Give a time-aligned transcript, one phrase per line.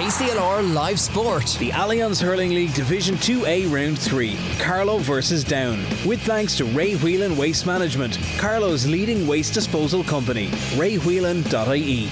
[0.00, 1.44] KCLR Live Sport.
[1.58, 4.34] The Allianz Hurling League Division 2A Round 3.
[4.58, 5.76] Carlow versus Down.
[6.06, 10.46] With thanks to Ray Whelan Waste Management, Carlow's leading waste disposal company.
[10.78, 12.08] raywhelan.ie.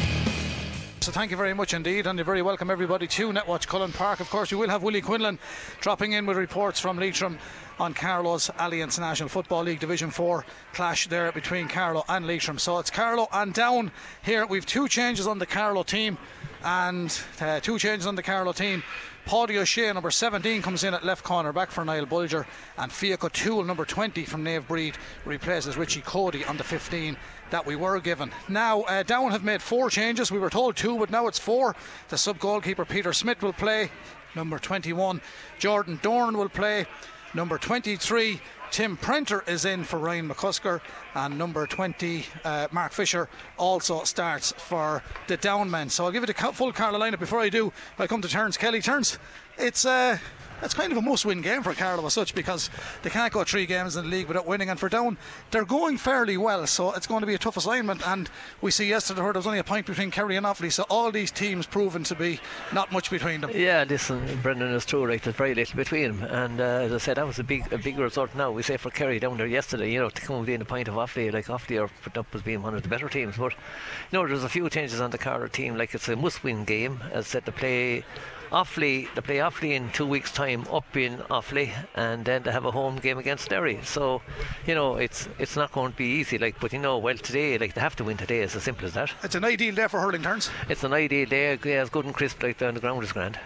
[1.01, 4.21] So thank you very much indeed, and you're very welcome everybody to Netwatch Cullen Park.
[4.21, 5.39] Of course, we will have Willie Quinlan
[5.81, 7.39] dropping in with reports from Leitrim
[7.81, 10.45] on Carlow's Allianz National Football League Division 4
[10.75, 12.59] clash there between Carlow and Leitrim.
[12.59, 13.93] So it's Carlow and down
[14.23, 14.45] here.
[14.45, 16.19] We've two changes on the Carlow team
[16.65, 18.83] and uh, two changes on the Carlow team.
[19.25, 22.47] Paddy O'Shea, number 17, comes in at left corner back for Niall Bulger,
[22.79, 24.95] and Fiach O'Toole, number 20 from Naomh Bríd,
[25.27, 27.17] replaces Richie Cody on the 15
[27.51, 28.31] that we were given.
[28.49, 30.33] Now, uh, Down have made four changes.
[30.33, 31.77] We were told two, but now it's four.
[32.09, 33.91] The sub goalkeeper Peter Smith will play.
[34.35, 35.21] Number 21,
[35.59, 36.87] Jordan Dorn will play.
[37.35, 38.41] Number 23,
[38.71, 40.81] Tim Prenter is in for Ryan McCusker,
[41.15, 45.91] and number 20, uh, Mark Fisher, also starts for the Downmen.
[45.91, 47.73] So I'll give it a full Carolina before I do.
[47.99, 48.81] I come to Terence Kelly.
[48.81, 49.19] Terence,
[49.57, 50.19] it's uh,
[50.63, 52.71] it's kind of a must-win game for Carlow as such because
[53.03, 54.71] they can't go three games in the league without winning.
[54.71, 55.19] And for Down,
[55.51, 58.07] they're going fairly well, so it's going to be a tough assignment.
[58.07, 61.11] And we see yesterday there was only a point between Kerry and Offaly, so all
[61.11, 62.41] these teams proven to be
[62.73, 63.51] not much between them.
[63.55, 65.07] Yeah, listen, Brendan is true.
[65.07, 66.31] Right, there's very little between them.
[66.31, 68.35] And uh, as I said, that was a big, a big result.
[68.35, 70.89] Now we say for Kerry down there yesterday, you know, to come within a point
[70.89, 73.37] of Offaly, like Offaly are put up as being one of the better teams.
[73.37, 75.77] But you know, there's a few changes on the Carlow team.
[75.77, 77.01] Like it's a must-win game.
[77.13, 78.05] As I said, to play
[78.51, 82.65] Offaly, they play Offaly in two weeks' time up in Offaly, and then they have
[82.65, 83.81] a home game against Derry.
[83.85, 84.23] So,
[84.67, 86.39] you know, it's it's not going to be easy.
[86.39, 88.41] Like, but you know, well today, like they have to win today.
[88.41, 89.13] It's as simple as that.
[89.23, 90.51] It's an ideal day for hurling turns.
[90.69, 91.59] It's an ideal day.
[91.65, 92.43] Yeah, it's good and crisp.
[92.43, 93.39] Like the, the ground is grand.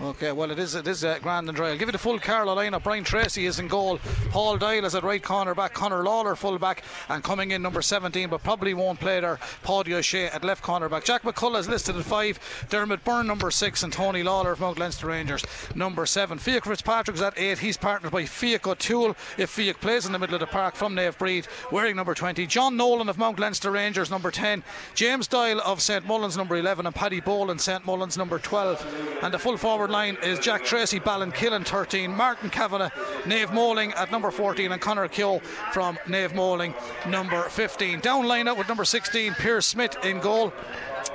[0.00, 1.70] Okay, well it is it is uh, grand and dry.
[1.70, 2.84] I'll give you the full Carlow lineup.
[2.84, 3.98] Brian Tracy is in goal.
[4.30, 5.74] Paul Doyle is at right corner back.
[5.74, 9.40] Connor Lawler full back and coming in number 17, but probably won't play there.
[9.64, 11.04] Paddy O'Shea at left corner back.
[11.04, 12.38] Jack McCullough is listed at five.
[12.70, 16.38] Dermot Byrne number six and Tony Lawler of Mount Leinster Rangers number seven.
[16.38, 17.58] Fiach Fitzpatrick is at eight.
[17.58, 20.94] He's partnered by Fiach O'Toole if Fiach plays in the middle of the park from
[20.94, 22.46] Naomh Bríd wearing number 20.
[22.46, 24.62] John Nolan of Mount Leinster Rangers number 10.
[24.94, 29.18] James Doyle of St Mullins number 11 and Paddy Boland St Mullins number 12.
[29.24, 32.90] And the full forward line is Jack Tracy, Ballinkillen 13, Martin Kavanagh,
[33.24, 35.40] Naomh Moling at number 14, and Connor Keogh
[35.72, 36.74] from Naomh Moling
[37.06, 38.00] number 15.
[38.00, 40.52] Down line out with number 16, Pierce Smith in goal.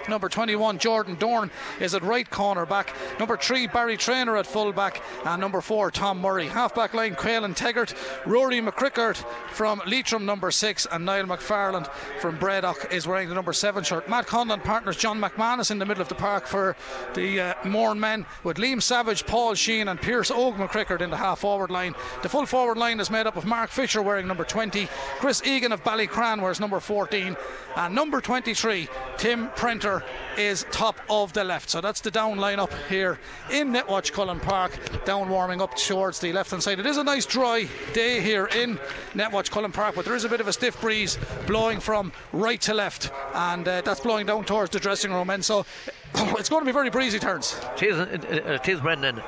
[0.09, 2.95] Number 21, Jordan Dorn, is at right corner back.
[3.19, 5.01] Number 3, Barry Trainer at full back.
[5.25, 6.47] And number 4, Tom Murray.
[6.47, 7.93] Half back line, Caolan Taggart.
[8.25, 9.17] Rory McCrickard
[9.49, 10.87] from Leitrim, number 6.
[10.91, 14.09] And Niall McFarland from Bredagh is wearing the number 7 shirt.
[14.09, 16.75] Matt Conlon partners John McManus in the middle of the park for
[17.13, 21.17] the uh, Mourne men with Liam Savage, Paul Sheehan, and Pierce Og McCrickard in the
[21.17, 21.95] half forward line.
[22.21, 24.87] The full forward line is made up of Mark Fisher wearing number 20,
[25.19, 27.35] Chris Egan of Ballycran wears number 14,
[27.75, 28.87] and number 23,
[29.17, 29.49] Tim
[29.83, 30.05] Prenter
[30.37, 31.69] is top of the left.
[31.69, 33.19] So that's the down lineup here
[33.51, 34.79] in Netwatch Cullen Park.
[35.03, 36.79] Down warming up towards the left hand side.
[36.79, 38.79] It is a nice dry day here in
[39.13, 41.17] Netwatch Cullen Park, but there is a bit of a stiff breeze
[41.47, 45.29] blowing from right to left, and uh, that's blowing down towards the dressing room.
[45.29, 45.65] And so
[46.15, 47.59] it's going to be very breezy turns.
[47.81, 49.21] It is Brendan.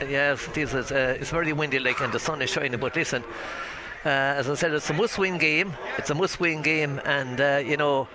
[0.00, 0.74] Yes, it is.
[0.74, 2.78] It's, uh, it's very windy, like, and the sun is shining.
[2.78, 3.24] But listen,
[4.04, 5.72] uh, as I said, it's a must-win game.
[5.96, 8.06] It's a must-win game, and uh, you know,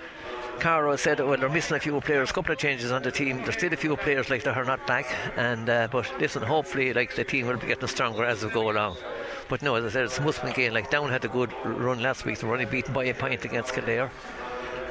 [0.64, 3.40] Caro said, well, they're missing a few players, a couple of changes on the team.
[3.44, 6.94] There's still a few players like that are not back, and uh, but listen, hopefully,
[6.94, 8.96] like the team will be getting stronger as we go along.
[9.50, 10.74] But no, as I said, it's a must-win game.
[10.74, 12.40] Like Down had a good run last week.
[12.40, 14.10] They were only beaten by a point against Kildare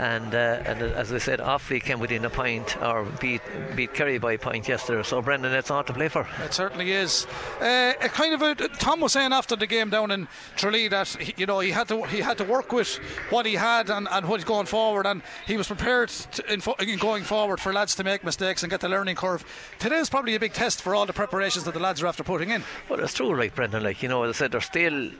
[0.03, 3.41] and uh, and as I said, Offaly came within a point or beat
[3.77, 5.01] beat Kerry by a point yesterday.
[5.05, 6.27] So Brendan, it's all to play for.
[6.45, 7.25] It certainly is.
[7.61, 10.27] Uh, a kind of a, Tom was saying after the game down in
[10.57, 12.97] Tralee that he, you know he had to he had to work with
[13.31, 16.61] what he had and, and what he's going forward, and he was prepared to, in,
[16.81, 19.45] in going forward for lads to make mistakes and get the learning curve.
[19.79, 22.25] Today is probably a big test for all the preparations that the lads are after
[22.25, 22.65] putting in.
[22.89, 23.85] Well, it's true, right, Brendan.
[23.85, 25.13] Like you know, as I said, they're still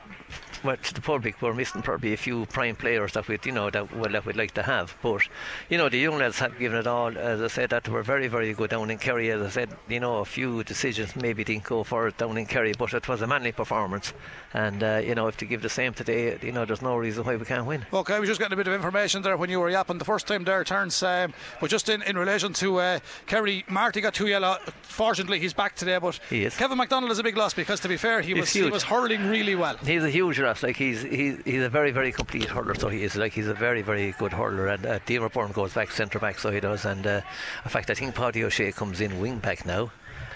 [0.63, 3.69] well, to the public, we're missing probably a few prime players that we'd, you know,
[3.69, 4.95] that well, that we'd like to have.
[5.01, 5.21] But
[5.69, 7.17] you know, the young lads have given it all.
[7.17, 9.31] As I said, that were very, very good down in Kerry.
[9.31, 12.45] As I said, you know, a few decisions maybe didn't go for it down in
[12.45, 14.13] Kerry, but it was a manly performance.
[14.53, 17.23] And uh, you know, if to give the same today, you know, there's no reason
[17.25, 17.85] why we can't win.
[17.91, 20.05] Okay, I was just getting a bit of information there when you were yapping the
[20.05, 21.01] first time there turns.
[21.03, 24.57] Um, but just in, in relation to uh, Kerry, Marty got two yellow.
[24.83, 26.55] Fortunately, he's back today, but he is.
[26.55, 28.65] Kevin MacDonald is a big loss because, to be fair, he He's was huge.
[28.65, 29.75] he was hurling really well.
[29.77, 30.52] He's a huge loss.
[30.61, 32.75] Like he's he, he's a very very complete hurler.
[32.75, 34.67] So he is like he's a very very good hurler.
[34.67, 36.85] And uh, Byrne goes back centre back, so he does.
[36.85, 37.21] And uh,
[37.63, 39.91] in fact, I think Paddy O'Shea comes in wing back now.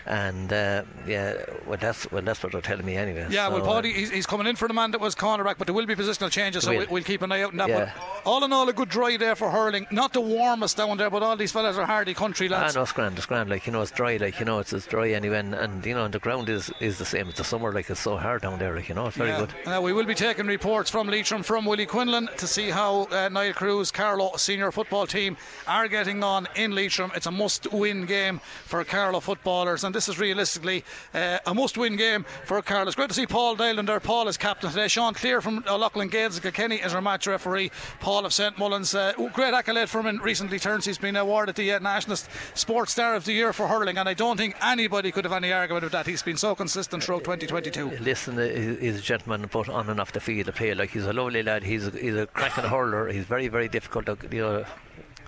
[0.08, 1.34] And uh, yeah,
[1.66, 3.28] well that's well that's what they're telling me anyway.
[3.30, 5.68] Yeah, so, well, Paddy, he's, he's coming in for the man that was cornerback, but
[5.68, 7.68] there will be positional changes, so we'll, we'll keep an eye out on that.
[7.70, 7.92] Yeah.
[7.94, 9.86] But all in all, a good dry there for hurling.
[9.92, 12.76] Not the warmest down there, but all these fellas are hardy country Ah, lads.
[12.76, 13.50] no, it's grand, it's grand.
[13.50, 14.16] Like you know, it's dry.
[14.18, 16.72] Like you know, it's, it's dry anyway, and, and you know, and the ground is,
[16.80, 17.74] is the same as the summer.
[17.74, 18.76] Like it's so hard down there.
[18.76, 19.40] Like you know, it's very Yeah.
[19.40, 19.54] good.
[19.66, 23.28] Now we will be taking reports from Leitrim, from Willie Quinlan, to see how uh,
[23.30, 25.36] Niall Carew's, Carlow senior football team
[25.68, 27.12] are getting on in Leitrim.
[27.14, 30.84] It's a must-win game for Carlow footballers, and this is realistically
[31.16, 32.86] uh, a must-win game for Carlow.
[32.86, 34.00] It's great to see Paul Doyle there.
[34.00, 34.88] Paul is captain today.
[34.88, 37.72] Sean Cleere from Loughlin Gaels Kilkenny is our match referee.
[38.00, 40.86] Paul of St Mullins, uh, great accolade for him in recently turns.
[40.86, 42.16] He's been awarded the uh, National
[42.54, 45.52] Sports Star of the Year for hurling, and I don't think anybody could have any
[45.52, 46.06] argument with that.
[46.06, 47.98] He's been so consistent throughout 2022.
[48.00, 48.48] Listen, uh,
[48.80, 50.48] he's a gentleman, both on and off the field.
[50.48, 51.64] A like he's a lovely lad.
[51.64, 53.08] He's a, he's a cracking hurler.
[53.08, 54.06] He's very very difficult.
[54.06, 54.66] To, you know,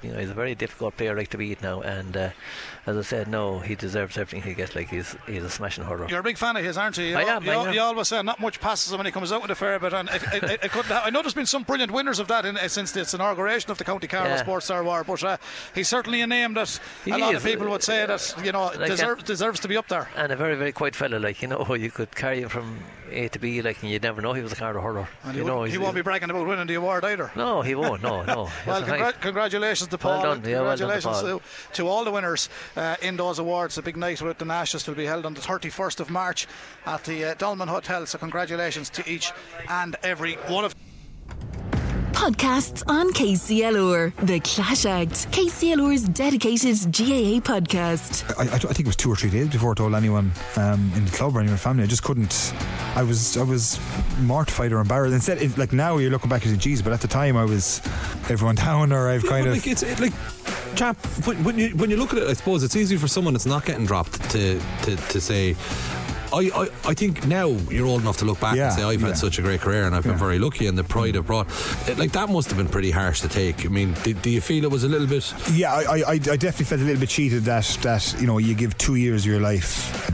[0.04, 1.82] you know, he's a very difficult player like to beat now.
[1.82, 2.30] And uh,
[2.86, 4.76] as I said, no, he deserves everything he gets.
[4.76, 6.08] Like he's he's a smashing hurler.
[6.10, 7.06] You're a big fan of his, aren't you?
[7.06, 7.74] You, I al- am, you, I al- am.
[7.74, 9.94] you always say not much passes him when he comes out with a fair bit,
[9.94, 12.46] and it, it, it, it couldn't I know there's been some brilliant winners of that
[12.46, 14.38] in, uh, since its inauguration of the County Carlow Yeah.
[14.38, 15.38] Sports Star Award, but uh,
[15.76, 17.44] he's certainly a name that He a lot is.
[17.44, 20.10] of people would say that you know Like, deserves uh, deserves to be up there.
[20.16, 22.80] and a very very quiet fellow, Like you know, you could carry him from
[23.12, 23.62] A to B.
[23.62, 25.08] Like and you'd never know he was a Carlow hurler.
[25.24, 27.32] And you he, know, won't, he won't be bragging about winning the award either.
[27.36, 28.02] No, he won't.
[28.02, 28.50] No, no.
[28.68, 30.36] Well, congra- congratulations to Well Paul.
[30.36, 30.50] done.
[30.50, 31.40] Yeah, well done to congratulations Paul.
[31.40, 33.78] to, to all the winners uh, in those awards.
[33.78, 36.48] A big night with the Nationals will be held on the 31st of March
[36.86, 38.06] at the uh, Dolmen Hotel.
[38.06, 39.32] So, congratulations to each
[39.70, 40.76] and every one of
[42.20, 44.14] Podcasts on KCLR.
[44.26, 45.32] The Clash Act.
[45.32, 48.30] KCLR's dedicated GAA podcast.
[48.38, 50.92] I, I, I think it was two or three days before I told anyone um,
[50.98, 51.84] in the club or anyone in the family.
[51.84, 52.54] I just couldn't.
[52.94, 53.80] I was I was
[54.20, 55.14] mortified or embarrassed.
[55.14, 57.46] Instead, it, like now you're looking back and say, "Geez," but at the time I
[57.46, 57.80] was
[58.30, 59.54] everyone down, or I've Yeah, kind of.
[59.54, 60.12] like it's it, like
[60.76, 63.34] chap when, when you when you look at it I suppose it's easy for someone
[63.34, 65.56] that's not getting dropped to to, to say
[66.32, 69.02] I, I, I think now you're old enough to look back Yeah, and say I've
[69.02, 69.08] yeah.
[69.08, 71.48] had such a great career and I've been very lucky and the pride I've brought.
[71.88, 73.66] It, like that must have been pretty harsh to take.
[73.66, 76.12] I mean do, do you feel it was a little bit Yeah, I, I, I
[76.12, 79.24] I definitely felt a little bit cheated that that you know you give two years
[79.26, 80.10] of your life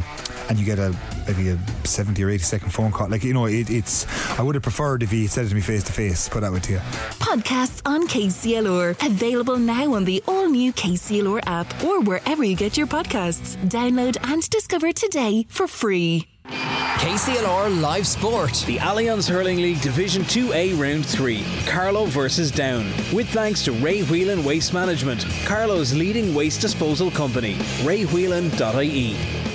[0.49, 0.95] and you get a
[1.27, 3.09] maybe a seventy or eighty second phone call.
[3.09, 4.05] Like you know, it, it's.
[4.39, 6.29] I would have preferred if he said it to me face to face.
[6.29, 6.79] Put that way to you.
[7.19, 9.05] Podcasts on KCLR.
[9.05, 13.55] Available now on the all new KCLR app or wherever you get your podcasts.
[13.67, 16.27] Download and discover today for free.
[16.47, 18.63] KCLR Live Sport.
[18.65, 22.85] The Allianz Hurling League Division 2A Round 3, Carlow versus Down.
[23.13, 27.55] With thanks to Ray Whelan Waste Management, Carlow's leading waste disposal company.
[27.83, 29.54] raywhelan.ie.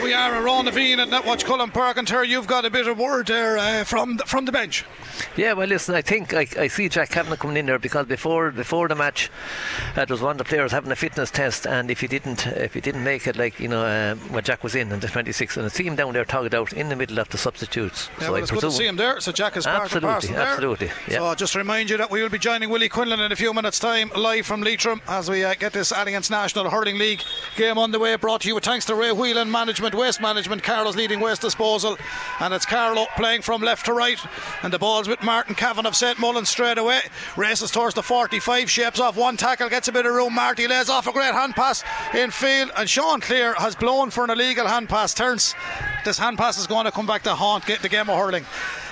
[0.00, 2.70] There we are around the Veen at Netwatch Cullen Park and Ter, you've got a
[2.70, 4.86] bit of word there uh, from the, from the bench.
[5.36, 8.50] Yeah, well, listen, I think I, I see Jack Kavanagh coming in there because before
[8.50, 9.30] before the match,
[9.92, 12.46] uh, there was one of the players having a fitness test, and if he didn't
[12.46, 15.08] if he didn't make it, like you know, uh, when Jack was in in the
[15.08, 18.08] 26, and I see him down there tugged out in the middle of the substitutes.
[18.12, 19.20] Yeah, so well, I it's good to see him there.
[19.20, 20.46] So Jack is part Absolutely, of parcel there.
[20.46, 21.18] absolutely, yeah.
[21.18, 23.78] So just remind you that we will be joining Willie Quinlan in a few minutes'
[23.78, 27.22] time, live from Leitrim, as we uh, get this Allianz National Hurling League
[27.56, 28.16] game on the way.
[28.16, 31.98] Brought to you with thanks to Ray Whelan Management, Waste Management, Carlow's leading waste disposal,
[32.40, 34.18] and it's Carlow playing from left to right,
[34.62, 37.00] and the ball's with Martin Kavanagh of St Mullins straight away.
[37.36, 40.34] Races towards the 45, shapes off one tackle, gets a bit of room.
[40.34, 41.84] Marty lays off a great hand pass
[42.14, 45.14] in field, and Sean Cleere has blown for an illegal hand pass.
[45.14, 45.54] Turns
[46.04, 48.44] this hand pass is going to come back to haunt get the game of hurling.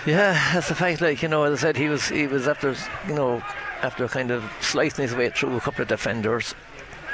[0.06, 1.00] Yeah, that's the fact.
[1.00, 2.74] Like you know, as I said, he was he was after
[3.06, 3.42] you know
[3.82, 6.54] after kind of slicing his way through a couple of defenders.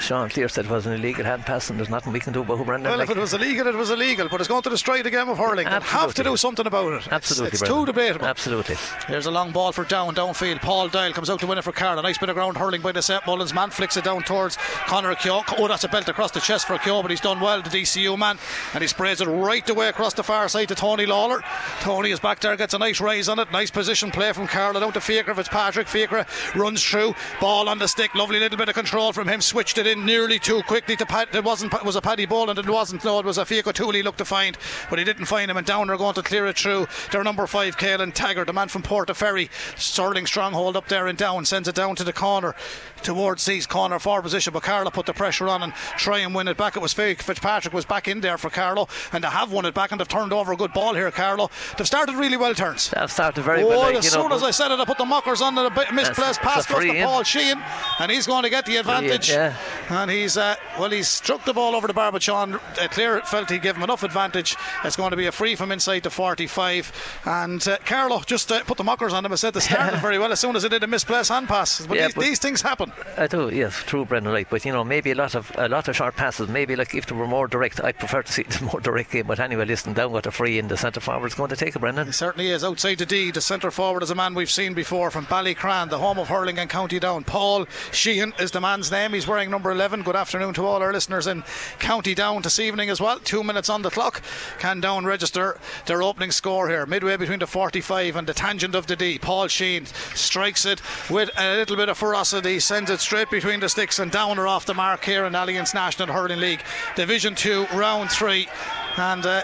[0.01, 2.43] Sean Cleere said it was an illegal hand pass, and there's nothing we can do
[2.43, 2.91] about it, Brendan.
[2.91, 5.11] Well, like, if it was illegal, it was illegal, but it's going to destroy the
[5.11, 5.65] game of hurling.
[5.67, 6.97] They have to do something about it.
[6.97, 7.79] It's- absolutely, It's, Brendan.
[7.81, 8.27] too debatable.
[8.27, 8.77] Absolutely.
[9.09, 10.61] There's a long ball for down, downfield.
[10.61, 11.99] Paul Doyle comes out to win it for Carl.
[11.99, 13.27] A nice bit of ground hurling by the St.
[13.27, 13.71] Mullins man.
[13.71, 15.43] Flicks it down towards Conor Keogh.
[15.59, 18.19] Oh, that's a belt across the chest for Keogh, but he's done well, the DCU
[18.19, 18.39] man.
[18.75, 21.43] And he sprays it right away across the far side to Tony Lawler.
[21.81, 23.51] Tony is back there, gets a nice rise on it.
[23.53, 24.79] Nice position play from Carl.
[24.79, 25.35] Down to Fiacre.
[25.35, 25.89] Fitzpatrick.
[25.89, 27.15] Fiacre runs through.
[27.41, 28.15] Ball on the stick.
[28.15, 29.41] Lovely little bit of control from him.
[29.41, 31.35] Switched it in nearly too quickly to Pat.
[31.35, 31.73] It wasn't.
[31.75, 32.59] It was a Paddy Boland.
[32.59, 33.05] It wasn't.
[33.05, 34.57] No, it was a Fiacre Tooley looked to find,
[34.91, 35.57] but he didn't find him.
[35.57, 36.87] And down they're going to clear it through.
[37.13, 39.49] Their number five, Caolan Taggart, the man from Portaferry.
[39.79, 41.45] Sterling stronghold up there and down.
[41.45, 42.55] Sends it down to the corner
[43.03, 44.53] towards C's corner forward position.
[44.53, 46.77] But Carlow put the pressure on and try and win it back.
[46.77, 49.75] It was Fic- Fitzpatrick was back in there for Carlow, and they have won it
[49.75, 51.51] back and they've turned over a good ball here, Carlow.
[51.77, 52.93] They've started really well turns.
[52.95, 53.81] I've started very Oh, well.
[53.81, 55.93] Like, as you know, soon as I said it, I put the mockers on bit
[55.93, 57.03] misplaced pass goes to.
[57.05, 57.63] Paul Sheehan,
[57.99, 59.31] and he's going to get the advantage.
[59.31, 59.57] yeah.
[59.91, 62.59] And he's, uh, well, he's struck the ball over the bar, but Sean uh,
[62.91, 64.57] Cleere felt he gave him enough advantage.
[64.85, 67.21] It's going to be a free from inside the 45.
[67.25, 70.19] And uh, Carlow just uh, put the mockers on him and said they started very
[70.19, 71.85] well as soon as they did a misplaced hand pass.
[71.87, 72.93] But, Yeah, these, but- these things happen.
[73.17, 74.33] I do, yes, true, Brendan.
[74.33, 76.49] Right, but you know, maybe a lot of a lot of short passes.
[76.49, 79.27] Maybe like if they were more direct, I prefer to see it more direct game.
[79.27, 81.77] But anyway, listen, down got a free in the centre forward is going to take
[81.77, 82.07] it, Brendan.
[82.07, 82.65] He certainly is.
[82.65, 85.99] Outside the D, the centre forward is a man we've seen before from Ballycran, the
[85.99, 87.25] home of hurling and County Down.
[87.25, 89.13] Paul Sheehan is the man's name.
[89.13, 90.03] He's wearing number 11.
[90.03, 91.45] Good afternoon to all our listeners in
[91.79, 93.19] County Down this evening as well.
[93.19, 94.23] Two minutes on the clock.
[94.59, 98.87] Can Down register their opening score here, midway between the 45 and the tangent of
[98.87, 99.19] the D.
[99.19, 100.81] Paul Sheehan strikes it
[101.11, 104.49] with a little bit of ferocity, sends it straight between the sticks, and Down are
[104.49, 106.63] off the mark here in Allianz National Hurling League,
[106.97, 108.49] Division 2, round 3.
[108.97, 109.43] And uh,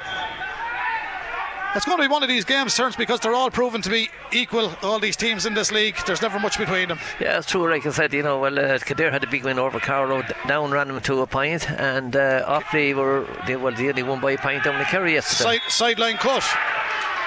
[1.75, 4.09] it's going to be one of these games, turns because they're all proven to be
[4.33, 4.73] equal.
[4.83, 6.99] All these teams in this league, there's never much between them.
[7.21, 7.69] Yeah, it's true.
[7.71, 10.23] Like I said, you know, well, uh, Kildare had a big win over Carlow.
[10.23, 14.03] D- Down ran them to a point, and uh, Offaly were they, well, they only
[14.03, 15.59] won by a point down the Kerry yesterday.
[15.59, 16.45] Side, sideline cut.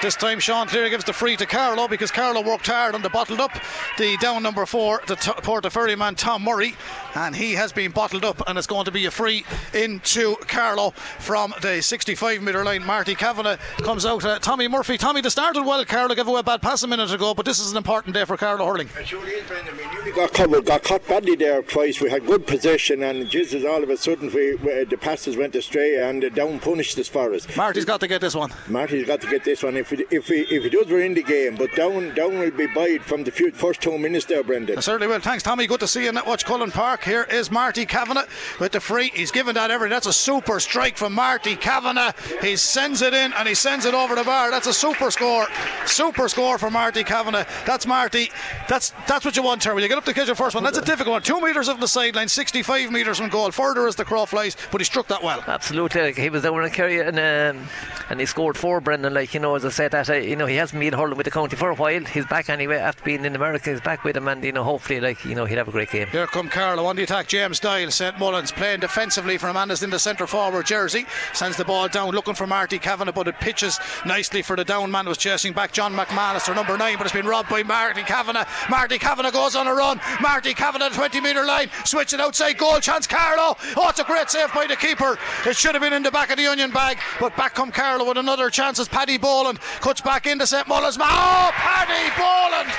[0.02, 3.08] This time Sean Cleere gives the free to Carlow because Carlow worked hard on the
[3.08, 3.52] bottled up.
[3.96, 6.74] The down number four, the t- Portaferry man Tom Murray,
[7.14, 10.90] and he has been bottled up, and it's going to be a free into Carlow
[10.90, 12.84] from the 65 metre line.
[12.84, 14.24] Marty Kavanagh comes out.
[14.24, 14.98] Uh, Tommy Murphy.
[14.98, 15.84] Tommy, they started well.
[15.84, 18.24] Carlow gave away a bad pass a minute ago, but this is an important day
[18.24, 18.88] for Carlow hurling.
[18.98, 19.74] It surely is, Brendan.
[19.74, 22.00] I mean, we got covered, got caught badly there twice.
[22.00, 25.54] We had good possession, and Jesus, all of a sudden, we, we, the passes went
[25.54, 27.56] astray, and the down punished us for us.
[27.56, 28.52] Marty's got to get this one.
[28.68, 29.76] Marty's got to get this one.
[29.76, 31.56] If we, if we, if he does, we're in the game.
[31.56, 34.78] But down, down will be buyed from the few, first two minutes there, Brendan.
[34.78, 35.20] I certainly will.
[35.20, 35.66] Thanks, Tommy.
[35.66, 36.12] Good to see you.
[36.26, 37.03] Watch Cullen Park.
[37.04, 38.26] Here is Marty Kavanagh
[38.58, 39.10] with the free.
[39.14, 39.90] He's given that everything.
[39.92, 42.12] That's a super strike from Marty Kavanagh.
[42.40, 44.50] He sends it in and he sends it over the bar.
[44.50, 45.46] That's a super score.
[45.86, 47.44] Super score for Marty Kavanagh.
[47.66, 48.30] That's Marty.
[48.68, 49.82] That's that's what you want, Terry.
[49.82, 50.64] You get up to catch your first one.
[50.64, 51.22] That's a difficult one.
[51.22, 53.50] Two metres of the sideline, 65 metres from goal.
[53.50, 55.44] Further as the crow flies, but he struck that well.
[55.46, 57.66] Absolutely, like, he was down in Kerry and um,
[58.08, 58.80] and he scored four.
[58.80, 61.18] Brendan, like you know, as I said, that uh, you know he hasn't been hurling
[61.18, 62.04] with the county for a while.
[62.04, 63.70] He's back anyway after being in America.
[63.70, 65.90] He's back with him, and you know, hopefully, like you know, he'll have a great
[65.90, 66.06] game.
[66.08, 67.26] Here come Carlow on the attack.
[67.26, 71.06] James Doyle, St Mullins playing defensively for Amanda's in the centre forward jersey.
[71.32, 74.92] Sends the ball down, looking for Marty Kavanagh, but it pitches nicely for the down
[74.92, 75.06] man.
[75.06, 78.44] Was chasing back John McManus, number nine, but it's been robbed by Marty Kavanagh.
[78.70, 80.00] Marty Kavanagh goes on a run.
[80.20, 83.08] Marty Kavanagh, 20 metre line, switching outside goal chance.
[83.08, 85.18] Carlow, oh, it's a great save by the keeper.
[85.46, 88.06] It should have been in the back of the onion bag, but back come Carlow
[88.06, 90.96] with another chance as Paddy Boland cuts back into St Mullins.
[91.00, 92.72] Oh, Paddy Boland!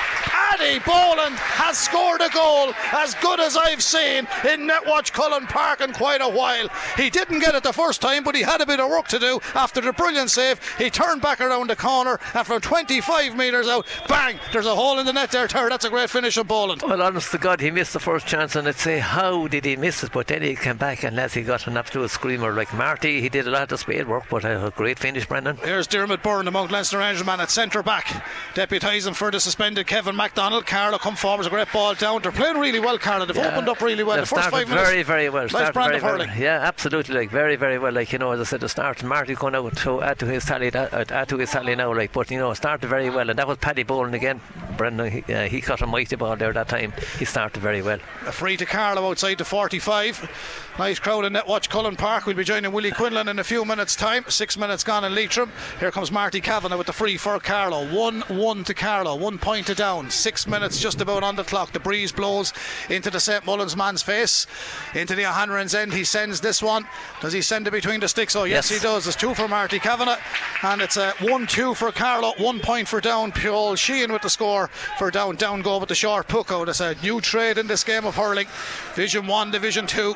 [0.66, 5.80] Paddy Boland has scored a goal as good as I've seen in Netwatch Cullen Park
[5.80, 6.70] in quite a while.
[6.98, 9.20] He didn't get it the first time, but he had a bit of work to
[9.20, 10.60] do after the brilliant save.
[10.80, 14.40] He turned back around the corner, and from 25 metres out, bang!
[14.52, 15.70] There's a hole in the net there, Terry.
[15.70, 16.82] That's a great finish of Boland.
[16.82, 19.76] Well, honest to God, he missed the first chance, and I'd say, how did he
[19.76, 20.14] miss it?
[20.14, 22.52] But then he came back, and Leslie got an absolute screamer.
[22.52, 25.58] Like Marty, he did a lot of spade work, but a great finish, Brendan.
[25.58, 28.08] Here's Dermot Byrne, the Mount Leinster Rangerman at centre back,
[28.56, 30.55] deputising for the suspended Kevin MacDonald.
[30.62, 32.22] Carlow come forward, it's a great ball down.
[32.22, 33.26] They're playing really well, Carlow.
[33.26, 34.18] They've opened up really well.
[34.18, 35.44] They've the first five minutes, very, very well.
[35.44, 36.38] Nice brand very of well.
[36.38, 37.16] Yeah, absolutely.
[37.16, 37.94] Like very, very well.
[37.94, 39.04] Like you know, as I said, the start.
[39.04, 41.94] Marty going out to add to his tally, uh, add to his tally now.
[41.94, 44.42] Like, but you know, started very well, and that was Paddy Boland again.
[44.78, 46.94] Brendan, he, uh, he caught a mighty ball there that time.
[47.18, 48.00] He started very well.
[48.26, 50.65] A free to Carlow outside the 45.
[50.78, 52.26] Nice crowd in Netwatch Cullen Park.
[52.26, 54.26] We'll be joining Willie Quinlan in a few minutes' time.
[54.28, 55.50] Six minutes gone in Leitrim.
[55.80, 57.88] Here comes Marty Kavanagh with the free for Carlow.
[57.96, 59.16] 1 1 to Carlow.
[59.16, 60.10] One point to down.
[60.12, 61.72] Six minutes just about on the clock.
[61.72, 62.52] The breeze blows
[62.90, 63.46] into the St.
[63.46, 64.48] Mullins man's face.
[64.94, 65.94] Into the O'Hanlon's end.
[65.94, 66.86] He sends this one.
[67.22, 68.36] Does he send it between the sticks?
[68.36, 68.82] Oh, yes, Yes.
[68.82, 69.08] he does.
[69.08, 70.20] It's two for Marty Kavanagh.
[70.62, 72.34] And it's a 1 2 for Carlow.
[72.38, 73.32] One point for down.
[73.32, 74.68] Paul Sheehan with the score
[74.98, 75.38] for down.
[75.38, 76.68] Down go with the short puck out.
[76.68, 78.48] It's a new trade in this game of hurling.
[78.90, 80.16] Division 1, Division 2,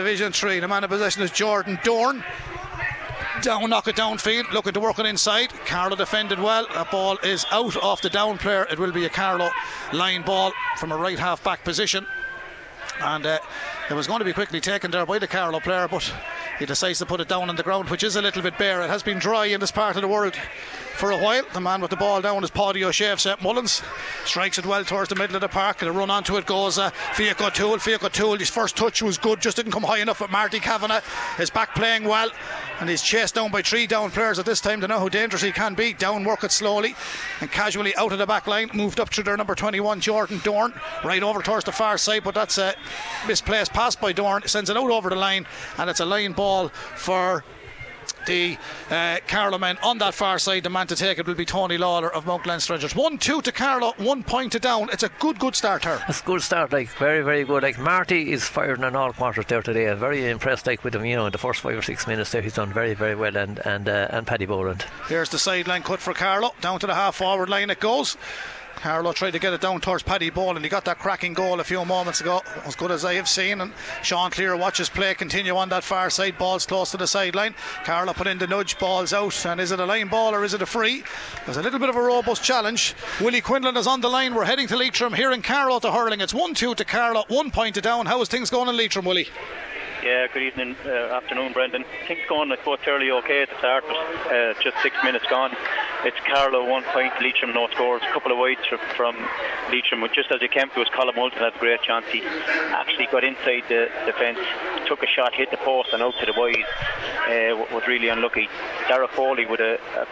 [0.00, 0.60] Division 3.
[0.60, 2.24] The man in possession is Jordan Dorn.
[3.42, 5.50] Down, knock it downfield, looking to work it inside.
[5.66, 6.66] Carlow defended well.
[6.72, 8.66] That ball is out off the down player.
[8.70, 9.50] It will be a Carlow
[9.92, 12.06] line ball from a right half back position.
[13.02, 13.40] And uh,
[13.90, 16.14] it was going to be quickly taken there by the Carlow player, but
[16.60, 18.82] he decides to put it down on the ground, which is a little bit bare.
[18.82, 20.36] It has been dry in this part of the world
[21.00, 21.42] for a while.
[21.54, 23.82] The man with the ball down is Paddy O'Shea St Mullins.
[24.26, 25.80] Strikes it well towards the middle of the park.
[25.80, 27.78] And a run onto it goes uh, Fiach O'Toole.
[27.78, 31.00] Fiach O'Toole, his first touch was good, just didn't come high enough with Marty Kavanagh.
[31.38, 32.30] His back playing well.
[32.80, 35.42] And he's chased down by three down players at this time to know how dangerous
[35.42, 35.94] he can be.
[35.94, 36.94] Down, work it slowly
[37.40, 38.70] and casually out of the back line.
[38.74, 40.74] Moved up to their number 21, Jordan Dorn.
[41.02, 42.74] Right over towards the far side, but that's a
[43.26, 44.46] misplaced pass by Dorn.
[44.46, 45.46] Sends it out over the line,
[45.78, 47.44] and it's a line ball for
[48.26, 48.58] the
[48.90, 50.64] uh, Carlow men on that far side.
[50.64, 52.94] The man to take it will be Tony Lawler of Mount Glen Rangers.
[52.94, 54.90] 1 2 to Carlow, one point to down.
[54.92, 56.02] It's a good, good start here.
[56.08, 57.62] It's a good start, like very, very good.
[57.62, 59.88] Like Marty is firing on all quarters there today.
[59.88, 61.04] I'm very impressed, like with him.
[61.04, 63.36] You know, in the first five or six minutes there, he's done very, very well.
[63.36, 64.84] And and uh, and Paddy Boland.
[65.08, 66.54] Here's the sideline cut for Carlow.
[66.60, 68.16] Down to the half forward line it goes.
[68.80, 71.64] Carlow tried to get it down towards Paddy Boland he got that cracking goal a
[71.64, 72.42] few moments ago.
[72.64, 73.60] As good as I have seen.
[73.60, 73.72] And
[74.02, 76.38] Sean Cleere watches play continue on that far side.
[76.38, 77.54] Ball's close to the sideline.
[77.84, 79.44] Carlow put in the nudge, ball's out.
[79.44, 81.04] And is it a line ball or is it a free?
[81.44, 82.94] There's a little bit of a robust challenge.
[83.20, 84.34] Willie Quinlan is on the line.
[84.34, 86.22] We're heading to Leitrim here in Carlow to hurling.
[86.22, 88.06] It's 1 2 to Carlow, one point to down.
[88.06, 89.28] How is things going in Leitrim, Willie?
[90.02, 91.84] Yeah, good evening, uh, afternoon, Brendan.
[92.08, 95.52] Things going, I suppose, fairly okay at the start, but uh, just six minutes gone.
[96.04, 98.00] It's Carlow, one point, Leitrim, no scores.
[98.08, 98.64] A couple of wides
[98.96, 99.14] from
[99.68, 102.06] Leitrim, just as he came to us, Colin Moulton had a great chance.
[102.08, 104.38] He actually got inside the defence,
[104.88, 106.64] took a shot, hit the post, and out to the wide.
[107.28, 108.48] Uh, was really unlucky.
[108.88, 110.06] Darragh Foley with a, a,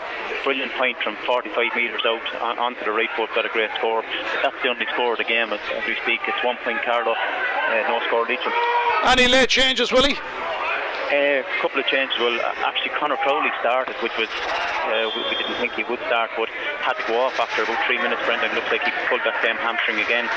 [0.45, 4.05] brilliant point from 45 metres out on, onto the right foot, got a great score.
[4.43, 6.21] That's the only score of the game as, as we speak.
[6.29, 8.53] It's one point Carlow, uh, no score Leitrim.
[9.05, 10.19] Any late changes, Willie?
[11.11, 12.19] A uh, couple of changes.
[12.19, 16.49] Well, actually, Conor Crowley started, which was uh, we, didn't think he would start, but
[16.85, 18.21] had to go off after about three minutes.
[18.27, 20.29] Brendan looks like he pulled that same hamstring again,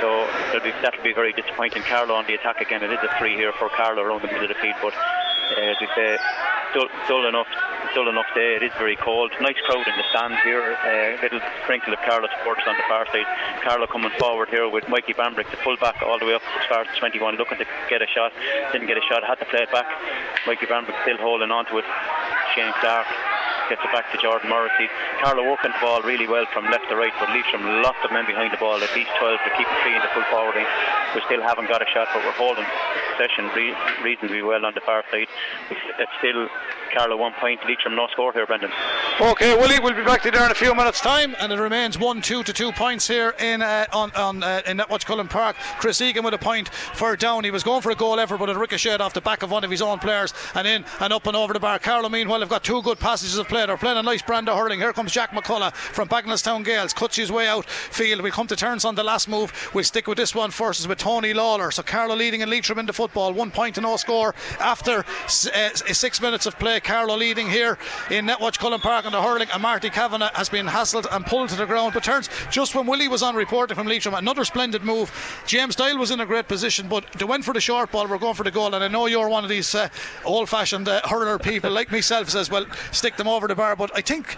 [0.00, 0.26] so
[0.62, 1.82] be, that'll be very disappointing.
[1.82, 2.82] Carlow on the attack again.
[2.82, 5.70] It is a free here for Carlow around the middle of the field, but uh,
[5.72, 6.18] as we say,
[6.74, 7.50] dull, dull enough
[7.94, 8.56] dull enough day.
[8.58, 9.30] It is very cold.
[9.40, 10.60] Nice crowd in the stands here.
[10.60, 13.26] A uh, little sprinkle of Carlow supporters on the far side.
[13.62, 16.82] Carlow coming forward here with Mikey Bambrick, the fullback, all the way up as far
[16.82, 18.32] as 21, looking to get a shot.
[18.72, 19.22] Didn't get a shot.
[19.22, 19.86] Had to play it back.
[20.46, 21.86] Mikey Bambrick still holding on to it.
[22.54, 23.06] Shane Clark
[23.70, 24.90] gets it back to Jordan Morrissey.
[25.22, 28.12] Carlow working the ball really well from left to right, but leaves from lots of
[28.12, 30.58] men behind the ball, at least 12 to keep it free in the full forward.
[31.14, 32.66] We still haven't got a shot, but we're holding
[33.14, 35.28] possession re- reasonably well on the far side.
[35.70, 36.48] It's still
[36.94, 38.70] Carlow one point, Leitrim no score here, Brendan.
[39.20, 41.98] Okay, Willie, we'll be back to there in a few minutes' time, and it remains
[41.98, 45.56] one, two to two points here in uh, on, on uh, in Netwatch Park.
[45.78, 47.42] Chris Egan with a point for down.
[47.42, 49.64] He was going for a goal effort, but it ricocheted off the back of one
[49.64, 51.80] of his own players and in and up and over the bar.
[51.80, 53.66] Carlow, meanwhile, have got two good passages of play.
[53.66, 54.78] They're playing a nice brand of hurling.
[54.78, 58.20] Here comes Jack McCullough from Bagenalstown Gales, cuts his way out field.
[58.22, 59.52] We come to turns on the last move.
[59.74, 61.72] We'll stick with this one first, is with Tony Lawler.
[61.72, 66.20] So Carlow leading in Leitrim into football, one point to no score after uh, six
[66.20, 66.80] minutes of play.
[66.84, 67.78] Carlow leading here
[68.10, 71.48] in Netwatch Cullen Park on the hurling, and Marty Kavanagh has been hassled and pulled
[71.48, 71.94] to the ground.
[71.94, 75.10] But turns just when Willie was on reporting from Leitrim, another splendid move.
[75.46, 78.06] James Doyle was in a great position, but they went for the short ball.
[78.06, 79.88] We're going for the goal, and I know you're one of these uh,
[80.24, 82.28] old-fashioned uh, hurler people like myself.
[82.28, 83.74] Says, well, stick them over the bar.
[83.74, 84.36] But I think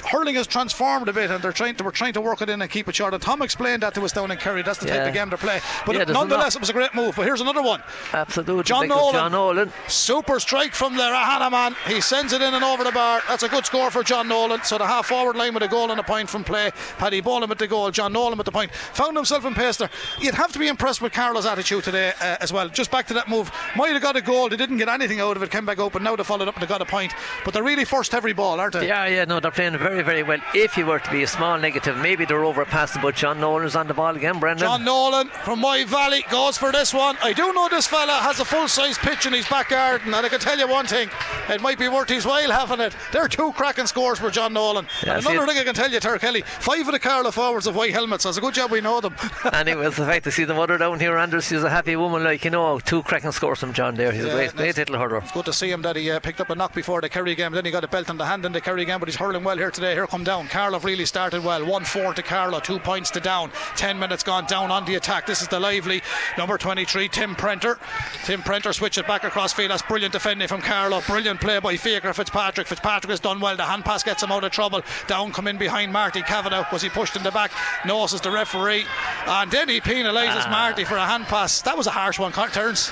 [0.00, 2.62] hurling has transformed a bit, and they're trying to we're trying to work it in
[2.62, 3.14] and keep it short.
[3.14, 4.62] And Tom explained that to us down in Kerry.
[4.62, 4.98] That's the yeah.
[4.98, 5.60] type of game they play.
[5.86, 7.16] But yeah, nonetheless, it was a great move.
[7.16, 7.82] But here's another one.
[8.12, 9.14] Absolutely, John Nolan.
[9.14, 9.72] John Nolan.
[9.88, 11.76] Super strike from the Rahana man.
[11.86, 13.22] He sends it in and over the bar.
[13.28, 14.62] That's a good score for John Nolan.
[14.64, 16.70] So the half forward line with a goal and a point from play.
[16.98, 17.90] Paddy Boland with the goal.
[17.90, 18.72] John Nolan with the point.
[18.94, 19.90] Found himself in pace there.
[20.20, 22.68] You'd have to be impressed with Carlow's attitude today uh, as well.
[22.68, 23.50] Just back to that move.
[23.76, 24.48] Might have got a goal.
[24.48, 25.50] They didn't get anything out of it.
[25.50, 26.02] Came back open.
[26.02, 27.12] Now they followed up and they got a point.
[27.44, 28.88] But they're really first every ball, aren't they?
[28.88, 29.24] Yeah, yeah.
[29.24, 30.38] No, they're playing very, very well.
[30.54, 33.76] If you were to be a small negative, maybe they're over past but John Nolan's
[33.76, 34.66] on the ball again, Brendan.
[34.66, 37.18] John Nolan from my valley goes for this one.
[37.22, 40.24] I do know this fella has a full size pitch in his back garden, and
[40.24, 41.10] I can tell you one thing,
[41.50, 42.96] it might be worth his while having it.
[43.12, 44.86] There are two cracking scores for John Nolan.
[45.04, 47.66] Yeah, and another thing I can tell you, Ter Kelly, five of the Carlow forwards
[47.66, 48.24] have white helmets.
[48.24, 49.14] That's a good job we know them.
[49.52, 51.94] and it was the fact to see the mother down here, Anders, she's a happy
[51.94, 54.12] woman, like, you know, two cracking scores from John there.
[54.12, 55.18] He's yeah, a great, great little hurler.
[55.18, 57.34] It's good to see him that he uh, picked up a knock before the Kerry
[57.34, 59.16] game, then he got a belt on the hand in the Kerry game, but he's
[59.16, 59.92] hurling well here today.
[59.92, 60.46] Here come down.
[60.46, 61.64] Carlow really started well.
[61.66, 63.50] 1 4 to Carlow, two points to down.
[63.76, 65.26] 10 minutes gone down on the attack.
[65.26, 66.00] This is the lively
[66.38, 67.78] number 23, Tim Prenter.
[68.24, 69.70] Tim Prenter switch it back across field.
[69.70, 71.00] That's brilliant defending from Carlow.
[71.02, 72.66] Brilliant play by Fiacre Fitzpatrick.
[72.66, 73.56] Fitzpatrick has done well.
[73.56, 74.82] The hand pass gets him out of trouble.
[75.08, 76.66] Down come in behind Marty Kavanagh.
[76.72, 77.50] Was he pushed in the back?
[77.84, 78.86] No, says the referee.
[79.26, 80.50] And then he penalises ah.
[80.50, 81.60] Marty for a hand pass.
[81.62, 82.90] That was a harsh one, Turns.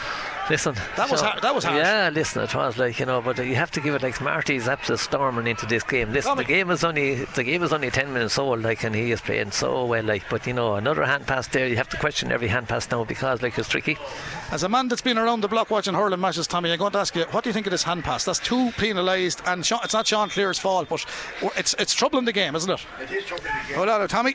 [0.51, 1.79] Listen, that was so, har- that was hard.
[1.79, 4.67] Yeah, listen, it was like you know, but you have to give it like Marty's
[4.69, 6.13] absolute storming into this game.
[6.13, 9.13] Listen, the game is only the game is only ten minutes old, like, and he
[9.13, 10.25] is playing so well, like.
[10.29, 13.05] But you know, another hand pass there, you have to question every hand pass now
[13.05, 13.97] because like it's tricky.
[14.51, 16.99] As a man that's been around the block watching hurling matches, Tommy, I'm going to
[16.99, 18.25] ask you, what do you think of this hand pass?
[18.25, 21.05] That's too penalised, and it's not Sean Cleere's fault, but
[21.57, 22.85] it's it's troubling the game, isn't it?
[23.01, 23.77] It is troubling the game.
[23.77, 24.35] Hold on, Tommy.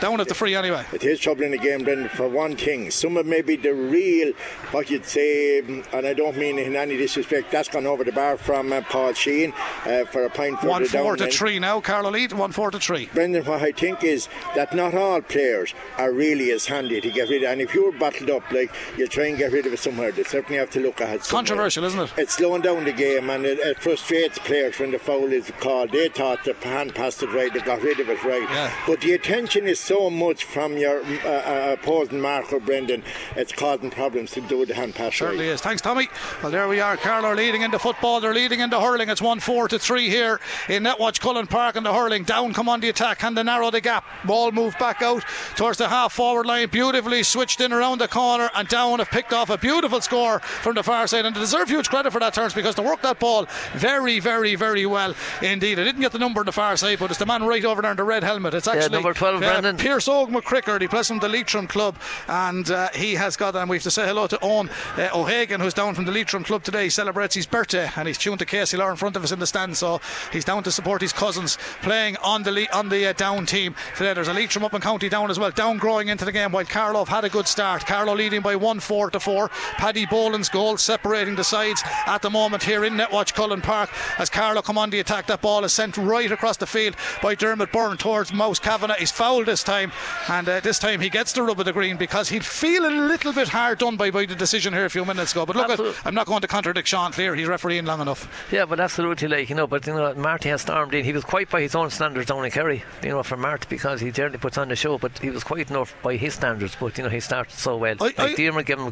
[0.00, 0.84] Down at the free anyway.
[0.92, 2.90] It is troubling the game, Brendan, for one thing.
[2.90, 4.32] Some of maybe the real,
[4.70, 8.36] what you'd say, and I don't mean in any disrespect, that's gone over the bar
[8.36, 9.52] from uh, Paul Sheehan
[9.86, 11.80] uh, for a point further One four to three now.
[11.80, 12.32] Carlow lead.
[12.32, 13.06] One four to three.
[13.14, 17.30] Brendan, what I think is that not all players are really as handy to get
[17.30, 17.50] rid of.
[17.50, 20.24] And if you're bottled up, like you try and get rid of it somewhere, they
[20.24, 21.24] certainly have to look at it.
[21.24, 21.40] somewhere.
[21.40, 22.12] Controversial, isn't it?
[22.18, 25.92] It's slowing down the game and it, it frustrates players when the foul is called.
[25.92, 28.42] They thought the hand passed it right, they got rid of it right.
[28.42, 28.72] Yeah.
[28.86, 33.02] But the attention is so much from your uh, uh, opposing marker, Brendan,
[33.36, 35.52] it's causing problems to do with the hand pass Certainly right.
[35.52, 35.60] is.
[35.60, 36.08] Thanks, Tommy.
[36.42, 36.96] Well, there we are.
[36.96, 38.20] Carlow are leading into football.
[38.20, 39.10] They're leading into hurling.
[39.10, 42.24] It's 1 4 to 3 here in Netwatch Cullen Park in the hurling.
[42.24, 44.04] Down come on the attack and they narrow the gap.
[44.24, 45.22] Ball moved back out
[45.54, 46.68] towards the half forward line.
[46.70, 50.76] Beautifully switched in around the corner and down have picked off a beautiful score from
[50.76, 51.26] the far side.
[51.26, 54.54] And they deserve huge credit for that, turns because they worked that ball very, very,
[54.54, 55.78] very well indeed.
[55.78, 57.82] I didn't get the number on the far side, but it's the man right over
[57.82, 58.54] there in the red helmet.
[58.54, 59.73] It's actually number 12, uh, Brendan.
[59.76, 60.80] Pierce Og McCrickard.
[60.80, 61.96] He plays from the Leitrim club
[62.28, 65.60] and uh, he has got, and we have to say hello to Owen uh, O'Hagan,
[65.60, 66.84] who's down from the Leitrim club today.
[66.84, 69.46] He celebrates his birthday and he's tuned to KCLR in front of us in the
[69.46, 69.76] stand.
[69.76, 70.00] So
[70.32, 73.74] he's down to support his cousins playing on the le- on the uh, down team
[73.96, 74.14] today.
[74.14, 76.64] There's a Leitrim up in County Down as well, down growing into the game while
[76.64, 77.86] Carlow have had a good start.
[77.86, 79.48] Carlow leading by 1 4 to 4.
[79.48, 84.30] Paddy Boland's goal separating the sides at the moment here in Netwatch Cullen Park as
[84.30, 85.26] Carlow come on the attack.
[85.26, 88.96] That ball is sent right across the field by Dermot Byrne towards Mouse Kavanagh.
[88.98, 89.92] He's fouled this time,
[90.28, 92.90] and uh, this time he gets the rub of the green because he'd feel a
[92.90, 95.44] little bit hard done by, by the decision here a few minutes ago.
[95.46, 97.34] But look, at, I'm not going to contradict Sean Cleere.
[97.34, 98.48] He's refereeing long enough.
[98.52, 101.04] Yeah, but absolutely, like you know, but you know, Marty has stormed in.
[101.04, 104.00] He was quite by his own standards down in Kerry, you know, for Marty because
[104.00, 106.76] he generally puts on the show, but he was quite enough by his standards.
[106.78, 107.96] But you know, he started so well.
[108.00, 108.90] I- like I- Dearman gave him,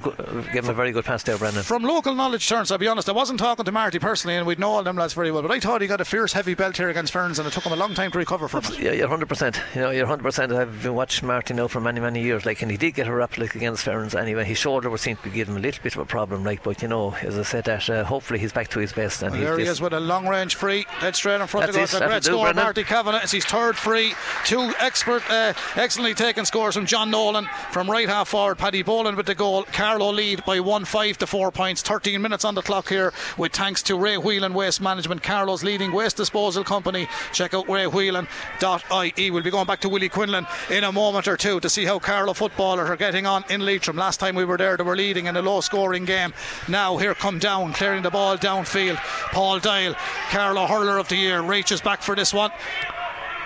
[0.52, 1.62] gave him a very good pass there, Brendan.
[1.62, 4.58] From local knowledge terms, I'll be honest, I wasn't talking to Marty personally, and we'd
[4.58, 5.42] know all them lads very well.
[5.42, 7.64] But I thought he got a fierce heavy belt here against Ferns, and it took
[7.64, 8.78] him a long time to recover from it.
[8.78, 9.60] Yeah, you're hundred percent.
[9.74, 10.52] You know, you're hundred percent.
[10.62, 12.46] I've been watching Martin now for many, many years.
[12.46, 14.44] Like, and he did get a rap like against Ferns anyway.
[14.44, 16.44] His shoulder was seemed to be giving him a little bit of a problem.
[16.44, 19.22] Like, but you know, as I said, that uh, hopefully he's back to his best.
[19.22, 20.86] And Well, there he is with a long range free.
[21.00, 22.08] Dead straight in front That's of us.
[22.08, 22.44] Great score.
[22.44, 22.64] Brendan.
[22.64, 23.22] Marty Kavanagh.
[23.24, 24.14] It's his third free.
[24.44, 28.58] Two expert, uh, excellently taken scores from John Nolan from right half forward.
[28.58, 29.64] Paddy Boland with the goal.
[29.64, 31.82] Carlow lead by 1 5 to 4 points.
[31.82, 35.24] 13 minutes on the clock here with thanks to Ray Whelan Waste Management.
[35.24, 37.08] Carlow's leading waste disposal company.
[37.32, 39.30] Check out raywhelan.ie.
[39.32, 41.98] We'll be going back to Willie Quinlan in a moment or two to see how
[41.98, 43.96] Carlow footballers are getting on in Leitrim.
[43.96, 46.32] Last time we were there, they were leading in a low scoring game.
[46.68, 48.96] Now here come down, clearing the ball downfield.
[49.32, 49.94] Paul Doyle,
[50.30, 52.50] Carlow Hurler of the Year, reaches back for this one.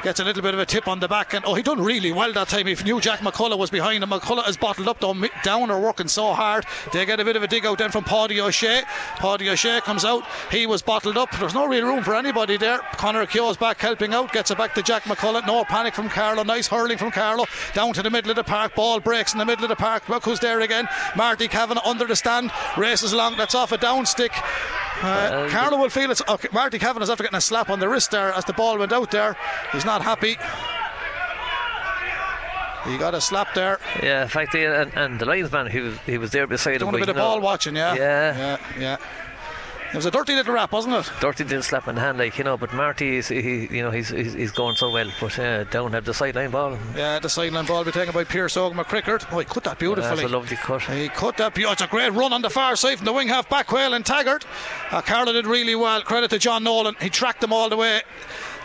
[0.07, 2.12] Gets a little bit of a tip on the back, and oh, he done really
[2.12, 2.69] well that time.
[2.69, 5.01] If knew Jack McCullough was behind him, McCullough is bottled up.
[5.01, 6.64] Though down are working so hard.
[6.92, 8.83] They get a bit of a dig out then from Paddy O'Shea.
[9.16, 10.23] Paddy O'Shea comes out.
[10.53, 11.37] He was bottled up.
[11.40, 12.79] There's no real room for anybody there.
[12.92, 14.33] Connor Keogh's back helping out.
[14.33, 15.45] Gets it back to Jack McCullough.
[15.45, 16.45] No panic from Carlow.
[16.45, 18.77] Nice hurling from Carlow down to the middle of the park.
[18.77, 20.09] Ball breaks in the middle of the park.
[20.09, 20.88] Look who's there again.
[21.16, 23.38] Marty Kavanagh under the stand races along.
[23.38, 24.31] That's off a down stick.
[25.03, 26.49] Uh, Carlow will feel it's okay.
[26.53, 29.11] Marty Kavanagh's after getting a slap on the wrist there as the ball went out
[29.11, 29.37] there.
[29.73, 30.37] He's not happy.
[32.91, 33.81] He got a slap there.
[34.01, 36.91] Yeah, in fact, yeah, and, and the linesman, he was he was there beside him.
[36.91, 37.95] Doing a bit of know, ball watching, yeah.
[37.97, 38.39] Yeah.
[38.39, 38.97] Yeah, yeah.
[39.91, 41.11] It was a dirty little rap, wasn't it?
[41.21, 42.57] Dirty didn't slap in the hand, like you know.
[42.57, 45.11] But Marty, is, he, you know, he's, he's he's going so well.
[45.21, 46.79] But uh, down had the sideline ball.
[46.95, 49.27] Yeah, the sideline ball be taken by Pierce Og McCrickard.
[49.33, 50.17] Oh, he cut that beautifully.
[50.17, 50.83] That's a lovely cut.
[50.83, 51.55] He cut that.
[51.55, 53.67] beau- It's a great run on the far side from the wing half back.
[53.69, 54.45] Caolan Taggart.
[54.91, 56.03] Uh, Carlow did really well.
[56.03, 56.95] Credit to John Nolan.
[57.01, 58.03] He tracked them all the way.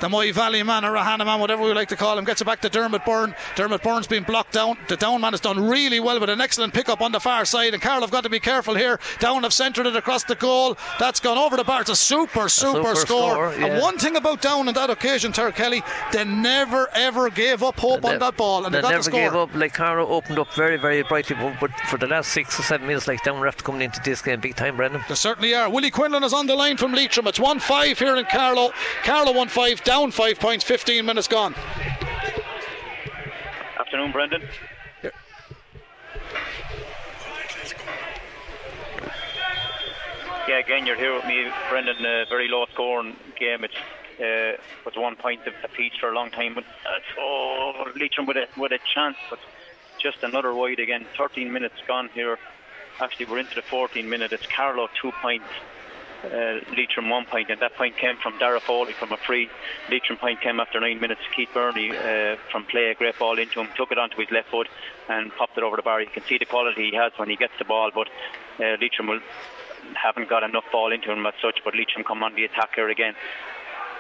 [0.02, 2.46] The Moy Valley man or Rahana man, whatever we like to call him, gets it
[2.46, 3.36] back to Dermot Byrne.
[3.56, 4.78] Dermot Byrne's been blocked down.
[4.88, 7.74] The down man has done really well with an excellent pickup on the far side.
[7.76, 9.00] And Carlow have got to be careful here.
[9.20, 10.76] Down have centred it across the goal.
[11.00, 11.82] That's gone over the bar.
[11.82, 13.32] It's a super, super, super score.
[13.32, 13.66] score, yeah.
[13.68, 17.80] And one thing about Down on that occasion, Ter Kelly, they never ever gave up
[17.80, 18.66] hope on They- that ball.
[18.66, 19.20] And they, they got never the score.
[19.20, 19.54] gave up.
[19.54, 22.88] Like Carlow opened up very, very brightly, but, but for the last six or seven
[22.88, 25.04] minutes, like down were after coming into this game big time, Brendan.
[25.08, 25.70] They certainly are.
[25.70, 27.28] Willie Quinlan is on the line from Leitrim.
[27.28, 28.72] It's 1 5 here in Carlow.
[29.04, 31.54] Carlow 1 5, down 5 points, 15 minutes gone.
[33.78, 34.42] Afternoon, Brendan.
[40.48, 41.98] Yeah, again, you're here with me, Brendan.
[42.06, 43.66] Uh, very low scoring game.
[43.66, 43.72] It
[44.18, 48.38] uh, was one point of apiece for a long time, but uh, oh, Leitrim with
[48.38, 49.40] a with a chance, but
[50.02, 51.06] just another wide again.
[51.18, 52.40] 13 minutes gone here.
[53.02, 54.32] Actually, we're into the 14 minute.
[54.32, 55.48] It's Carlow two points.
[56.24, 59.50] Uh, Leitrim one point, and that point came from Darragh Foley from a free.
[59.90, 61.22] Leitrim point came after nine minutes.
[61.36, 64.50] Keith Beirne uh, from play, a great ball into him, took it onto his left
[64.50, 64.68] foot
[65.10, 66.00] and popped it over the bar.
[66.00, 68.08] You can see the quality he has when he gets the ball, but
[68.60, 69.20] uh, Leitrim will
[69.96, 71.60] haven't got enough ball into him as such.
[71.66, 73.16] But Leitrim come on the attack here again.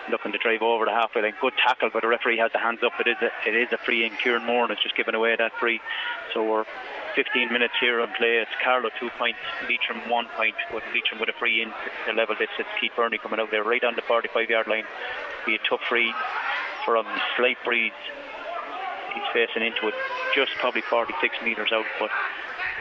[0.09, 1.33] looking to drive over the halfway line.
[1.41, 2.93] Good tackle, but the referee has the hands up.
[2.99, 4.11] It is a, it is a free in.
[4.17, 5.79] Kieran Moore has just given away that free.
[6.33, 6.65] So we're
[7.15, 8.37] 15 minutes here on play.
[8.37, 11.69] It's Carlow two points, Leitrim one point, but Leitrim with a free in
[12.07, 12.49] to level this.
[12.57, 14.85] It's Keith Beirne coming out there right on the 45 yard line.
[15.45, 16.13] Be a tough free
[16.85, 17.05] from
[17.37, 17.91] slight breeze.
[19.13, 19.95] He's facing into it
[20.35, 22.09] just probably 46 metres out, but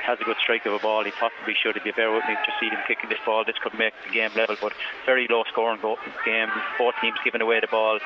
[0.03, 1.05] has a good strike of a ball.
[1.05, 1.77] He possibly should.
[1.77, 4.13] If you bear with me to see him kicking this ball, this could make the
[4.13, 4.73] game level, but
[5.07, 5.81] very low scoring
[6.25, 6.49] game.
[6.79, 7.99] Both teams giving away the ball,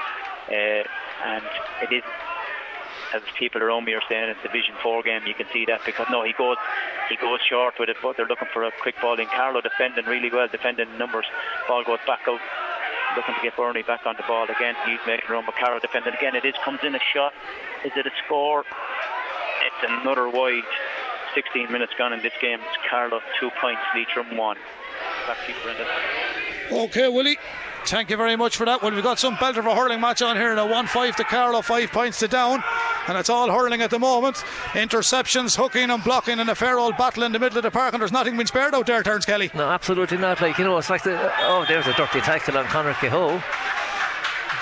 [0.49, 1.45] uh, and
[1.83, 2.05] it is
[3.15, 5.23] as people around me are saying, it's a Division Four game.
[5.27, 6.57] You can see that because no, he goes
[7.09, 9.27] he goes short with it, but they're looking for a quick ball in.
[9.27, 11.27] Carlow defending really well, defending numbers.
[11.69, 12.41] Ball goes back out.
[13.17, 14.75] Looking to get Beirne back on the ball again.
[14.87, 16.35] He's making room, but Carlow defending again.
[16.35, 17.33] It is comes in a shot.
[17.85, 18.65] Is it a score?
[19.65, 20.65] It's another wide.
[21.35, 22.59] 16 minutes gone in this game.
[22.61, 24.57] It's Carlow two points, Leitrim one.
[25.27, 25.87] Back to you, Brendan.
[26.71, 27.39] Okay, Willie.
[27.87, 28.83] Thank you very much for that.
[28.83, 31.17] Well, we've got some belt of a hurling match on here in a 1 5
[31.17, 32.63] to Carlow, 5 points to down.
[33.07, 34.37] And it's all hurling at the moment.
[34.73, 37.93] Interceptions, hooking and blocking, and a fair old battle in the middle of the park.
[37.93, 39.51] And there's nothing been spared out there, turns Kelly.
[39.55, 40.41] No, absolutely not.
[40.41, 41.33] Like, you know, it's like the.
[41.41, 43.43] Oh, there's a dirty tackle on Conor Kehoe.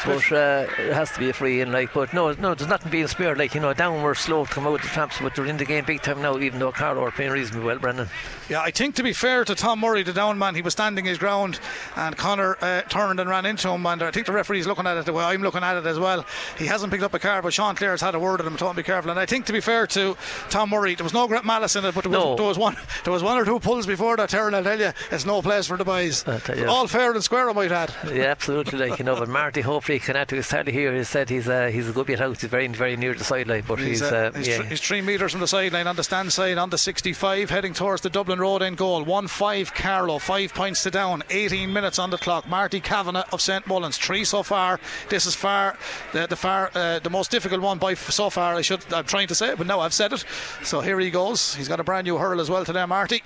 [0.04, 1.92] But uh, it has to be a free in, like.
[1.92, 3.38] But no, no, there's nothing being spared.
[3.38, 5.64] Like you know, down we're slow to come out the traps, but they're in the
[5.64, 6.38] game big time now.
[6.38, 8.08] Even though Carlow are playing reasonably well, Brendan.
[8.48, 11.04] Yeah, I think to be fair to Tom Murray, the down man, he was standing
[11.04, 11.60] his ground,
[11.96, 13.86] and Connor uh, turned and ran into him.
[13.86, 15.98] And I think the referee's looking at it the way I'm looking at it as
[15.98, 16.24] well.
[16.58, 18.70] He hasn't picked up a card, but Sean Cleere's had a word at him, told
[18.70, 19.10] him to be careful.
[19.10, 20.16] And I think to be fair to
[20.50, 22.76] Tom Murray, there was no great malice in it, but there was, there was one,
[23.04, 24.28] there was one or two pulls before that.
[24.28, 26.22] Terran, I'll tell you, it's no place for the boys.
[26.22, 26.70] Tell.
[26.70, 27.94] All fair and square, I might add.
[28.12, 28.78] Yeah, absolutely.
[28.78, 30.94] Like you know, but Marty hopefully can add to his tally here.
[30.94, 32.40] He said he's uh, he's a good bit out.
[32.40, 34.58] He's very very near the sideline, but he's, uh, uh, he's, yeah.
[34.58, 37.74] thr- he's three metres from the sideline on the stand side on the 65, heading
[37.74, 39.04] towards the Dublin Road end goal.
[39.04, 42.48] 1 5 Carlow, five points to down, 18 minutes on the clock.
[42.48, 44.78] Marty Kavanagh of St Mullins, three so far.
[45.08, 45.76] This is far
[46.12, 48.54] the, the far uh, the most difficult one by f- so far.
[48.54, 50.24] I should I'm trying to say it, but now I've said it.
[50.62, 51.54] So here he goes.
[51.54, 53.22] He's got a brand new hurl as well today, Marty.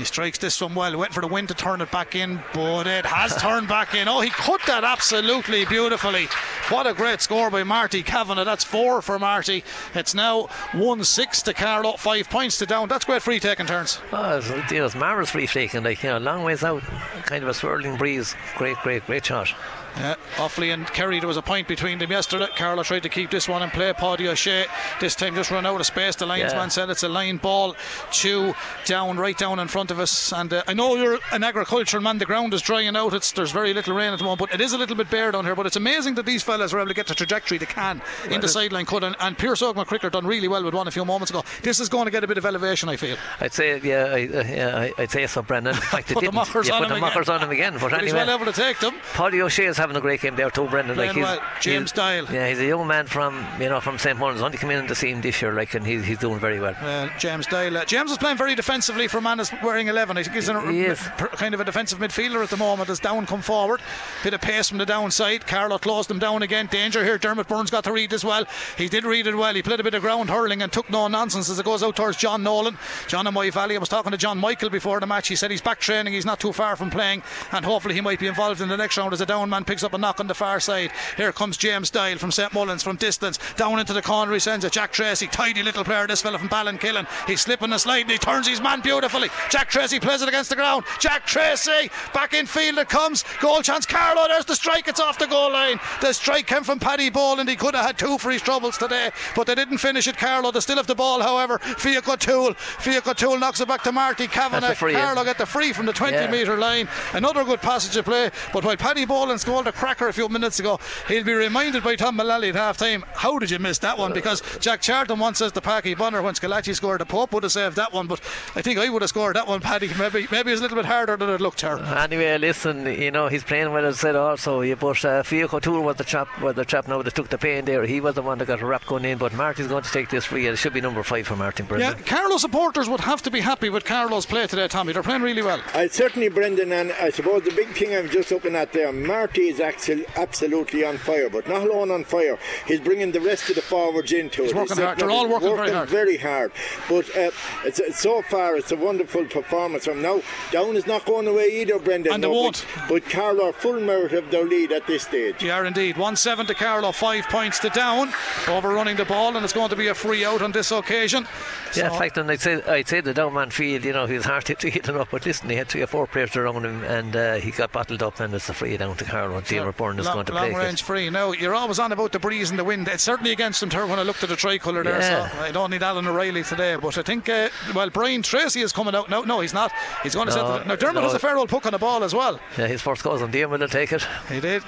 [0.00, 0.88] He strikes this one well.
[0.88, 3.94] He went for the wind to turn it back in, but it has turned back
[3.94, 4.08] in.
[4.08, 6.24] Oh, he cut that absolutely beautifully.
[6.70, 8.44] What a great score by Marty Kavanagh.
[8.44, 9.62] That's four for Marty.
[9.94, 12.88] It's now 1 6 to Carlow, five points to down.
[12.88, 14.00] That's great free taking turns.
[14.10, 16.82] Oh, know, it's marvellous free taking, like, you know, long ways out,
[17.26, 18.34] kind of a swirling breeze.
[18.56, 19.52] Great, great, great shot.
[19.96, 22.46] Yeah, Offaly and Kerry, there was a point between them yesterday.
[22.56, 23.92] Carlow tried to keep this one in play.
[23.92, 24.66] Paddy O'Shea
[25.00, 26.16] this time just run out of space.
[26.16, 26.68] The linesman Yeah.
[26.68, 27.74] said it's a line ball.
[28.12, 28.54] Two
[28.86, 30.32] down, right down in front of us.
[30.32, 32.18] And uh, I know you're an agricultural man.
[32.18, 33.12] The ground is drying out.
[33.14, 35.32] It's there's very little rain at the moment, but it is a little bit bare
[35.32, 35.54] down here.
[35.54, 38.00] But it's amazing that these fellas are able to get the trajectory they can
[38.30, 39.04] in the sideline cut.
[39.04, 41.44] And, and Pierce Og McCrickard done really well with one a few moments ago.
[41.62, 43.16] This is going to get a bit of elevation, I feel.
[43.40, 45.74] I'd say, yeah, I, uh, yeah I- I'd say so, Brendan.
[45.74, 47.34] In fact, Put the mockers yeah, on put the him mockers again.
[47.40, 47.72] on him again.
[47.80, 48.94] But, But he's well able to take them.
[49.14, 50.96] Paddy O'Shea is having a great game there too, Brendan.
[50.96, 51.40] Like he's, well.
[51.60, 52.26] James he's- Dial.
[52.32, 54.40] Yeah, he's a young man from you know from St Mullins.
[54.42, 56.74] Only come in to see him this year, like, and he's he's doing very well.
[56.80, 57.76] Uh, James Doyle.
[57.76, 60.16] Uh, James is playing very defensively for a man that's wearing 11.
[60.16, 60.84] I think he's in a, He
[61.16, 63.80] pr- kind of a defensive midfielder at the moment as down come forward.
[64.22, 65.46] Bit of pace from the downside.
[65.46, 66.66] Carlow closed him down again.
[66.66, 67.18] Danger here.
[67.18, 68.44] Dermot Burns got to read as well.
[68.76, 69.54] He did read it well.
[69.54, 71.96] He played a bit of ground hurling and took no nonsense as it goes out
[71.96, 72.76] towards John Nolan.
[73.08, 73.76] John and my valley.
[73.76, 75.28] I was talking to John Michael before the match.
[75.28, 76.12] He said he's back training.
[76.12, 78.96] He's not too far from playing and hopefully he might be involved in the next
[78.96, 80.90] round as a down man picks up a knock on the far side.
[81.16, 84.32] Here comes James Doyle from St Mullins from distance down into the corner.
[84.32, 84.72] He sends it.
[84.72, 86.08] Jack Tracy, tidy little player.
[86.08, 87.06] This fella from Ballinkillen.
[87.28, 88.10] He's slipping the slide and sliding.
[88.10, 89.28] He turns his man beautifully.
[89.48, 90.84] Jack Tracy plays it against the ground.
[90.98, 92.78] Jack Tracy back in field.
[92.78, 93.24] It comes.
[93.40, 93.86] Goal chance.
[93.86, 94.26] Carlow.
[94.26, 94.88] There's the strike.
[94.88, 95.78] It's off the goal line.
[96.00, 97.48] The strike came from Paddy Boland.
[97.48, 100.16] He could have had two for his troubles today, but they didn't finish it.
[100.16, 100.50] Carlow.
[100.50, 101.58] They still have the ball, however.
[101.58, 102.54] Fiach O'Toole.
[102.54, 104.70] Fiach O'Toole knocks it back to Marty Kavanagh.
[104.88, 104.94] In.
[104.96, 106.28] Carlow get the free from the 20 Yeah.
[106.28, 106.88] metre line.
[107.12, 108.32] Another good passage of play.
[108.52, 111.94] But while Paddy Boland scored a cracker a few minutes ago, he'll be reminded by
[111.94, 113.04] Tom Mullally at half time.
[113.14, 114.14] How did you miss that one?
[114.14, 117.52] Because Jack Charlton once says to Packie Bonner when Schillaci scored, the Pope would have
[117.52, 118.06] saved that one.
[118.06, 118.20] But
[118.56, 119.90] I think I would have scored that one, Paddy.
[119.98, 121.86] Maybe maybe it's a little bit harder than it looked, Charlton.
[121.88, 124.62] Anyway, listen, you know he's playing well as I said also.
[124.62, 127.36] Yeah, but uh, Fiach O'Toole was the chap, was the chap now that took the
[127.36, 127.84] pain there.
[127.84, 129.18] He was the one that got a rap going in.
[129.18, 130.46] But Marty's going to take this free.
[130.46, 132.04] It should be number five for Martin Yeah, Brendan.
[132.04, 134.94] Carlow supporters would have to be happy with Carlow's play today, Tommy.
[134.94, 135.60] They're playing really well.
[135.74, 139.49] I certainly, Brendan, and I suppose the big thing I'm just looking at there, Marty
[139.50, 142.38] is axel- absolutely on fire, but not alone on fire.
[142.66, 144.56] He's bringing the rest of the forwards into He's it.
[144.56, 144.98] Working hard.
[144.98, 145.88] They're all working very hard.
[145.88, 146.52] very hard.
[146.88, 147.30] But uh,
[147.64, 150.22] it's, it's so far, it's a wonderful performance from now.
[150.50, 152.12] Down is not going away either, Brendan.
[152.14, 152.64] And they won't.
[152.88, 155.38] But, but Carlow are full merit of their lead at this stage.
[155.40, 155.96] They are indeed.
[155.98, 158.12] 1 7 to Carlow, five points to down.
[158.48, 161.26] Overrunning the ball, and it's going to be a free out on this occasion.
[161.74, 164.06] Yeah, So- in fact, and I'd say I'd say the down man field, you know,
[164.06, 165.10] he was hard hit to hit enough.
[165.10, 167.72] But listen, he had three or four players around him him, and uh, he got
[167.72, 169.39] bottled up, and it's a free down to Carlow.
[169.48, 170.64] Diarmuid Byrne is long, going to long play.
[170.66, 171.10] range free.
[171.10, 172.88] Now you're always on about the breeze and the wind.
[172.88, 173.70] It's certainly against them.
[173.70, 175.28] Ter- when I looked at the tricolour there, Yeah.
[175.30, 176.76] so I don't need Alan O'Reilly today.
[176.80, 179.10] But I think uh, well, Brian Tracy is coming out.
[179.10, 179.72] No, no, he's not.
[180.02, 180.62] He's going to No, set.
[180.62, 181.02] The, now Dermot no.
[181.02, 182.40] has a fair old puck on the ball as well.
[182.58, 184.02] Yeah, his first cousin Diarmuid will take it.
[184.28, 184.62] He did.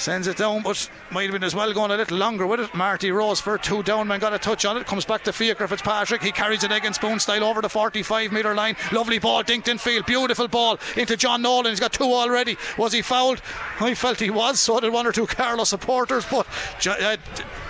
[0.00, 2.74] Sends it down, but might have been as well going a little longer with it.
[2.74, 4.86] Marty Rose for two down man got a touch on it.
[4.86, 6.22] Comes back to Fiacre Fitzpatrick.
[6.22, 8.76] He carries it and spoon style over the 45 metre line.
[8.92, 10.06] Lovely ball, dinked in field.
[10.06, 11.66] Beautiful ball into John Nolan.
[11.66, 12.56] He's got two already.
[12.78, 13.42] Was he fouled?
[13.78, 14.58] I felt he was.
[14.58, 16.46] So did one or two Carlow supporters, but
[16.86, 17.18] uh,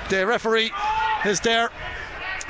[0.09, 0.71] the referee
[1.25, 1.71] is there.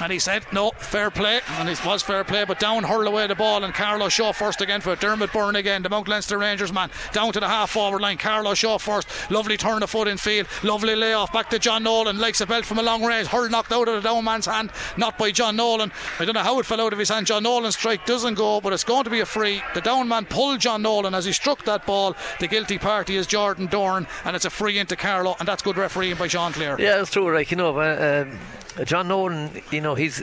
[0.00, 1.40] And he said, no, fair play.
[1.58, 3.64] And it was fair play, but down hurl away the ball.
[3.64, 6.90] And Carlow Shaw first again for Dermot Byrne again, the Mount Leinster Rangers man.
[7.12, 8.16] Down to the half forward line.
[8.16, 9.08] Carlow Shaw first.
[9.30, 10.46] Lovely turn of foot in field.
[10.62, 12.18] Lovely layoff back to John Nolan.
[12.18, 13.28] Likes a belt from a long range.
[13.28, 14.70] Hurl knocked out of the down man's hand.
[14.96, 15.92] Not by John Nolan.
[16.18, 17.26] I don't know how it fell out of his hand.
[17.26, 19.62] John Nolan's strike doesn't go, but it's going to be a free.
[19.74, 22.16] The down man pulled John Nolan as he struck that ball.
[22.38, 25.76] The guilty party is Jordan Dorn, and it's a free into Carlow, and that's good
[25.76, 26.76] refereeing by Sean Cleere.
[26.78, 27.34] Yeah, it's true.
[27.34, 28.38] Like you know, uh, um,
[28.84, 30.18] John Nolan, you know, he's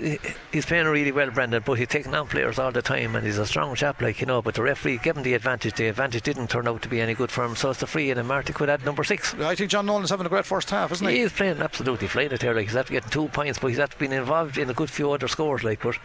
[0.51, 3.37] he's playing really well, Brendan, but he's taking on players all the time, and he's
[3.37, 4.41] a strong chap, like you know.
[4.41, 5.75] But the referee gave him the advantage.
[5.75, 8.09] The advantage didn't turn out to be any good for him, so it's the free,
[8.09, 9.33] and Marty could add number six.
[9.35, 11.17] I think John Nolan's having a great first half, isn't he?
[11.17, 12.55] He is playing absolutely flying it there.
[12.55, 15.11] Like he's after getting two points, but he's after being involved in a good few
[15.11, 15.63] other scores.
[15.63, 15.97] Like, but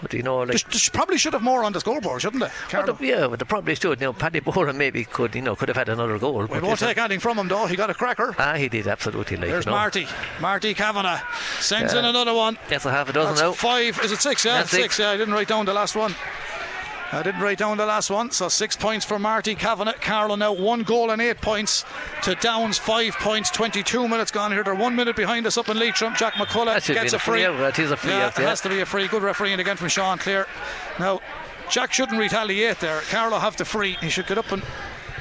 [0.00, 0.62] but you know, like.
[0.62, 2.50] They, they probably should have more on the scoreboard, shouldn't they?
[2.70, 4.00] The, yeah, but the probably should.
[4.00, 6.42] You know, Paddy Boland maybe could, you know, could have had another goal.
[6.42, 7.66] We but won't take anything from him though.
[7.66, 8.34] He got a cracker.
[8.38, 9.36] Ah, he did absolutely.
[9.36, 9.76] Like, There's you know.
[9.76, 10.06] Marty.
[10.40, 11.20] Marty Kavanagh
[11.60, 12.58] sends in another one.
[12.68, 13.52] That's a half a dozen That's now.
[13.52, 13.98] five.
[14.02, 14.44] Is it six?
[14.44, 14.70] Yeah, six.
[14.70, 14.98] six.
[14.98, 16.14] Yeah, I didn't write down the last one.
[17.10, 18.30] I didn't write down the last one.
[18.30, 19.94] So six points for Marty Kavanagh.
[20.00, 21.84] Carlow now one goal and eight points
[22.22, 23.50] to Downs five points.
[23.50, 24.62] 22 minutes gone here.
[24.62, 26.14] They're one minute behind us up in Leitrim.
[26.16, 27.56] Jack McCullough gets a free free.
[27.56, 29.08] That is a free yeah, it has to be a free.
[29.08, 30.46] Good refereeing again from Sean Cleere.
[30.98, 31.20] Now,
[31.70, 33.00] Jack shouldn't retaliate there.
[33.02, 33.96] Carlow have the free.
[34.00, 34.62] He should get up and.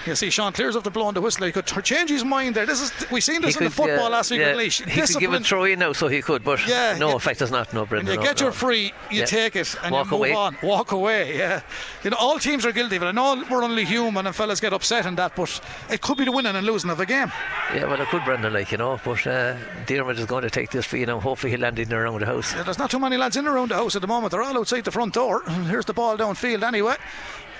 [0.08, 1.46] You see, Sean Cleere's up to blowing the whistle.
[1.46, 2.66] He could change his mind there.
[2.66, 4.72] This is we seen this He in the football yeah, last week yeah, at Laois.
[4.72, 7.20] He could give Discipline- a throw in now, so he could, but Yeah, no, in
[7.20, 7.74] fact, there's not.
[7.74, 8.14] No, Brendan.
[8.14, 8.46] you no, get no.
[8.46, 9.26] your free, you Yeah.
[9.26, 10.34] take it and Walk you move away.
[10.34, 10.58] on.
[10.64, 11.62] Walk away, yeah.
[12.04, 13.08] You know, all teams are guilty of it.
[13.08, 16.24] I know we're only human and fellas get upset in that, but it could be
[16.26, 17.32] the winning and losing of a game.
[17.76, 19.56] Yeah, well, it could, Brendan, like, you know, but uh,
[19.88, 21.20] Diarmuid is going to take this free now.
[21.20, 22.54] Hopefully, he'll land in around the house.
[22.56, 24.32] Yeah, there's not too many lads in around the house at the moment.
[24.32, 25.44] They're all outside the front door.
[25.68, 26.96] Here's the ball downfield anyway.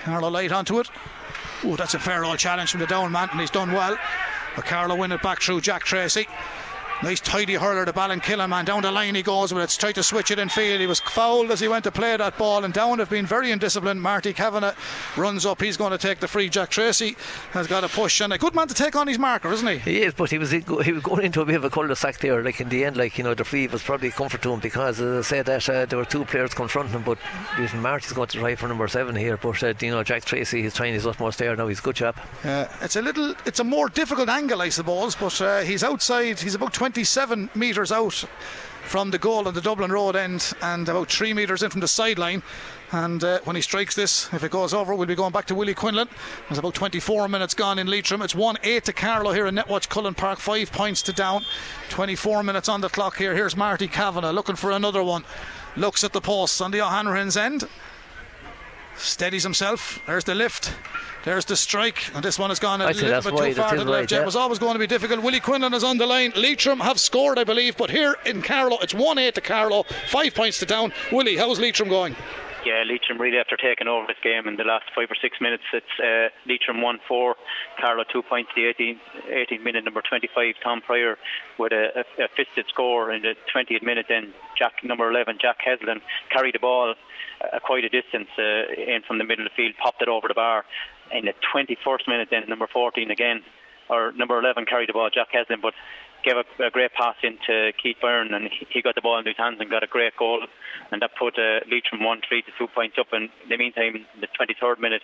[0.04, 0.88] Carlow light onto it.
[1.64, 3.98] Oh, that's a fair old challenge from the down man, and he's done well.
[4.54, 6.26] But Carlow win it back through Jack Tracy.
[7.00, 8.64] Nice tidy hurler to Ballinkillen man.
[8.64, 9.78] Down the line he goes with it.
[9.78, 10.80] Tried to switch it in field.
[10.80, 12.64] He was fouled as he went to play that ball.
[12.64, 14.00] And down have been very indisciplined.
[14.00, 14.74] Marty Kavanagh
[15.16, 15.62] runs up.
[15.62, 16.48] He's going to take the free.
[16.48, 17.16] Jack Tracy
[17.52, 18.20] has got a push.
[18.20, 19.78] And a good man to take on his marker, isn't he?
[19.78, 22.42] He is, but he was he was going into a bit of a cul-de-sac there.
[22.42, 24.58] Like in the end, like you know, the free was probably a comfort to him
[24.58, 27.18] because as I said that uh, there were two players confronting him, but
[27.60, 29.36] even Marty's going to try for number seven here.
[29.36, 31.68] But uh, you know, Jack Tracy, he's trying his utmost there now.
[31.68, 32.18] He's a good chap.
[32.44, 36.40] Uh, it's a little, it's a more difficult angle, I suppose, but uh, he's outside.
[36.40, 38.14] He's about 27 metres out
[38.84, 41.86] from the goal on the Dublin Road end, and about three metres in from the
[41.86, 42.42] sideline.
[42.92, 45.54] And uh, when he strikes this, if it goes over, we'll be going back to
[45.54, 46.08] Willie Quinlan.
[46.48, 48.22] There's about 24 minutes gone in Leitrim.
[48.22, 51.44] It's 1 8 to Carlow here in Netwatch Cullen Park, five points to down.
[51.90, 53.34] 24 minutes on the clock here.
[53.34, 55.24] Here's Marty Kavanagh looking for another one.
[55.76, 57.68] Looks at the posts on the O'Hanrahan's end.
[58.98, 60.00] Steadies himself.
[60.06, 60.74] There's the lift.
[61.24, 62.10] There's the strike.
[62.14, 64.10] And this one has gone a I little bit too far to the left.
[64.10, 64.22] Yeah, yeah.
[64.22, 65.22] It was always going to be difficult.
[65.22, 66.32] Willie Quinlan is on the line.
[66.36, 67.76] Leitrim have scored, I believe.
[67.76, 69.84] But here in Carlow, it's 1 8 to Carlow.
[70.08, 70.92] Five points to down.
[71.12, 72.16] Willie, how's Leitrim going?
[72.66, 75.62] Yeah, Leitrim really after taking over this game in the last five or six minutes.
[75.72, 77.36] It's uh, Leitrim 1 4,
[77.80, 78.98] Carlow 2 points, the 18th,
[79.30, 81.16] 18th minute, number 25, Tom Pryor,
[81.58, 84.06] with a, a, a fisted score in the 20th minute.
[84.08, 86.94] Then Jack, number 11, Jack Heslin, carried the ball
[87.40, 90.28] uh, quite a distance uh, in from the middle of the field, popped it over
[90.28, 90.64] the bar.
[91.12, 93.42] In the 21st minute, then number 14 again,
[93.88, 95.74] or number 11 carried the ball, Jack Heslin, but
[96.24, 99.36] gave a, a great pass into Keith Beirne, and he, got the ball in his
[99.36, 100.44] hands and got a great goal,
[100.90, 103.06] and that put uh, Leitrim one three to two points up.
[103.12, 105.02] And in the meantime, in the 23rd minute,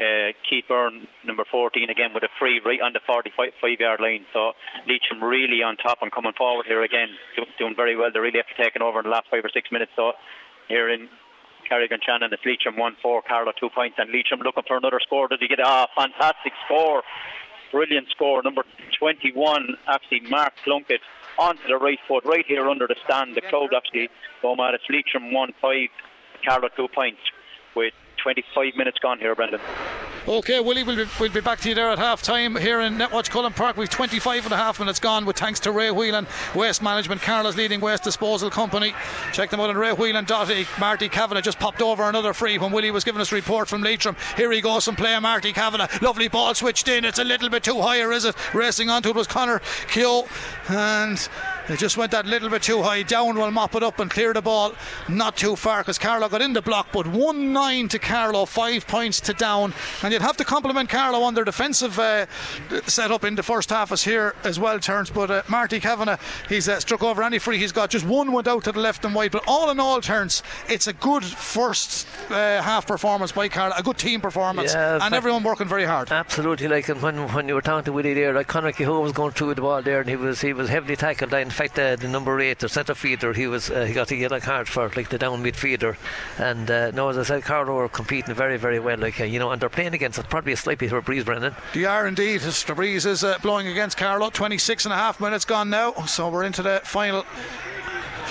[0.00, 4.26] uh, Keith Beirne, number 14, again with a free right on the 45 yard line.
[4.32, 4.52] So
[4.88, 7.08] Leitrim really on top and coming forward here again,
[7.58, 8.10] doing very well.
[8.12, 9.92] They're really after taking over in the last five or six minutes.
[9.94, 10.12] So
[10.68, 11.08] here in
[11.68, 15.28] Carrick-on-Shannon, it's Leitrim 1 4, Carlow 2 points, and Leitrim looking for another score.
[15.28, 17.02] Did he get a ah, fantastic score?
[17.70, 18.64] Brilliant score, number
[18.98, 21.00] 21, actually, Mark Plunkett
[21.38, 23.34] onto the right foot, right here under the stand.
[23.34, 24.10] The crowd actually
[24.42, 24.74] go mad.
[24.74, 25.88] It's Leitrim 1 5,
[26.44, 27.20] Carlo 2 points,
[27.74, 29.60] with 25 minutes gone here, Brendan.
[30.28, 32.94] Okay, Willie, we'll be, we'll be back to you there at half time here in
[32.94, 33.76] Netwatch Cullen Park.
[33.76, 37.56] We've 25 and a half minutes gone with thanks to Ray Whelan, Waste Management, Carlow's
[37.56, 38.94] leading waste disposal company.
[39.32, 40.66] Check them out on raywhelan.ie.
[40.78, 43.82] Marty Kavanagh just popped over another free when Willie was giving us a report from
[43.82, 44.14] Leitrim.
[44.36, 45.88] Here he goes, some play, Marty Kavanagh.
[46.00, 47.04] Lovely ball switched in.
[47.04, 48.36] It's a little bit too high, or is it?
[48.54, 50.28] Racing onto it was Connor Keogh.
[50.68, 51.28] And
[51.68, 53.02] it just went that little bit too high.
[53.02, 54.72] Down will mop it up and clear the ball.
[55.08, 58.86] Not too far because Carlow got in the block, but 1 9 to Carlow, five
[58.86, 59.72] points to down.
[60.02, 62.26] And you'd have to compliment Carlow on their defensive uh,
[62.86, 65.10] setup in the first half as here as well, Terence.
[65.10, 67.90] But uh, Marty Kavanagh, he's uh, struck over any free he's got.
[67.90, 69.30] Just one went out to the left and wide.
[69.30, 73.82] But all in all, Terence, it's a good first uh, half performance by Carlow, a
[73.82, 76.10] good team performance, Yeah, and everyone working very hard.
[76.10, 79.32] Absolutely, like when when you were talking to Willie there, like Conor Kehoe was going
[79.32, 81.32] through the ball there, and he was he was heavily tackled.
[81.32, 84.16] In fact, uh, the number eight, the centre feeder, he was uh, he got a
[84.16, 85.96] yellow card for like the down midfielder.
[86.38, 88.98] And uh, no, as I said, Carlow are competing very very well.
[88.98, 91.54] Like uh, you know, and they're playing against probably a slightly tougher breeze, Brendan.
[91.74, 92.40] They are indeed.
[92.40, 94.30] The breeze is uh, blowing against Carlow.
[94.30, 95.92] 26 and a half minutes gone now.
[96.06, 97.24] So we're into the final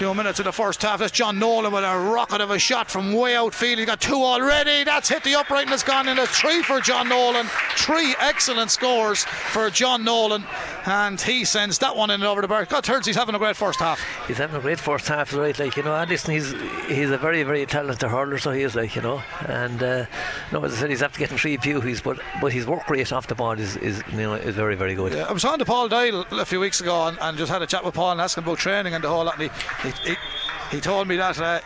[0.02, 0.98] few minutes of the first half.
[0.98, 3.78] That's John Nolan with a rocket of a shot from way outfield.
[3.78, 4.84] He's got two already.
[4.84, 6.18] That's hit the upright and it's gone in.
[6.18, 7.46] There's three for John Nolan.
[7.76, 10.44] Three excellent scores for John Nolan.
[10.88, 12.66] And he sends that one in over the bar.
[12.66, 14.00] God, turns he's having a great first half.
[14.26, 15.58] He's having a great first half, right?
[15.58, 16.54] Like you know, and listen, he's
[16.88, 20.06] he's a very very talented hurler, so he is like you know, and uh,
[20.54, 23.28] no, as I said, he's after getting three pewies, but but his work rate off
[23.28, 25.12] the ball is, is you know is very very good.
[25.12, 27.62] Yeah, I was on to Paul Doyle a few weeks ago and, and just had
[27.62, 29.38] a chat with Paul and asked him about training and the whole lot.
[29.38, 30.16] And he, he, he,
[30.72, 31.60] he told me that uh,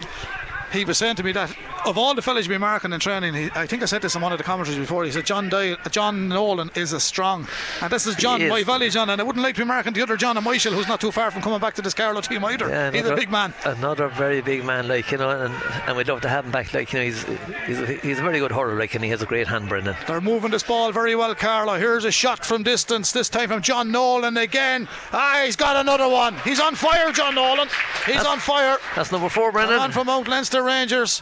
[0.71, 1.55] he was saying to me that
[1.85, 4.15] of all the fellas you've been marking in training, he, I think I said this
[4.15, 5.03] in one of the commentaries before.
[5.05, 7.47] He said John Doyle, John Nolan is a strong,
[7.81, 8.49] and this is John, He is.
[8.49, 10.73] Moy Valley John, and I wouldn't like to be marking the other John and Michael,
[10.73, 12.69] who's not too far from coming back to this Carlow team either.
[12.69, 13.53] Yeah, He's a big man.
[13.63, 15.53] Another very big man, like you know, and,
[15.87, 16.73] and we'd love to have him back.
[16.73, 17.23] Like you know, he's
[17.65, 19.95] he's a, he's a very good hurler, like, and he has a great hand, Brendan.
[20.07, 21.75] They're moving this ball very well, Carlow.
[21.77, 24.87] Here's a shot from distance, this time from John Nolan again.
[25.11, 26.35] Ah, he's got another one.
[26.43, 27.67] He's on fire, John Nolan.
[28.05, 28.77] He's That's- on fire.
[28.95, 29.77] That's number four, Brendan.
[29.77, 31.21] Man from Mount Leinster Rangers.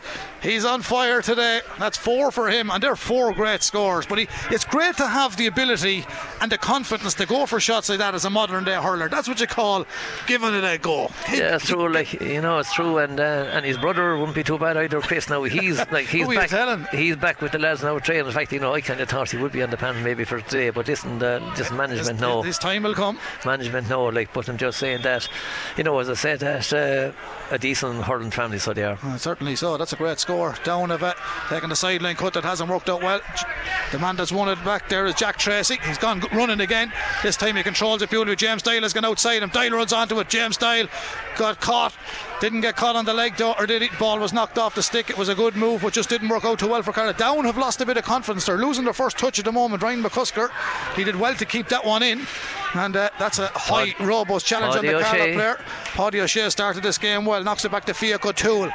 [0.53, 1.61] He's on fire today.
[1.79, 4.05] That's four for him, and they're four great scores.
[4.05, 6.05] But he, it's great to have the ability
[6.41, 9.09] and the confidence to go for shots like that as a modern day hurler.
[9.09, 9.87] That's what you call
[10.27, 11.09] giving it a go.
[11.31, 11.91] Yeah, it's true.
[11.91, 15.01] Like you know, it's true, and uh, and his brother wouldn't be too bad either.
[15.01, 16.49] Chris, now he's like he's Who are you back.
[16.49, 16.85] telling?
[16.91, 18.27] He's back with the lads now training.
[18.27, 20.23] In fact, you know, I kind of thought he would be on the panel maybe
[20.23, 23.17] for today, but listen, uh, just management no, His time will come.
[23.43, 24.05] management no.
[24.05, 25.27] Like, but I'm just saying that,
[25.77, 27.11] you know, as I said, that uh,
[27.49, 28.99] a decent hurling family, so they are.
[29.01, 29.77] Uh, certainly so.
[29.77, 30.42] That's a great score.
[30.51, 31.15] Down a bit,
[31.49, 33.21] taking the sideline cut that hasn't worked out well.
[33.91, 35.77] The man that's won it back there is Jack Tracy.
[35.85, 36.91] He's gone running again.
[37.21, 38.35] This time he controls it beautifully.
[38.35, 39.49] James Doyle has gone outside him.
[39.49, 40.29] Doyle runs onto it.
[40.29, 40.87] James Doyle
[41.37, 41.93] got caught.
[42.41, 43.89] Didn't get caught on the leg though, or did he?
[43.97, 45.09] Ball was knocked off the stick.
[45.09, 47.13] It was a good move, but just didn't work out too well for Carlow.
[47.13, 48.45] Down have lost a bit of confidence.
[48.45, 49.81] They're losing their first touch at the moment.
[49.81, 50.49] Ryan McCusker,
[50.95, 52.25] he did well to keep that one in.
[52.73, 55.33] And uh, that's a high, robust challenge on the Carlow O'Shea.
[55.33, 55.59] player.
[55.85, 58.71] Paddy O'Shea started this game well, knocks it back to Fiach O'Toole.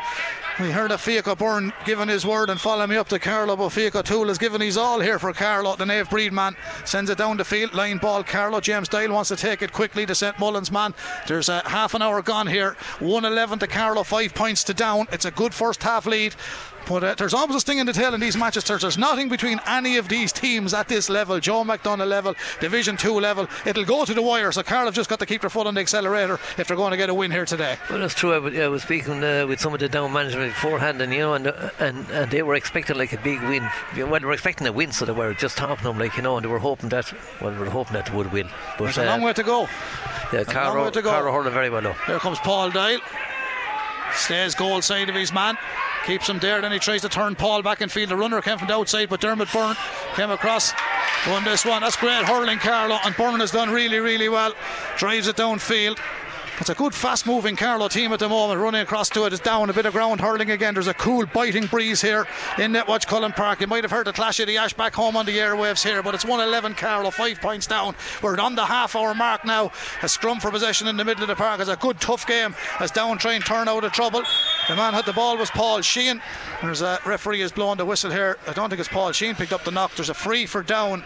[0.61, 3.69] We heard of Fiaco Byrne giving his word and following me up to Carlow, but
[3.69, 5.77] Fiach O'Toole has given his all here for Carlow.
[5.77, 8.25] The Naomh Bríd man sends it down the field, line ball.
[8.25, 10.95] Carlow James Doyle wants to take it quickly to St Mullins man.
[11.29, 12.77] There's a half an hour gone here.
[12.99, 15.07] 111 to Carlow, five points to down.
[15.13, 16.35] It's a good first half lead.
[16.89, 18.65] But uh, there's always a sting in the tail in these matches.
[18.65, 22.97] There's, there's nothing between any of these teams at this level, Joe McDonagh level, Division
[22.97, 23.47] 2 level.
[23.67, 25.75] It'll go to the wire, so Carlow have just got to keep their foot on
[25.75, 27.77] the accelerator if they're going to get a win here today.
[27.91, 28.33] Well, that's true.
[28.33, 31.19] I was, I was speaking uh, with some of the down management beforehand, and you
[31.19, 33.69] know, and, uh, and and they were expecting like a big win.
[33.97, 36.37] Well, they were expecting a win, so they were just talking them, like you know,
[36.37, 38.49] and they were hoping that, well, they were hoping that they would win.
[38.79, 39.69] But There's a long way to go.
[40.33, 41.11] yeah, long Carlow, way to go.
[41.11, 41.83] Carlow very well.
[41.83, 41.93] Though.
[42.07, 43.01] Here comes Paul Doyle.
[44.15, 45.57] Stays goal side of his man.
[46.07, 46.61] Keeps him there.
[46.61, 48.11] Then he tries to turn Paul back in field.
[48.11, 49.77] The runner came from the outside, but Dermot Byrne
[50.15, 50.73] came across.
[51.27, 51.83] Won this one.
[51.83, 52.99] That's great hurling, Carlow.
[53.05, 54.55] And Byrne has done really, really well.
[54.97, 55.99] Drives it downfield.
[56.61, 58.61] It's a good fast moving Carlow team at the moment.
[58.61, 59.27] Running across to it.
[59.29, 60.75] it is down a bit of ground hurling again.
[60.75, 62.27] There's a cool biting breeze here
[62.59, 63.61] in Netwatch Cullen Park.
[63.61, 66.03] You might have heard the clash of the ash back home on the airwaves here,
[66.03, 67.95] but it's 111 Carlow, five points down.
[68.23, 69.71] We're on the half hour mark now.
[70.03, 71.61] A scrum for possession in the middle of the park.
[71.61, 74.25] It's a good tough game as down try and turn out of trouble.
[74.67, 76.21] The man had the ball was Paul Sheehan.
[76.61, 78.37] There's a referee is blowing the whistle here.
[78.49, 79.95] I don't think it's Paul Sheehan picked up the knock.
[79.95, 81.05] There's a free for down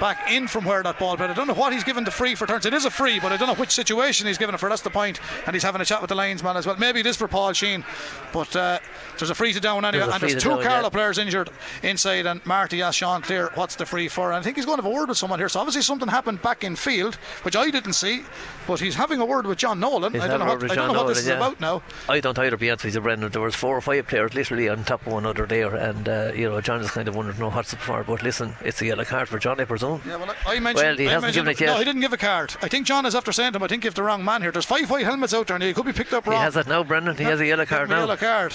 [0.00, 1.16] back in from where that ball.
[1.16, 2.66] But I don't know what he's given the free for turns.
[2.66, 4.68] It is a free, but I don't know which situation he's given it for.
[4.68, 5.20] That's the point.
[5.46, 6.76] And he's having a chat with the linesman as well.
[6.76, 7.84] Maybe it is for Paul Sheen,
[8.32, 8.78] but uh,
[9.18, 10.04] there's a free to down anyway.
[10.04, 10.88] There's and there's two Carlow yeah.
[10.90, 11.50] players injured
[11.82, 12.26] inside.
[12.26, 14.32] And Marty asked Sean Cleere, what's the free for?
[14.32, 15.48] And I think he's going to have a word with someone here.
[15.48, 18.24] So obviously something happened back in field, which I didn't see.
[18.68, 20.12] But he's having a word with John Nolan.
[20.12, 21.60] He's I don't know what, I don't know what with this John is Nolan, about
[21.60, 21.82] now.
[22.06, 23.32] I don't either, be honest with you, Brendan.
[23.32, 26.32] There was four or five players literally on top of one another there, and uh,
[26.34, 28.04] you know John is kind of wondering, no, what's the for?
[28.04, 30.02] But listen, it's a yellow card for John, I presume.
[30.06, 30.86] Yeah, well, I mentioned.
[30.86, 31.66] Well, he I hasn't given it yet.
[31.68, 32.54] No, he didn't give a card.
[32.60, 34.42] I think John is after saying to him, I think you have the wrong man
[34.42, 34.52] here.
[34.52, 36.66] There's five white helmets out there, and he could be picked up He has it
[36.66, 37.16] now, Brendan.
[37.16, 37.98] He has a yellow card a now.
[38.00, 38.54] Yellow card.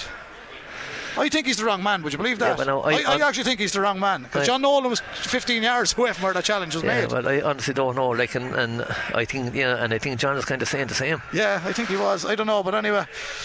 [1.16, 2.02] I think he's the wrong man.
[2.02, 2.58] Would you believe that?
[2.58, 5.00] Yeah, no, I, I- I, actually think he's the wrong man because John Nolan was
[5.00, 7.12] 15 yards away from where that challenge was Yeah, made.
[7.12, 8.08] well, I honestly don't know.
[8.10, 8.82] Like, and, and
[9.14, 11.22] I think, yeah, and I think John is kind of saying the same.
[11.32, 12.24] yeah, I think he was.
[12.24, 13.04] I don't know, but anyway.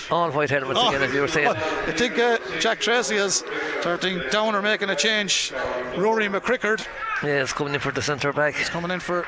[0.10, 1.48] All white helmets Oh, again, as you were saying.
[1.50, 3.44] I think uh, Jack Tracy is
[3.82, 5.52] starting down or making a change.
[5.98, 6.86] Rory McCrickard
[7.24, 8.56] Yeah, it's coming in for the centre back.
[8.56, 9.26] He's coming in for.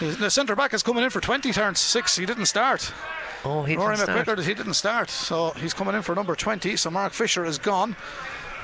[0.00, 2.16] The centre back is coming in for 20 turns six.
[2.16, 2.92] He didn't start.
[3.44, 4.38] Oh, he Rory start.
[4.40, 6.76] He didn't start, so he's coming in for number 20.
[6.76, 7.96] So Mark Fisher is gone.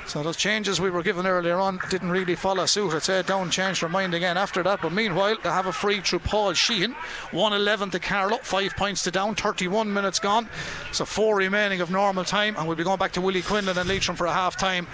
[0.07, 2.93] So those changes we were given earlier on didn't really follow suit.
[2.93, 4.83] I'd say down changed their mind again after that.
[4.83, 6.93] But meanwhile, they have a free through Paul Sheehan.
[7.31, 10.49] 111 to Carlow, five points to down, 31 minutes gone.
[10.93, 12.55] So four remaining of normal time.
[12.59, 14.87] And we'll be going back to Willie Quinlan and Leitrim for a half time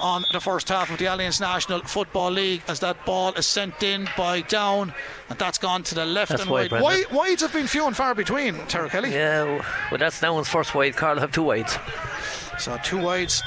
[0.00, 3.82] on the first half of the Allianz National Football League as that ball is sent
[3.82, 4.92] in by Down.
[5.28, 6.82] And that's gone to the left That's and wide, wide.
[6.82, 9.12] Wide- Wides have been few and far between, Tara Kelly.
[9.12, 10.96] Yeah, well, that's Down's first wide.
[10.96, 11.76] Carl have two wides.
[12.58, 13.42] So two wides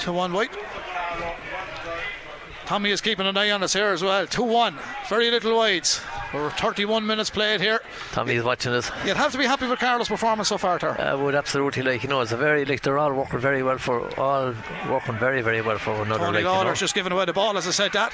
[0.00, 0.50] to one wide.
[2.66, 4.26] Tommy is keeping an eye on us here as well.
[4.26, 4.78] 2 1.
[5.10, 6.00] Very little wides.
[6.34, 7.80] We're 31 minutes played here.
[8.10, 8.90] Tommy's watching us.
[9.06, 11.00] You'd have to be happy with Carlow's performance so far, Tar.
[11.00, 13.78] I would absolutely like, you know, it's a very, like, they're all working very well
[13.78, 14.52] for, all
[14.90, 16.24] working very, very well for another.
[16.24, 16.54] Tony like, you know.
[16.54, 18.12] Lawler's just giving away the ball as I said that.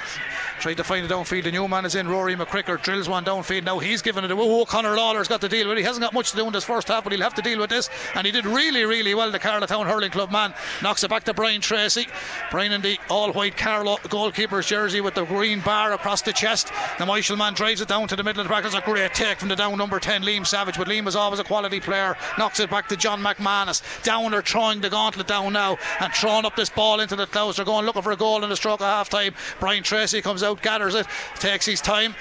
[0.59, 1.45] Tried to find it downfield.
[1.45, 2.07] The new man is in.
[2.07, 3.63] Rory McCrickard drills one downfield.
[3.63, 4.43] Now he's giving it away.
[4.45, 5.81] Oh, Conor Lawler's got to deal with it.
[5.81, 7.57] He hasn't got much to do in this first half, but he'll have to deal
[7.57, 7.89] with this.
[8.13, 9.31] And he did really, really well.
[9.31, 10.53] The Carlow Town Hurling Club man
[10.83, 12.07] knocks it back to Brian Tracy.
[12.51, 16.71] Brian in the all white Carlow goalkeeper's jersey with the green bar across the chest.
[16.99, 18.65] The Michael man drives it down to the middle of the back.
[18.65, 20.77] It's a great take from the down number 10, Liam Savage.
[20.77, 22.17] But Liam is always a quality player.
[22.37, 23.81] Knocks it back to John McManus.
[24.03, 27.55] Downer throwing the gauntlet down now and throwing up this ball into the clouds.
[27.55, 29.33] They're going looking for a goal in the stroke of half time.
[29.61, 32.13] Brian Tracy comes out, gathers it, takes his time.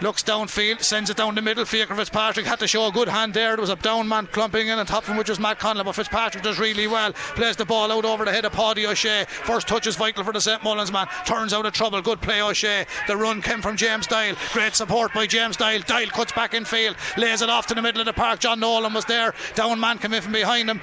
[0.00, 1.64] Looks downfield, sends it down the middle.
[1.64, 3.50] Fiacre Fitzpatrick had to show a good hand there.
[3.50, 5.84] There was a down man clumping in on top which was Matt Conlon.
[5.84, 7.12] But Fitzpatrick does really well.
[7.12, 9.24] Plays the ball out over the head of Paddy O'Shea.
[9.28, 10.62] First touch is vital for the St.
[10.62, 11.06] Mullins man.
[11.24, 12.02] Turns out of trouble.
[12.02, 12.86] Good play, O'Shea.
[13.06, 14.34] The run came from James Doyle.
[14.52, 15.80] Great support by James Doyle.
[15.80, 18.40] Doyle cuts back in field, lays it off to the middle of the park.
[18.40, 19.34] John Nolan was there.
[19.54, 20.80] Down man came in from behind him.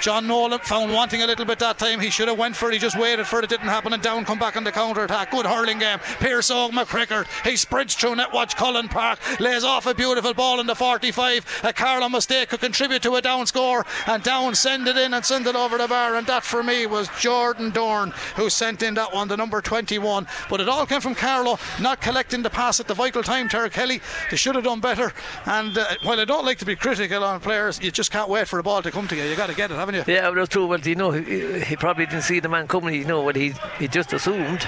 [0.00, 2.00] John Nolan found wanting a little bit that time.
[2.00, 2.74] He should have went for it.
[2.74, 3.44] He just waited for it.
[3.44, 3.92] It didn't happen.
[3.92, 5.30] And down come back on the counter attack.
[5.30, 5.98] Good hurling game.
[6.20, 7.26] Pierce Og McCrickard.
[7.48, 8.16] He sprints through
[8.52, 9.40] Netwatch Cullen Park.
[9.40, 11.60] Lays off a beautiful ball in the 45.
[11.64, 13.84] A Carlow mistake could contribute to a down score.
[14.06, 16.14] And down send it in and send it over the bar.
[16.16, 20.26] And that for me was Jordan Dorn who sent in that one, the number 21.
[20.48, 23.48] But it all came from Carlow not collecting the pass at the vital time.
[23.48, 24.00] Terry Kelly,
[24.30, 25.12] they should have done better.
[25.46, 28.48] And uh, while I don't like to be critical on players, you just can't wait
[28.48, 29.24] for a ball to come to you.
[29.24, 30.04] You got to get it, haven't you?
[30.06, 30.66] Yeah, well, that's true.
[30.66, 32.94] Well, you know, he, he probably didn't see the man coming.
[32.94, 34.66] You know, what he he just assumed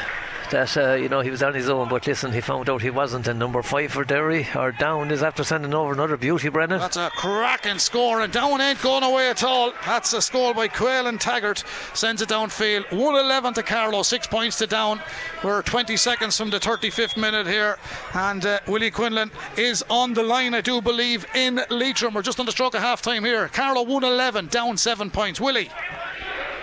[0.55, 1.89] that uh, you know he was on his own.
[1.89, 3.27] But listen, he found out he wasn't.
[3.27, 6.79] in number five for Derry or Down is after sending over another beauty, Brennan.
[6.79, 9.73] That's a cracking score, and Down ain't going away at all.
[9.85, 11.65] That's a score by Caolan Taggart.
[11.93, 12.91] Sends it downfield.
[12.93, 15.01] 111 to Carlow, six points to Down.
[15.43, 17.77] We're 20 seconds from the 35th minute here,
[18.15, 22.15] and uh, Willie Quinlan is on the line, I do believe, in Leitrim.
[22.15, 23.49] We're just on the stroke of half time here.
[23.49, 25.41] Carlow 111, down seven points.
[25.41, 25.69] Willie.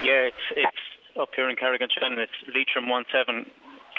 [0.02, 2.20] Yeah, it's, it's up here in Carrigan Shannon.
[2.20, 3.46] It's Leitrim 1 7,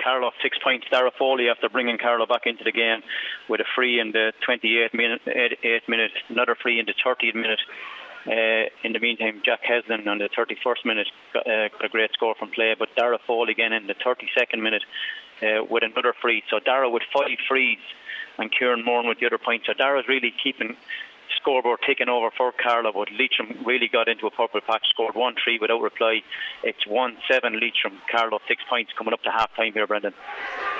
[0.02, 0.86] Carlow six points.
[0.90, 3.02] Darragh Foley after bringing Carlow back into the game
[3.48, 7.60] with a free in the 28th minute, eight, minute, another free in the 30th minute.
[8.24, 12.12] Uh, in the meantime, Jack Heslin on the 31st minute got, uh, got a great
[12.12, 14.84] score from play, but Darragh Foley again in the 32nd minute
[15.42, 16.42] uh, with another free.
[16.48, 17.78] So Darragh with five frees
[18.38, 19.62] and Kieran Moran with the other point.
[19.66, 20.76] So Darragh's really keeping
[21.40, 25.34] scoreboard taken over for Carlow, but Leitrim really got into a purple patch, scored 1
[25.42, 26.20] 3 without reply.
[26.62, 30.14] It's 1 7 Leitrim, Carlow, six points coming up to half time here, Brendan.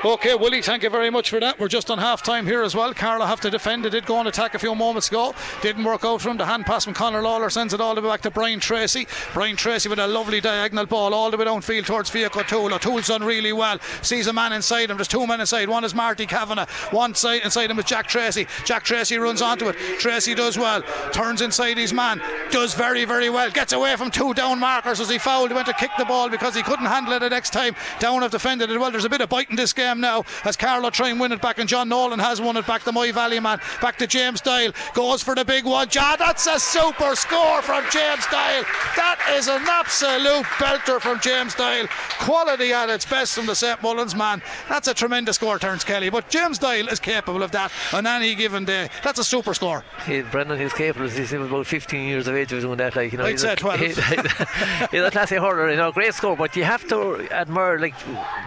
[0.04, 1.60] Okay, Willie, thank you very much for that.
[1.60, 2.92] We're just on half time here as well.
[2.92, 3.84] Carlow have to defend.
[3.84, 5.32] They did go on attack a few moments ago.
[5.60, 6.38] Didn't work out for him.
[6.38, 9.06] The hand pass from Conor Lawler sends it all the way back to Brian Tracy.
[9.32, 12.74] Brian Tracy with a lovely diagonal ball all the way downfield towards Fiach O'Toole.
[12.74, 13.78] O'Toole's done really well.
[14.02, 14.96] Sees a man inside him.
[14.96, 15.68] There's two men inside.
[15.68, 16.66] One is Marty Kavanagh.
[16.90, 18.48] One side inside him is Jack Tracy.
[18.64, 19.76] Jack Tracy runs onto it.
[20.00, 20.82] Tracy does well.
[21.12, 22.20] Turns inside his man.
[22.50, 23.52] Does very, very well.
[23.52, 25.50] Gets away from two down markers as he fouled.
[25.50, 27.76] He went to kick the ball because he couldn't handle it the next time.
[28.00, 28.90] Down have defended it well.
[28.90, 29.91] There's a bit of bite in this game.
[29.92, 32.66] Them now as Carlow try and win it back, and John Nolan has won it
[32.66, 32.82] back.
[32.82, 35.86] The Moy Valley man back to James Doyle goes for the big one.
[35.88, 38.64] John, that's a super score from James Doyle.
[38.96, 41.86] That is an absolute belter from James Doyle.
[42.20, 44.40] Quality at its best from the St Mullins man.
[44.66, 46.08] That's a tremendous score, Terence Kelly.
[46.08, 48.88] But James Doyle is capable of that on any given day.
[49.04, 49.84] That's a super score.
[50.06, 51.08] He, Brendan, he's capable.
[51.10, 52.96] He's about 15 years of age of doing that.
[52.96, 53.78] Like you know, I'd he's a, 12.
[53.78, 53.86] he-
[54.90, 55.70] he's a classy hurler.
[55.70, 56.34] You know, great score.
[56.34, 57.94] But you have to admire, like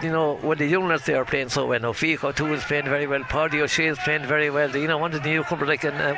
[0.02, 1.78] you know, what the young lads they are playing so well.
[1.78, 3.22] Now, Fiach O'Toole is playing very well.
[3.24, 4.74] Paddy O'Shea is playing very well.
[4.74, 6.16] You know, one of the newcomers like and, uh,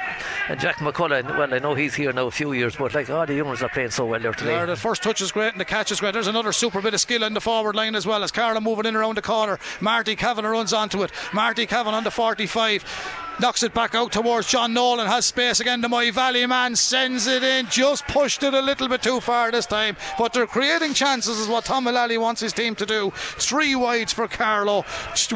[0.49, 1.37] and Jack McCullough.
[1.37, 3.61] Well, I know he's here now a few years, but like all the young ones
[3.61, 4.55] are playing so well there today.
[4.55, 6.15] There, the first touch is great and the catch is great.
[6.15, 8.87] There's another super bit of skill in the forward line as well as Carlow moving
[8.87, 9.59] in around the corner.
[9.81, 11.11] Marty Kavanagh runs onto it.
[11.33, 13.28] Marty Kavanagh on the 45.
[13.41, 15.07] Knocks it back out towards John Nolan.
[15.07, 15.81] Has space again.
[15.81, 17.67] The Moy Valley man sends it in.
[17.67, 19.97] Just pushed it a little bit too far this time.
[20.19, 23.13] But they're creating chances, is what Tom Mullally wants his team to do.
[23.15, 24.85] Three wides for Carlow.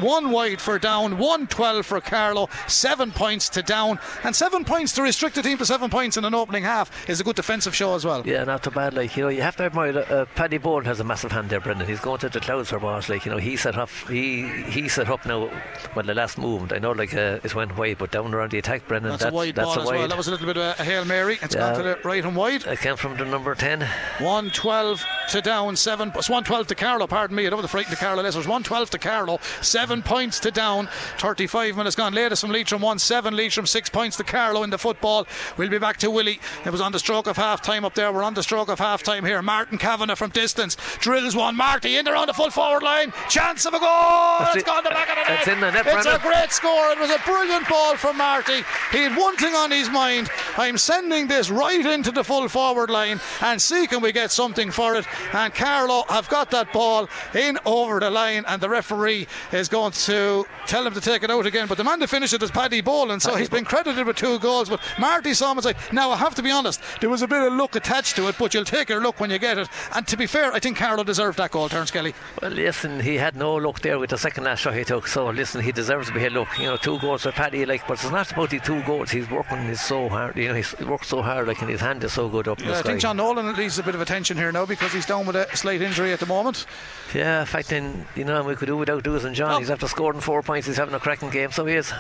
[0.01, 1.19] One wide for down.
[1.19, 2.49] 112 for Carlow.
[2.67, 4.01] Seven points to down.
[4.25, 7.21] And seven points to restrict the team to seven points in an opening half is
[7.21, 8.27] a good defensive show as well.
[8.27, 8.95] Yeah, not too bad.
[8.95, 10.05] Like you know, you have to admire.
[10.11, 11.87] Uh, Paddy Bowen has a massive hand there, Brendan.
[11.87, 13.09] He's going to the clouds for boss.
[13.09, 13.91] Like you know, he set up.
[14.09, 15.51] He he set up now.
[15.95, 16.73] Well, the last movement.
[16.73, 19.11] I know, like uh, it went wide, but down around the attack, Brendan.
[19.13, 20.09] That's, a wide ball as well.
[20.09, 21.39] That was a little bit of a Hail Mary.
[21.43, 21.61] It's Yeah.
[21.73, 22.65] gone to the right and wide.
[22.67, 23.81] It came from the number ten.
[24.21, 26.13] 112 to down, seven.
[26.15, 27.47] It's 112 to Carlow, pardon me.
[27.47, 28.47] I don't want to frighten the Carlow listeners.
[28.47, 30.89] 112 to Carlow, seven points to down.
[31.19, 32.15] 35 minutes gone.
[32.15, 33.37] Latest from Leitrim, 1 7.
[33.37, 35.27] Leitrim, six points to Carlow in the football.
[35.57, 36.41] We'll be back to Willie.
[36.65, 38.13] It was on the stroke of half time up there.
[38.13, 39.41] We're on the stroke of half time here.
[39.43, 41.57] Martin Kavanagh from distance drills one.
[41.57, 43.13] Marty in there on the full forward line.
[43.29, 44.39] Chance of a goal.
[44.41, 44.67] That's It's it.
[44.67, 45.39] gone the back of the net.
[45.41, 46.91] It's in the net, It's a great score.
[46.93, 48.63] It was a brilliant ball from Marty.
[48.91, 50.31] He had one thing on his mind.
[50.57, 54.71] I'm sending this right into the full forward line and see can we get something
[54.71, 55.05] for it.
[55.33, 59.93] And Carlow have got that ball in over the line, and the referee is going
[59.93, 61.67] to tell him to take it out again.
[61.67, 64.39] But the man to finish it is Paddy Boland, so he's been credited with two
[64.39, 64.69] goals.
[64.69, 67.29] But Marty saw him and said, Now I have to be honest, there was a
[67.29, 69.69] bit of luck attached to it, but you'll take your luck when you get it.
[69.95, 72.15] And to be fair, I think Carlow deserved that goal, Terence Kelly.
[72.41, 75.07] Well, listen, he had no luck there with the second last shot he took.
[75.07, 76.49] So listen, he deserves to be a look.
[76.59, 79.11] You know, two goals for Paddy, like, but it's not about the two goals.
[79.11, 80.37] He's working he's so hard.
[80.37, 82.67] You know, he's worked so hard, like, and his hand is so good up in
[82.67, 82.89] Yeah, the I sky.
[82.91, 85.47] think John Nolan needs a bit of attention here now because he's down with a
[85.57, 86.67] slight injury at the moment.
[87.15, 89.53] Yeah, in fact, then you know, we could do without losing John.
[89.55, 89.59] Oh.
[89.59, 90.67] He's after scoring four points.
[90.67, 91.93] He's having a cracking game, so he is.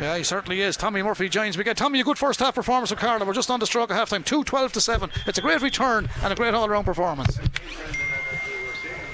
[0.00, 0.76] Yeah, he certainly is.
[0.76, 1.76] Tommy Murphy joins me again.
[1.76, 3.24] Tommy, a good first half performance of Carlow.
[3.26, 4.24] We're just on the stroke of half time.
[4.24, 5.10] 2 12 to 7.
[5.26, 7.38] It's a great return and a great all round performance.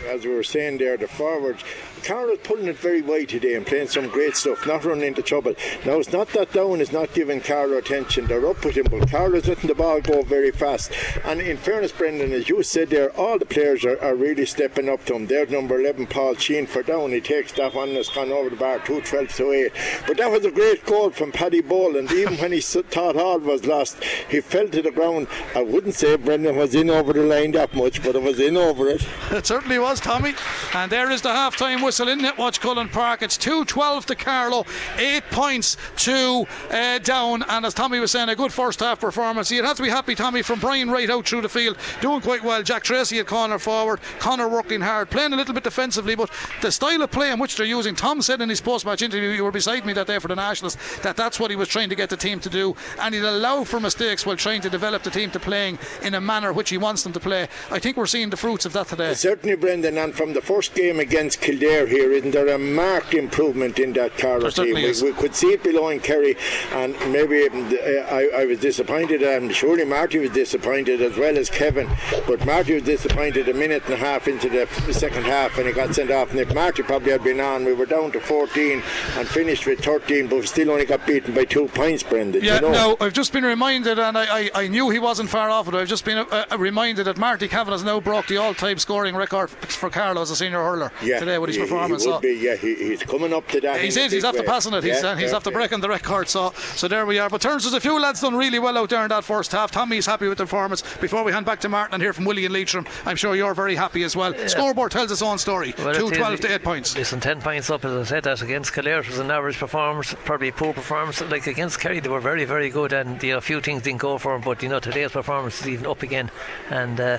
[0.08, 1.62] as we were saying there, the forwards.
[2.02, 5.54] Carroll's pulling it very wide today and playing some great stuff, not running into trouble.
[5.84, 9.10] Now, it's not that Down is not giving Carlow attention, they're up with him, but
[9.10, 10.92] Carlow's letting the ball go very fast.
[11.24, 14.88] And in fairness, Brendan, as you said there, all the players are, are really stepping
[14.88, 15.26] up to him.
[15.26, 17.12] There's number 11, Paul Sheen for Down.
[17.12, 19.72] He takes that one has gone over the bar, 2 12 to 8.
[20.06, 22.12] But that was a great goal from Paddy Boland.
[22.12, 25.28] Even when he thought all was lost, he fell to the ground.
[25.54, 28.56] I wouldn't say Brendan was in over the line that much, but it was in
[28.56, 29.06] over it.
[29.30, 30.34] It certainly was, Tommy.
[30.74, 33.22] And there is the half time whistle in Netwatch Cullen Park.
[33.22, 34.66] It's 2 12 to Carlow,
[34.98, 37.44] 8 points to uh, down.
[37.48, 39.52] And as Tommy was saying, a good first half performance.
[39.52, 42.42] You'd have to be happy, Tommy, from Brian right out through the field, doing quite
[42.42, 42.60] well.
[42.64, 46.28] Jack Tracy at corner forward, Connor working hard, playing a little bit defensively, but
[46.60, 49.28] the style of play in which they're using, Tom said in his post match interview,
[49.28, 51.88] you were beside me that day for the Nationals, that that's what he was trying
[51.90, 52.74] to get the team to do.
[52.98, 56.20] And he'd allow for mistakes while trying to develop the team to playing in a
[56.20, 57.46] manner which he wants them to play.
[57.70, 59.14] I think we're seeing the fruits of that today.
[59.14, 63.78] Certainly, Brendan, and from the first game against Kildare here, isn't there a marked improvement
[63.80, 64.74] in that Carlow There team?
[64.74, 66.36] certainly We, we could see it below in Kerry,
[66.72, 71.36] and maybe um, uh, I, I was disappointed, and surely Marty was disappointed as well
[71.36, 71.88] as Kevin.
[72.26, 75.72] But Marty was disappointed a minute and a half into the second half and he
[75.72, 76.30] got sent off.
[76.30, 78.82] And if Marty probably had been on, we were down to 14
[79.16, 82.42] and finished with 13, but we still only got beaten by two points, Brendan.
[82.42, 82.72] Yeah, you know?
[82.72, 85.74] no, I've just been reminded, and I, I, I knew he wasn't far off it.
[85.74, 89.50] I've just been uh, uh, reminded that Marty Kavanagh's now broke the all-time scoring record
[89.50, 92.04] for Carlow as a senior hurler yeah, today with his performance.
[92.04, 93.80] He so- be, yeah, he, he's coming up to that.
[93.80, 94.46] He's in he's after way.
[94.46, 94.84] passing it.
[94.84, 96.28] He's, Yeah, uh, he's after breaking the record.
[96.28, 97.28] So, so there we are.
[97.28, 99.70] But turns there's a few lads done really well out there in that first half.
[99.70, 100.82] Tommy's happy with the performance.
[100.96, 103.54] Before we hand back to Martin and hear from Willie and Leitrim, I'm sure you're
[103.54, 104.34] very happy as well.
[104.48, 105.74] Scoreboard tells its own story.
[105.78, 106.96] Well, Two twelve to eight points.
[106.96, 110.50] Listen, 10 points up, as I said, that against Kildare was an average performance, probably
[110.50, 111.20] poor performance.
[111.20, 114.00] Like against Kerry, they were very, very good, and you know, a few things didn't
[114.00, 116.30] go for them, but you know, today's performance is even up again.
[116.70, 117.18] And uh,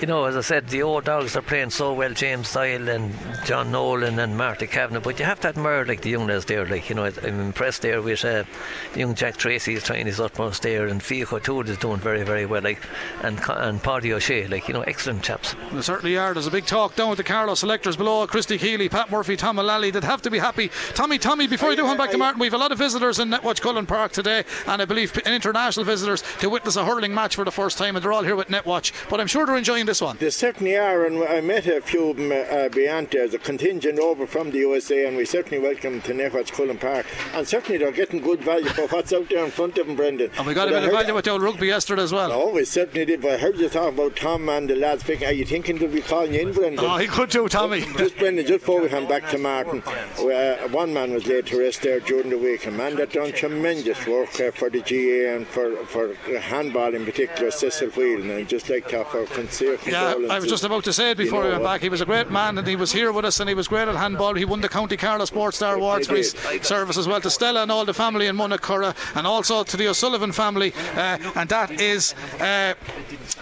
[0.00, 3.14] you know, as I said, the old dogs are playing so well James Style and
[3.44, 4.08] John Nolan.
[4.08, 5.00] Rowland and Marty Kavanagh.
[5.00, 6.64] But you have to admire like the young lads there.
[6.66, 8.44] Like you know, I'm impressed there with uh,
[8.94, 12.46] young Jack Tracy is trying his utmost there, and Fiach O'Toole is doing very very
[12.46, 12.62] well.
[12.62, 12.80] Like
[13.22, 15.54] and and Paddy O'Shea, like you know, excellent chaps.
[15.72, 16.32] They certainly are.
[16.32, 18.26] There's a big talk down with the Carlow selectors below.
[18.26, 19.90] Christy Keeley, Pat Murphy, Tom Mullally.
[19.90, 20.70] They'd have to be happy.
[20.94, 23.30] Tommy, Tommy, before you do come back to Martin, we've a lot of visitors in
[23.30, 27.44] Netwatch Cullen Park today, and I believe international visitors to witness a hurling match for
[27.44, 28.92] the first time, and they're all here with Netwatch.
[29.08, 30.16] But I'm sure they're enjoying this one.
[30.18, 33.28] They certainly are, and I met a few of them uh, beyond there.
[33.28, 37.06] The contingent over from the USA, and we certainly welcome to Netwatch Cullen Park.
[37.34, 40.30] And certainly they're getting good value for what's out there in front of them, Brendan.
[40.36, 42.32] And we got but a bit of value with old rugby yesterday as well.
[42.32, 43.22] Oh, we certainly did.
[43.22, 45.28] But I heard you talk about Tom and the lads picking.
[45.28, 46.84] Are you thinking they'll be calling you in, Brendan?
[46.84, 47.80] Oh, he could do, Tommy.
[47.96, 51.58] just Brendan, just before we come back to Martin, uh, one man was laid to
[51.60, 52.66] rest there during the week.
[52.66, 57.04] A man that done tremendous work uh, for the GA and for for handball in
[57.04, 60.92] particular, Cecil Whelan, and just like to offer sincere Yeah, I was just about to
[60.92, 61.80] say it before you know we went back.
[61.80, 63.88] He was a great man, and he was here with us, and he was great
[63.88, 64.34] at handball.
[64.34, 66.30] He won the County Carlow Sports Star Awards for his
[66.62, 69.88] service as well to Stella and all the family in Munacurra, and also to the
[69.88, 72.74] O'Sullivan family, uh, and that is uh,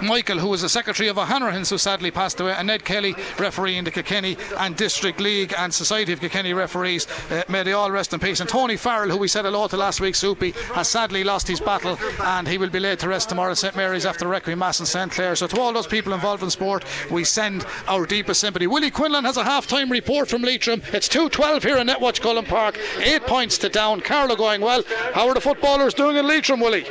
[0.03, 3.77] Michael, who was the secretary of O'Hanrahan's, who sadly passed away, and Ned Kelly, referee
[3.77, 7.07] in the Kilkenny and District League and Society of Kilkenny referees.
[7.31, 8.41] Uh, may they all rest in peace.
[8.41, 11.61] And Tony Farrell, who we said hello to last week, Soupy, has sadly lost his
[11.61, 14.81] battle, and he will be laid to rest tomorrow at St Mary's after Requiem Mass
[14.81, 15.37] in St Clair.
[15.37, 18.67] So to all those people involved in sport, we send our deepest sympathy.
[18.67, 20.81] Willie Quinlan has a half-time report from Leitrim.
[20.93, 22.79] It's 2-12 here in Netwatch Cullen Park.
[23.01, 24.01] Eight points to down.
[24.01, 24.83] Carlow going well.
[25.13, 26.87] How are the footballers doing in Leitrim, Willie?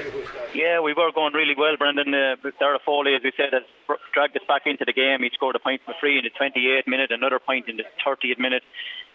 [0.54, 2.14] Yeah, we were going really well, Brendan.
[2.14, 3.64] Uh, Darragh Foley, as we said, has
[4.14, 5.22] dragged us back into the game.
[5.22, 8.40] He scored a point from free in the 28th minute, another point in the 30th
[8.40, 8.64] minute.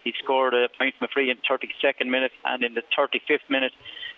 [0.04, 3.72] He scored a point from free in the 32nd minute and in the 35th minute.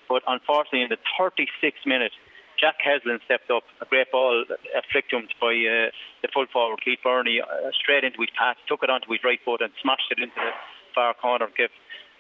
[0.09, 2.13] But unfortunately, in the 36th minute,
[2.59, 3.65] Jack Heslin stepped up.
[3.81, 5.91] A great ball uh, flicked him by uh,
[6.23, 9.41] the full forward, Keith Beirne, uh, straight into his pass, took it onto his right
[9.45, 10.51] foot and smashed it into the
[10.95, 11.71] far corner, gave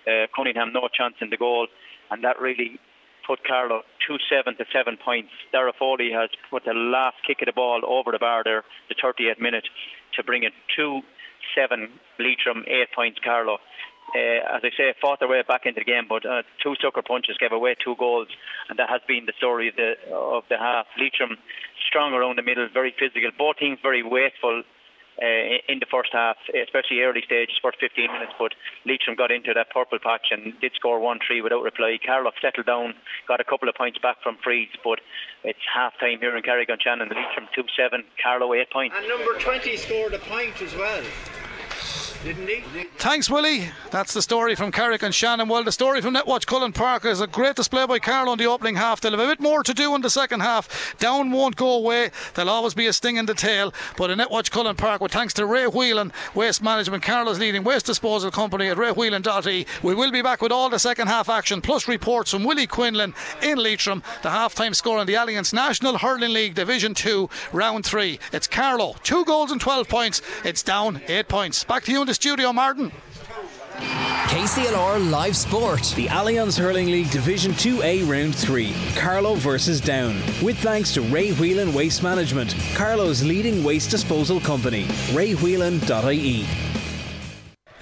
[0.07, 1.68] uh, Cunningham no chance in the goal.
[2.11, 2.78] And that really
[3.26, 5.30] put Carlow 2 7 to 7 points.
[5.53, 8.94] Darragh Foley has put the last kick of the ball over the bar there, the
[8.94, 9.68] 38th minute,
[10.14, 11.00] to bring it 2
[11.55, 11.88] 7
[12.18, 13.59] Leitrim, 8 points Carlow.
[14.15, 17.01] Uh, as I say, fought their way back into the game, but uh, two sucker
[17.01, 18.29] punches gave away two goals,
[18.69, 20.87] and that has been the story of the of the half.
[21.01, 21.39] Leitrim
[21.89, 23.31] strong around the middle, very physical.
[23.39, 24.65] Both teams very wasteful
[25.17, 28.33] uh, in the first half, especially early stages, first 15 minutes.
[28.39, 28.53] But
[28.85, 31.97] Leitrim got into that purple patch and did score 1 3 without reply.
[32.05, 32.95] Carlow settled down,
[33.27, 35.01] got a couple of points back from frees, but
[35.43, 37.09] it's half time here in Carrick-on-Shannon.
[37.09, 38.97] Leitrim 2 7, Carlow 8 points.
[38.99, 41.05] And number 20 scored a point as well
[42.23, 42.62] didn't he?
[42.99, 43.70] Thanks, Willie.
[43.91, 45.49] That's the story from Carrick-on-Shannon.
[45.49, 48.47] Well, the story from Netwatch Cullen Park is a great display by Carlow in the
[48.47, 49.01] opening half.
[49.01, 50.97] They'll have a bit more to do in the second half.
[50.99, 52.11] Down won't go away.
[52.35, 53.75] There'll always be a sting in the tail.
[53.97, 57.87] But in Netwatch Cullen Park, with thanks to Ray Whelan, Waste Management, Carlow's leading waste
[57.87, 61.89] disposal company at raywhelan.e, we will be back with all the second half action, plus
[61.89, 66.33] reports from Willie Quinlan in Leitrim, the half time score in the Allianz National Hurling
[66.33, 68.18] League Division 2, round 3.
[68.33, 70.23] It's Carlow, two goals and 12 points.
[70.45, 71.64] It's down 8 points.
[71.64, 72.93] Back to you in the studio, Martin.
[74.33, 75.93] KCLR Live Sport.
[75.97, 78.75] The Allianz Hurling League Division 2A Round 3.
[78.97, 80.15] Carlow versus Down.
[80.43, 84.85] With thanks to Ray Whelan Waste Management, Carlow's leading waste disposal company.
[85.13, 86.47] raywhelan.ie.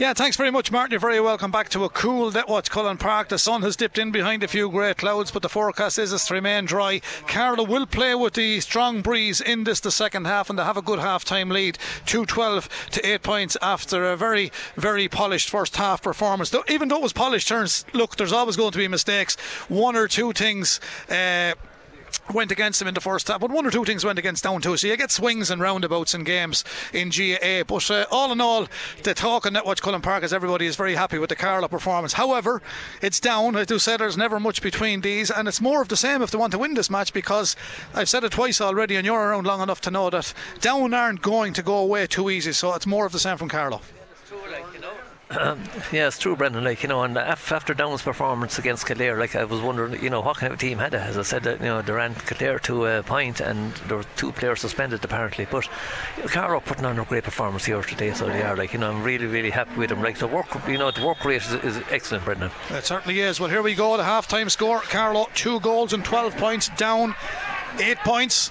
[0.01, 0.92] Yeah, thanks very much, Martin.
[0.92, 3.28] You're very welcome back to a cool Netwatch Cullen Park.
[3.28, 6.26] The sun has dipped in behind a few grey clouds, but the forecast is it's
[6.28, 7.03] to remain dry.
[7.26, 10.78] Carlow will play with the strong breeze in this the second half, and they have
[10.78, 11.76] a good half time lead,
[12.07, 16.48] 212 to 8 points after a very, very polished first half performance.
[16.48, 19.36] Though, even though it was polished turns, look, there's always going to be mistakes.
[19.68, 20.80] One or two things.
[21.11, 21.53] Uh,
[22.32, 24.61] went against him in the first half, but one or two things went against down
[24.61, 24.76] too.
[24.76, 27.64] So you get swings and roundabouts in games in GAA.
[27.64, 28.68] But uh, all in all,
[29.02, 32.14] the talk on Netwatch Cullen Park is everybody is very happy with the Carlow performance.
[32.14, 32.62] However,
[33.02, 33.56] it's down.
[33.56, 36.30] I do say there's never much between these, and it's more of the same if
[36.30, 37.56] they want to win this match because
[37.94, 41.22] I've said it twice already, and you're around long enough to know that down aren't
[41.22, 42.52] going to go away too easy.
[42.52, 43.80] So it's more of the same from Carlow.
[45.93, 46.64] Yeah, it's true, Brendan.
[46.64, 50.20] Like you know, and after Down's performance against Kildare, like I was wondering, you know,
[50.20, 51.01] what kind of team had it?
[51.01, 54.05] As I said, that you know, they ran Kildare to a point, and there were
[54.16, 55.47] two players suspended apparently.
[55.51, 55.68] But
[56.26, 58.57] Carlow putting on a great performance here today, so they are.
[58.57, 60.03] Like you know, I'm really, really happy with them.
[60.03, 62.51] Like the work, you know, the work rate is, is excellent, Brendan.
[62.70, 63.39] It certainly is.
[63.39, 63.97] Well, here we go.
[63.97, 67.14] The half-time score: Carlow two goals and 12 points, down
[67.78, 68.51] eight points.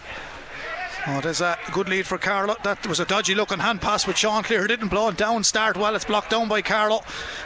[1.11, 2.55] Oh, there's a good lead for Carlow.
[2.63, 4.67] That was a dodgy looking hand pass with Sean Cleere.
[4.67, 5.43] Didn't blow it down.
[5.43, 5.95] Start well.
[5.95, 7.01] It's blocked down by Carlow.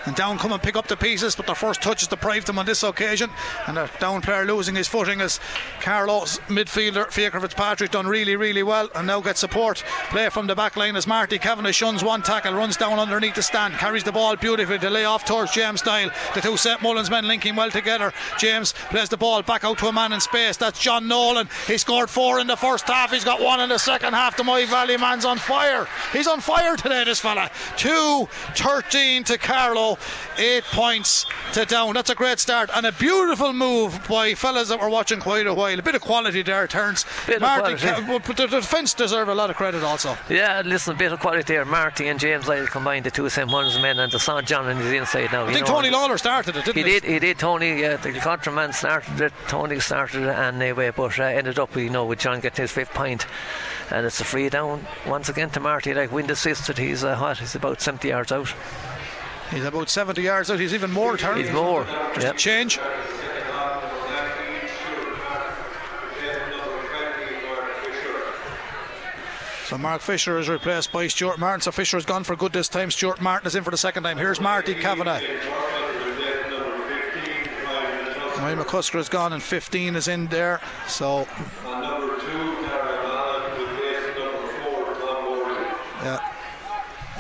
[0.06, 2.60] And down come and pick up the pieces, but their first touch is deprived them
[2.60, 3.30] on this occasion.
[3.66, 5.40] And the down player losing his footing as
[5.80, 9.82] Carlow's midfielder, Fiacre Fitzpatrick, done really, really well and now gets support.
[10.10, 13.42] Play from the back line as Marty Cavendish shuns one tackle, runs down underneath the
[13.42, 16.12] stand, carries the ball beautifully to lay off towards James Style.
[16.36, 18.12] The two St Mullins men linking well together.
[18.38, 20.58] James plays the ball back out to a man in space.
[20.58, 21.48] That's John Nolan.
[21.66, 23.12] He scored four in the first half.
[23.12, 24.38] He's got one in the second half.
[24.38, 25.88] The Moy Valley man's on fire.
[26.12, 27.50] He's on fire today, this fella.
[27.78, 29.98] 2 13 to Carlow,
[30.38, 31.94] eight points to down.
[31.94, 35.54] That's a great start and a beautiful move by fellas that were watching quite a
[35.54, 35.78] while.
[35.78, 37.06] A bit of quality there, turns.
[37.28, 38.20] Bit of Marty, quality.
[38.20, 40.18] Ca- the defence deserve a lot of credit also.
[40.30, 41.66] Yeah, listen, a bit of quality there.
[41.66, 43.50] Marty and James Lyle combined the two St.
[43.50, 45.44] Mullins men, and the Son John on his inside now.
[45.44, 47.00] I you think Tony Lawler started it, didn't He he?
[47.00, 47.40] did, he did.
[47.40, 49.34] Tony, yeah, the contraman started it.
[49.48, 52.72] Tony started it and anyway, but uh, ended up, you know, with John getting his
[52.72, 53.26] fifth point,
[53.92, 55.94] and it's a free down once again to Marty.
[55.94, 57.40] Like wind assisted, he's uh, hot.
[57.40, 58.54] He's about 70 yards out.
[59.52, 60.60] He's about 70 yards out.
[60.60, 61.38] He's even more turn.
[61.38, 61.84] He's more.
[62.16, 62.36] Just Yep.
[62.36, 62.80] a change.
[69.68, 71.62] So Mark Fisher is replaced by Stuart Martin.
[71.62, 72.92] So Fisher has gone for good this time.
[72.92, 74.18] Stuart Martin is in for the second time.
[74.18, 75.22] Here's Marty Kavanagh.
[78.44, 80.60] Ray McCusker is gone and 15 is in there.
[80.88, 81.26] So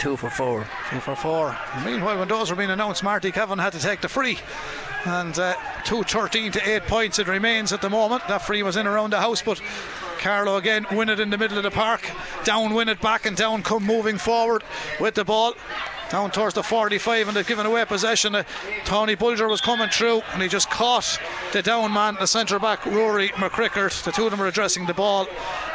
[0.04, 0.68] Two for four.
[0.90, 1.58] Two for four.
[1.86, 4.38] Meanwhile, when those were being announced, Marty Kevin had to take the free.
[5.06, 8.28] And uh, 2 13 to 8 points it remains at the moment.
[8.28, 9.62] That free was in around the house, but
[10.20, 12.12] Carlow again win it in the middle of the park.
[12.44, 14.66] Down, win it back, and down come moving forward
[15.00, 15.54] with the ball.
[16.10, 18.36] Down towards the 45, and they've given away possession.
[18.36, 18.44] Uh,
[18.84, 21.18] Tony Bulger was coming through, and he just caught
[21.54, 24.04] the down man, the centre back, Rory McCrickard.
[24.04, 25.28] The two of them are addressing the ball,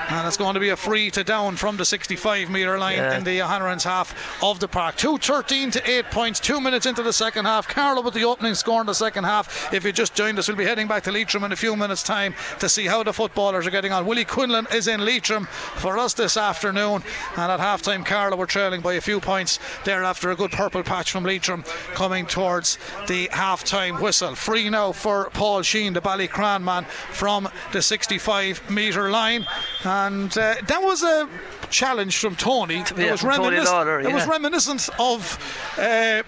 [0.08, 3.16] and it's going to be a free to down from the 65 metre line Yeah.
[3.16, 4.96] in the O'Hanlon's half of the park.
[4.96, 7.68] 2.13 to 8 points, two minutes into the second half.
[7.68, 9.72] Carlow with the opening score in the second half.
[9.72, 12.02] If you just joined us, we'll be heading back to Leitrim in a few minutes'
[12.02, 14.06] time to see how the footballers are getting on.
[14.06, 15.44] Willie Quinlan is in Leitrim
[15.76, 17.02] for us this afternoon,
[17.36, 20.52] and at half time, Carlow were trailing by a few points there after a good
[20.52, 24.34] purple patch from Leitrim coming towards the half time whistle.
[24.34, 29.46] Free now for Paul Sheen, the Ballycran man, from the 65 metre line.
[29.84, 31.28] And uh, that was a
[31.70, 32.80] challenge from Tony.
[32.80, 35.74] It Yeah, was Tony reminiscent, was reminiscent of.
[35.78, 36.22] Uh,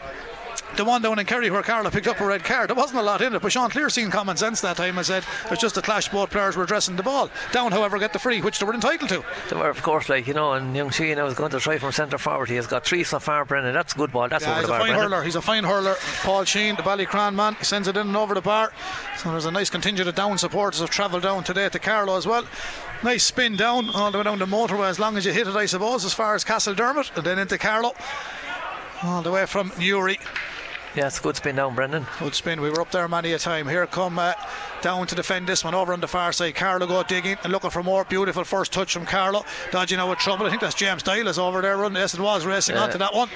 [0.76, 2.70] the one down in Kerry where Carlow picked up a red card.
[2.70, 5.06] There wasn't a lot in it, but Sean Cleere seen common sense that time and
[5.06, 6.08] said it was just a clash.
[6.08, 7.28] Both players were addressing the ball.
[7.50, 9.24] Down, however, get the free, which they were entitled to.
[9.48, 11.78] They were, of course, like, you know, and young Sheen I was going to try
[11.78, 12.48] from centre forward.
[12.50, 13.74] He has got three so far, Brendan.
[13.74, 14.28] That's a good ball.
[14.28, 15.10] That's Yeah, over he's the a fine Brendan.
[15.10, 15.22] hurler.
[15.24, 15.96] He's a fine hurler.
[16.22, 18.72] Paul Sheen, the Ballycran man, he sends it in and over the bar.
[19.18, 22.28] So there's a nice contingent of down supporters have travelled down today to Carlow as
[22.28, 22.44] well.
[23.02, 25.56] Nice spin down all the way down the motorway as long as you hit it,
[25.56, 27.94] I suppose, as far as Castle Dermot and then into Carlow.
[29.02, 30.18] All the way from Newry.
[30.94, 32.06] Yeah, it's a good spin down, Brendan.
[32.18, 32.60] Good spin.
[32.60, 33.68] We were up there many a time.
[33.68, 34.34] Here come uh,
[34.82, 36.54] down to defend this one over on the far side.
[36.54, 38.04] Carlow go digging and looking for more.
[38.04, 39.44] Beautiful first touch from Carlow.
[39.70, 40.46] Dodging out with trouble.
[40.46, 41.96] I think that's James Dylas over there running.
[41.96, 42.82] Yes, it was racing Yeah.
[42.84, 43.28] onto that one.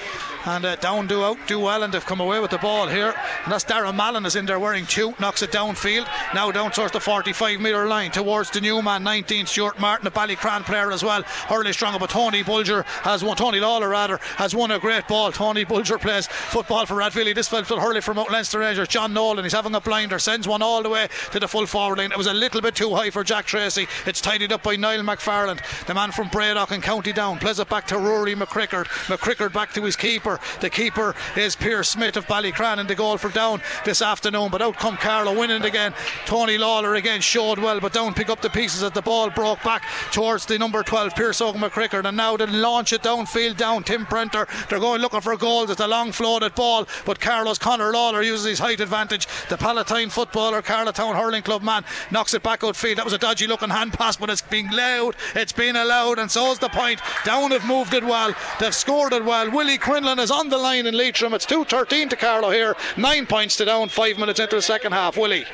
[0.47, 3.15] And uh, down do out, do well, and they've come away with the ball here.
[3.45, 6.07] And that's Darren Mallon is in there wearing two, knocks it downfield.
[6.35, 10.11] Now down towards the 45 metre line towards the new man, 19 Stuart Martin, a
[10.11, 11.23] Ballycran player as well.
[11.23, 13.37] Hurley strong, but Tony Bulger has won.
[13.37, 15.33] Tony Lawler rather has won a great ball.
[15.33, 17.35] Tony Bulger plays football for Rathvilly.
[17.35, 18.89] This fell to Hurley from out Leinster Rangers.
[18.89, 21.99] John Nolan, he's having a blinder, sends one all the way to the full forward
[21.99, 22.13] line.
[22.13, 23.89] It was a little bit too high for Jack Tracy.
[24.07, 27.41] It's tidied up by Niall McFarland, the man from Bredagh and County Down.
[27.41, 28.87] Plays it back to Rory McCrickard.
[29.09, 30.39] McCrickard back to his keeper.
[30.61, 34.51] The keeper is Pierce Smith of Ballycran in the goal for Down this afternoon.
[34.53, 35.93] But out come Carlow winning again.
[36.25, 39.61] Tony Lawler again showed well, but Down pick up the pieces as the ball broke
[39.65, 39.83] back
[40.13, 42.05] towards the number 12, Pierce Og McCrickard.
[42.05, 43.83] And now they launch it downfield down.
[43.83, 44.47] Tim Prenter.
[44.69, 45.71] They're going looking for goals.
[45.71, 49.27] It's a long floated ball, but Carlow's Connor Lawler uses his height advantage.
[49.49, 52.99] The Palatine footballer, Carlow Town Hurling Club man, knocks it back outfield.
[52.99, 55.17] That was a dodgy looking hand pass, but it's being allowed.
[55.35, 57.01] It's been allowed, and so's the point.
[57.25, 58.35] Down have moved it well.
[58.61, 59.51] They've scored it well.
[59.51, 61.33] Willie Quinlan is on the line in Leitrim.
[61.33, 62.77] It's 2 13 to Carlow here.
[62.99, 65.17] Nine points to down, five minutes into the second half.
[65.17, 65.45] Willie.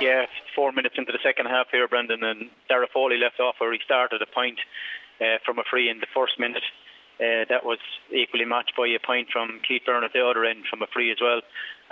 [0.00, 0.24] Yeah,
[0.56, 3.78] four minutes into the second half here, Brendan, and Darragh Foley left off where he
[3.84, 4.58] started a point
[5.20, 6.64] uh, from a free in the first minute.
[7.20, 7.78] Uh, that was
[8.10, 11.12] equally matched by a point from Keith Beirne at the other end from a free
[11.12, 11.42] as well.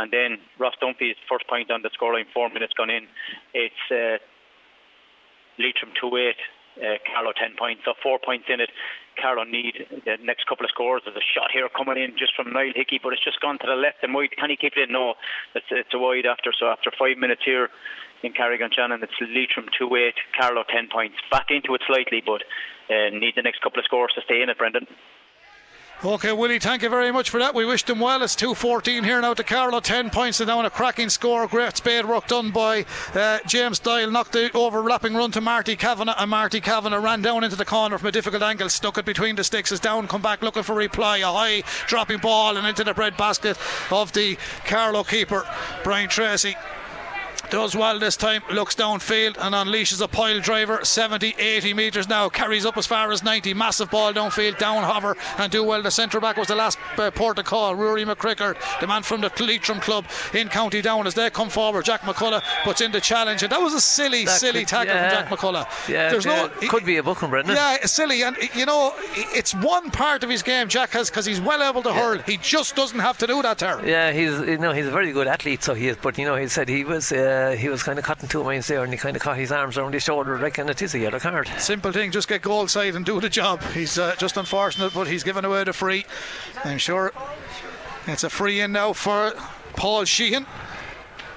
[0.01, 3.05] And then Ross Dunphy's first point on the scoreline, four minutes gone in.
[3.53, 4.16] It's uh,
[5.61, 6.32] Leitrim 2 8,
[6.80, 8.70] uh, Carlow 10 points, so four points in it.
[9.20, 9.76] Carlow need
[10.09, 11.03] the next couple of scores.
[11.05, 13.68] There's a shot here coming in just from Niall Hickey, but it's just gone to
[13.68, 14.32] the left and wide.
[14.40, 14.92] Can he keep it in?
[14.96, 15.20] No,
[15.55, 16.57] it's, it's a wide after.
[16.57, 17.68] So after five minutes here
[18.24, 21.20] in Carrick-on-Shannon, it's Leitrim 2-8, Carlow 10 points.
[21.30, 22.40] Back into it slightly, but
[22.88, 24.88] uh, need the next couple of scores to stay in it, Brendan.
[26.03, 27.55] Okay, Willie, thank you very much for that.
[27.55, 28.22] We wish them well.
[28.22, 29.80] It's 2.14 here now to Carlow.
[29.80, 30.64] 10 points and down.
[30.64, 31.46] A cracking score.
[31.46, 34.11] Great spade work done by uh, James Doyle.
[34.11, 36.14] Knocked the overlapping run to Marty Kavanagh.
[36.16, 38.70] And Marty Kavanagh ran down into the corner from a difficult angle.
[38.70, 39.72] Stuck it between the sticks.
[39.72, 41.18] Is down, come back looking for reply.
[41.18, 43.59] A high dropping ball and into the bread basket
[43.90, 45.46] of the Carlow keeper,
[45.84, 46.57] Brian Tracy
[47.51, 52.28] does well this time, looks downfield and unleashes a pile driver 70 80 metres now,
[52.28, 53.55] carries up as far as 90.
[53.55, 55.83] Massive ball downfield, down hover, and do well.
[55.83, 59.20] The centre back was the last uh, port of call, Rory McCrickard, the man from
[59.20, 61.07] the Leitrim club in County Down.
[61.07, 64.24] As they come forward, Jack McCullough puts in the challenge, and that was a silly,
[64.24, 65.09] That silly could- tackle yeah.
[65.11, 65.89] from Jack McCullough.
[65.89, 66.51] Yeah, There's no.
[66.61, 67.57] it could be a book booking, Brendan.
[67.57, 71.41] Yeah, silly, and you know, it's one part of his game Jack has because he's
[71.41, 72.18] well able to hurl.
[72.18, 73.91] He just doesn't have to do that, Terry.
[73.91, 75.97] Yeah, he's you know he's a very good athlete, so he is.
[76.01, 77.16] But you know, he said he was uh,
[77.57, 79.77] he was kind of cutting two minds there, and he kind of caught his arms
[79.79, 81.49] around his shoulder, like, and it is a yellow card.
[81.59, 83.62] Simple thing, just get goal side and do the job.
[83.75, 86.07] He's uh, just unfortunate, but he's given away the free.
[86.64, 87.12] I'm sure
[88.07, 89.33] it's a free in now for
[89.77, 90.47] Paul Sheehan.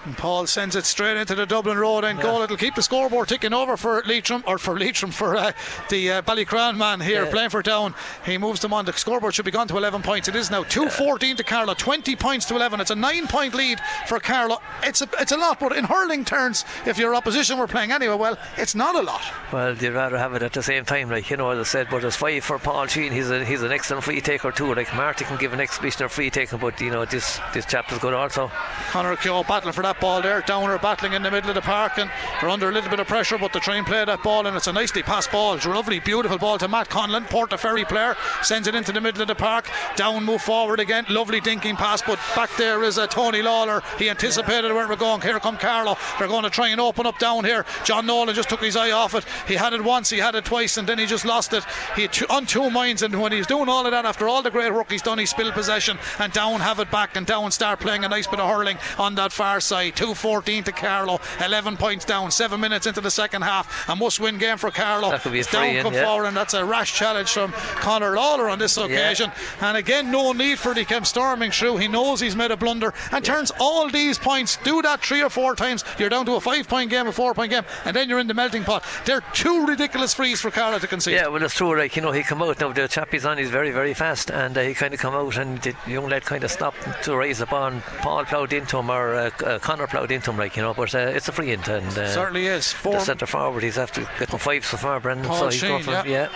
[0.05, 2.41] And Paul sends it straight into the Dublin Road and goal.
[2.41, 5.53] It'll keep the scoreboard ticking over for Leitrim, or for Leitrim, for uh,
[5.89, 7.31] the uh, Ballycran man here Yeah.
[7.31, 7.95] playing for Down.
[8.25, 8.83] He moves them on.
[8.83, 10.27] The scoreboard should be gone to 11 points.
[10.27, 12.81] It is now 2.14 to Carlow, 20 points to 11.
[12.81, 14.57] It's a nine point lead for Carlow.
[14.83, 18.15] It's a, it's a lot, but in hurling terms, if your opposition were playing anyway,
[18.15, 19.21] well, it's not a lot.
[19.53, 21.87] Well, you'd rather have it at the same time, like you know, as I said.
[21.89, 23.13] But there's five for Paul Sheen.
[23.13, 24.73] He's a, he's an excellent free taker too.
[24.75, 27.89] Like Marty can give an exhibition of free taking, but you know this this chap
[27.93, 28.51] is good also.
[28.89, 30.41] Conor Keogh battling for that ball there.
[30.41, 33.07] Downer battling in the middle of the park and they're under a little bit of
[33.07, 35.53] pressure, but they try and play that ball and it's a nicely passed ball.
[35.55, 39.21] It's a lovely, beautiful ball to Matt Conlon, Portaferry player, sends it into the middle
[39.21, 39.69] of the park.
[39.95, 41.05] Down, move forward again.
[41.09, 43.81] Lovely dinking pass, but back there is uh, Tony Lawler.
[43.97, 45.21] He anticipated where we're going.
[45.21, 45.97] Here come Carlow.
[46.17, 47.65] They're going to try and open up down here.
[47.83, 49.25] John Nolan just took his eye off it.
[49.47, 51.65] He had it once, he had it twice, and then he just lost it.
[51.95, 54.51] He two, on two minds, and when he's doing all of that, after all the
[54.51, 57.79] great work he's done, he spilled possession, and down have it back, and down start
[57.79, 59.82] playing a nice bit of hurling on that far side.
[59.91, 63.89] 2-14 to Carlow, 11 points down, seven minutes into the second half.
[63.89, 65.11] A must-win game for Carlow.
[65.11, 66.05] That could be a down in, come yeah.
[66.05, 69.31] forward, and that's a rash challenge from Conor Lawler on this occasion.
[69.61, 70.77] And again, no need for it.
[70.77, 71.77] He came storming through.
[71.77, 74.57] He knows he's made a blunder and turns all these points.
[74.63, 75.83] Do that three or four times.
[75.97, 78.63] You're down to a five-point game, a four-point game, and then you're in the melting
[78.63, 78.83] pot.
[79.05, 81.15] They're two ridiculous frees for Carlow to concede.
[81.15, 81.77] Yeah, well, it's true.
[81.77, 82.71] Like you know, he come out now.
[82.71, 85.37] The chap he's on, he's very, very fast, and uh, he kind of come out,
[85.37, 87.67] and the young lad kind of stopped to raise the ball.
[87.67, 90.75] And Paul ploughed into him, or uh, uh, Connor ploughed into him, like you know.
[90.75, 92.71] But uh, it's a free hit, and uh, Certainly is.
[92.71, 92.93] Four.
[92.93, 95.25] the centre forward, he's after getting five so far, Brendan.
[95.25, 96.03] Paul so he's Sheen, yeah.
[96.05, 96.29] yeah.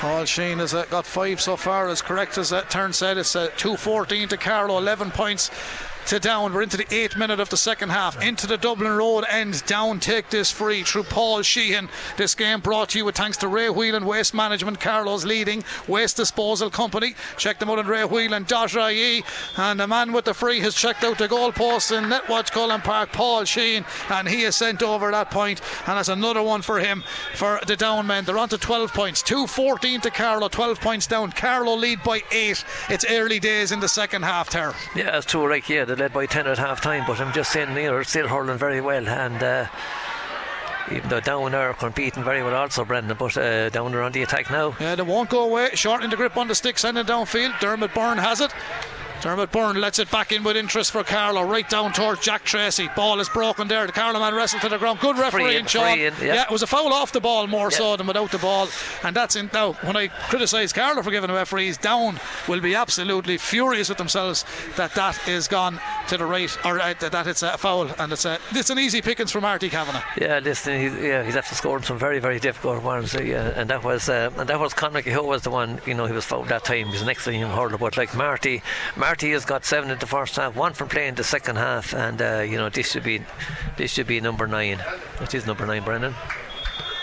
[0.00, 3.18] Paul Sheen has uh, got five so far, as correct as that turn said.
[3.18, 5.50] It's uh, 2.14 to Carlow, 11 points
[6.06, 6.52] to down.
[6.52, 8.22] We're into the eighth minute of the second half.
[8.22, 9.64] Into the Dublin Road end.
[9.66, 11.88] Down take this free through Paul Sheehan.
[12.16, 16.16] This game brought to you with thanks to Ray Whelan Waste Management, Carlow's leading waste
[16.16, 17.14] disposal company.
[17.36, 19.24] Check them out on raywhelan.ie.
[19.56, 23.12] And the man with the free has checked out the goalposts in Netwatch Cullen Park,
[23.12, 25.60] Paul Sheehan, and he has sent over that point.
[25.86, 28.24] And that's another one for him for the down men.
[28.24, 29.22] They're on to 12 points.
[29.22, 31.32] 2.14 to Carlow, 12 points down.
[31.32, 32.64] Carlow lead by eight.
[32.88, 34.74] It's early days in the second half, Ter.
[34.94, 35.48] Yeah, it's true.
[35.48, 37.92] Like yeah, they led by ten at half time, but I'm just saying, you know,
[37.92, 39.42] they're still hurling very well, and.
[39.42, 39.66] Uh,
[40.92, 44.76] even though down are competing very well also Brendan but uh, on the attack now
[44.78, 45.70] Yeah, they won't go away.
[45.72, 47.58] Shortening the grip on the stick, sending downfield.
[47.58, 48.52] Dermot Byrne has it.
[49.22, 52.88] Dermot Byrne lets it back in with interest for Carlow, right down towards Jack Tracy.
[52.94, 53.86] Ball is broken there.
[53.86, 55.00] The Carlow man wrestled to the ground.
[55.00, 55.98] Good referee, in, Sean.
[55.98, 56.42] in, yeah.
[56.42, 58.68] it was a foul off the ball more so than without the ball.
[59.02, 59.72] And that's in now.
[59.74, 64.44] When I criticise Carlow for giving the referees down will be absolutely furious with themselves
[64.76, 68.24] that that is gone to the right, or uh, that it's a foul, and it's
[68.24, 70.02] a it's an easy pickings for Marty Kavanagh.
[70.20, 73.14] Yeah, listen, he's, yeah, he's after scoring some very, very difficult ones.
[73.14, 75.80] uh, Yeah, and that was uh, and that was Conor Kehoe was the one.
[75.86, 76.88] You know, he was fouled that time.
[76.88, 78.62] He's an excellent young hurler, but like Marty,
[79.04, 82.22] Marty has got seven in the first half, one from playing the second half, and
[82.22, 83.20] uh, you know this should be
[83.76, 84.82] this should be number nine.
[85.20, 86.14] It is number nine, Brendan.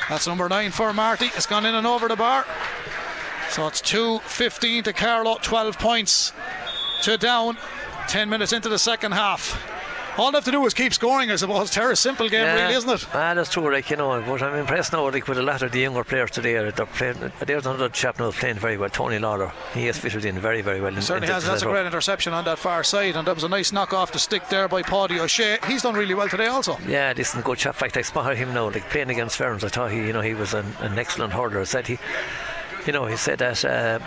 [0.10, 1.26] That's number nine for Marty.
[1.36, 2.44] It's gone in and over the bar.
[3.52, 6.34] So it's 2.15 to Carlow, 12 points
[7.04, 7.56] to down.
[8.08, 9.62] 10 minutes into the second half.
[10.18, 11.72] All they have to do is keep scoring, I suppose.
[11.72, 12.62] Terrace simple game, Yeah.
[12.64, 13.08] really, isn't it?
[13.14, 14.22] Ah, that's true, like you know.
[14.22, 16.54] But I'm impressed now, like with a lot of the younger players today.
[16.70, 17.32] They're playing.
[17.40, 19.52] There's another chap now playing very well, Tony Lawler.
[19.74, 20.94] He has fitted in very, very well.
[20.94, 21.46] in- Certainly into has.
[21.46, 24.12] That's a great interception on that far side, and that was a nice knock off
[24.12, 25.60] the stick there by Paddy O'Shea.
[25.68, 26.78] He's done really well today, also.
[26.88, 27.76] Yeah, this is a good chap.
[27.76, 29.64] In fact, I spotted him now, like playing against Ferns.
[29.64, 31.62] I thought he, you know, he was an, an excellent hurler.
[31.62, 31.98] I said he.
[32.86, 34.00] you know, he said that uh,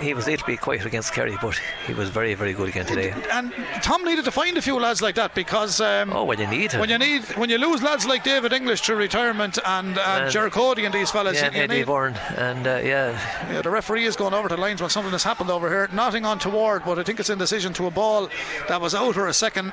[0.00, 2.86] he was a little bit quiet against Kerry, but he was very, very good again
[2.86, 3.14] today.
[3.32, 6.46] And Tom needed to find a few lads like that because um, oh, when you
[6.46, 10.30] need when you need when you lose lads like David English to retirement and uh,
[10.32, 13.12] And- Cody and these fellas, yeah, you, you Eddie need, Byrne, and uh, yeah,
[13.52, 15.88] yeah, the referee is going over to the lines when something has happened over here.
[15.92, 18.28] Nothing on toward, but I think it's in decision to a ball
[18.68, 19.72] that was out or a second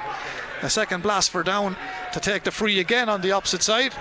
[0.61, 1.75] a second blast for down
[2.13, 3.93] to take the free again on the opposite side.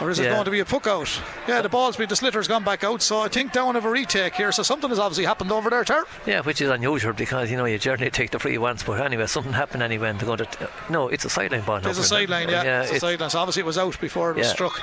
[0.00, 0.30] Or is it Yeah.
[0.32, 1.08] going to be a puck out?
[1.46, 3.90] Yeah, the ball's been the slitter's gone back out, so I think down of a
[3.90, 4.50] retake here.
[4.50, 6.04] So something has obviously happened over there, Ter.
[6.26, 9.26] yeah, which is unusual because you know you generally take the free once, but anyway,
[9.26, 10.46] something happened anyway, and they're going to.
[10.46, 11.80] T- no, it's a sideline ball.
[11.80, 12.82] There's a sideline, yeah.
[12.82, 13.30] it's a sideline.
[13.30, 14.52] So obviously it was out before it was Yeah.
[14.52, 14.80] struck.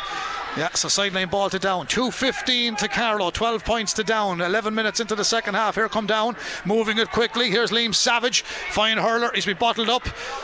[0.58, 1.88] Yeah, so sideline ball to down.
[1.88, 4.42] 2.15 to Carlow, 12 points to down.
[4.42, 5.76] 11 minutes into the second half.
[5.76, 6.36] Here come down,
[6.66, 7.50] moving it quickly.
[7.50, 9.32] Here's Liam Savage, fine hurler.
[9.34, 10.04] He's been bottled up.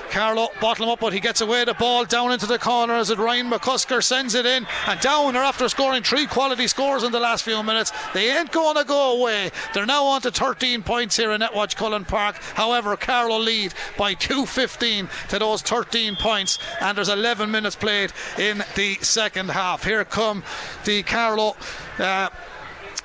[0.09, 3.09] Carlow bottle him up, but he gets away the ball down into the corner as
[3.09, 4.65] it Ryan McCusker sends it in.
[4.87, 7.91] And down are after scoring three quality scores in the last few minutes.
[8.13, 9.51] They ain't going to go away.
[9.73, 12.37] They're now on to 13 points here in Netwatch Cullen Park.
[12.37, 16.59] However, Carlow lead by 2.15 to those 13 points.
[16.79, 19.83] And there's 11 minutes played in the second half.
[19.83, 20.43] Here come
[20.85, 21.55] the Carlow.
[21.97, 22.29] Uh,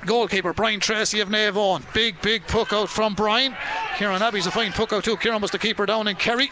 [0.04, 1.82] Goalkeeper Brian Tracy of Navon.
[1.94, 3.54] Big, big puck out from Brian.
[3.96, 5.16] Kieran Abbey's a fine puck out too.
[5.16, 6.50] Kieran was the keeper down in Kerry.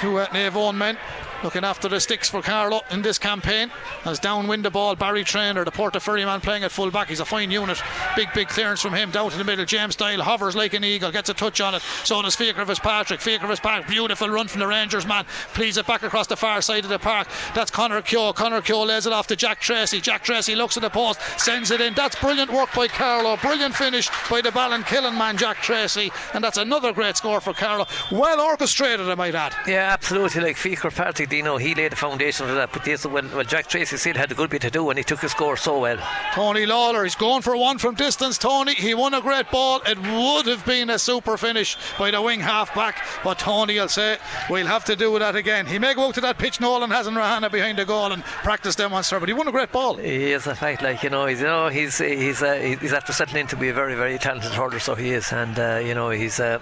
[0.00, 0.98] Two uh, Navon men
[1.42, 3.70] looking after the sticks for Carlow in this campaign.
[4.04, 7.08] As downwind the ball, Barry Trainer, the Portaferry man playing at full back.
[7.08, 7.80] He's a fine unit.
[8.16, 9.64] Big, big clearance from him down to the middle.
[9.64, 11.82] James Style hovers like an eagle, gets a touch on it.
[12.04, 13.20] So does Fiacre Fitzpatrick.
[13.20, 15.24] Fiacre Fitzpatrick, beautiful run from the Rangers man.
[15.54, 17.28] Pleads it back across the far side of the park.
[17.54, 18.32] That's Connor Keogh.
[18.32, 20.00] Connor Keogh lays it off to Jack Tracy.
[20.00, 21.94] Jack Tracy looks at the post, sends it in.
[21.94, 23.36] That's brilliant work by Carlow.
[23.36, 26.10] Brilliant finish by the Ballinkillen man, Jack Tracy.
[26.34, 27.86] And that's another great score for Carlow.
[28.10, 29.54] Well orchestrated, I might add.
[29.66, 30.42] Yeah, absolutely.
[30.42, 32.72] Like Fiacre Patrick, you know, he laid the foundation for that.
[32.72, 35.04] But this, well, well, Jack Tracy still had a good bit to do, and he
[35.04, 35.98] took his score so well.
[36.34, 38.38] Tony Lawler, he's going for one from distance.
[38.38, 39.80] Tony, he won a great ball.
[39.86, 43.88] It would have been a super finish by the wing half back, but Tony will
[43.88, 44.18] say,
[44.50, 45.66] We'll have to do that again.
[45.66, 48.22] He may go out to that pitch Nolan has in Rahana behind the goal and
[48.24, 49.96] practice them on but he won a great ball.
[49.96, 53.12] He is a fact, like you know, he's you know he's he's uh, he's after
[53.12, 56.10] settling to be a very very talented hurler, so he is, and uh, you know
[56.10, 56.40] he's.
[56.40, 56.58] Uh,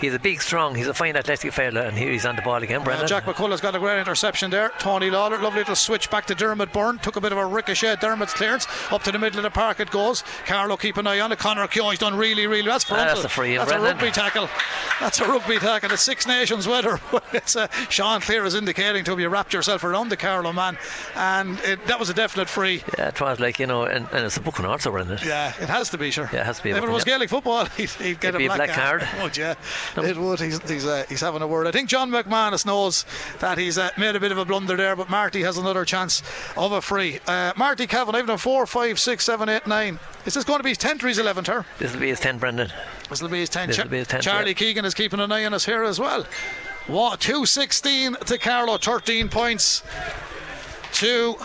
[0.00, 2.62] He's a big, strong, he's a fine athletic fella, and here he's on the ball
[2.62, 3.08] again, Uh, Brendan.
[3.08, 4.70] Jack McCullough's got a great interception there.
[4.78, 6.98] Tony Lawler, lovely little switch back to Dermot Byrne.
[6.98, 7.96] Took a bit of a ricochet.
[7.96, 9.80] Dermot's clearance up to the middle of the park.
[9.80, 10.22] It goes.
[10.46, 11.38] Carlow keep an eye on it.
[11.38, 12.68] Connor Keogh, he's done really, really.
[12.68, 13.06] That's frontal.
[13.14, 14.48] that's a free That's a rugby tackle.
[15.00, 15.92] That's a rugby tackle.
[15.92, 17.00] It's Six Nations weather.
[17.32, 20.78] it's uh, Sean Cleere is indicating to you wrapped yourself around the Carlo man,
[21.16, 22.82] and it, that was a definite free.
[22.98, 25.18] Yeah, it was like you know, and, and it's a book booking also, Brendan.
[25.24, 26.28] Yeah, it has to be sure.
[26.32, 27.14] Yeah, it has to be a If it was yeah.
[27.14, 29.02] Gaelic football, he'd, he'd get It'd a a black, black card.
[29.02, 29.54] It would, yeah,
[29.96, 30.40] it would.
[30.40, 31.66] He's he's, uh, he's having a word.
[31.66, 33.04] I think John McManus knows
[33.40, 36.22] that he's uh, made a bit of a blunder there, but Marty has another chance
[36.56, 37.20] of a free.
[37.26, 39.98] Uh, Marty Cavan, I've done four, five, six, seven, eight, nine.
[40.26, 41.46] Is this going to be his tenth or his eleventh?
[41.46, 41.64] Her?
[41.78, 42.70] This will be his 10, Brendan.
[43.08, 43.68] This will be his tenth.
[43.68, 44.54] This'll be his 10th, Charlie yeah.
[44.54, 46.26] Keegan is keeping an eye on us here as well.
[46.86, 47.20] What?
[47.20, 49.82] Two sixteen to Carlow, thirteen points.
[50.92, 51.36] Two.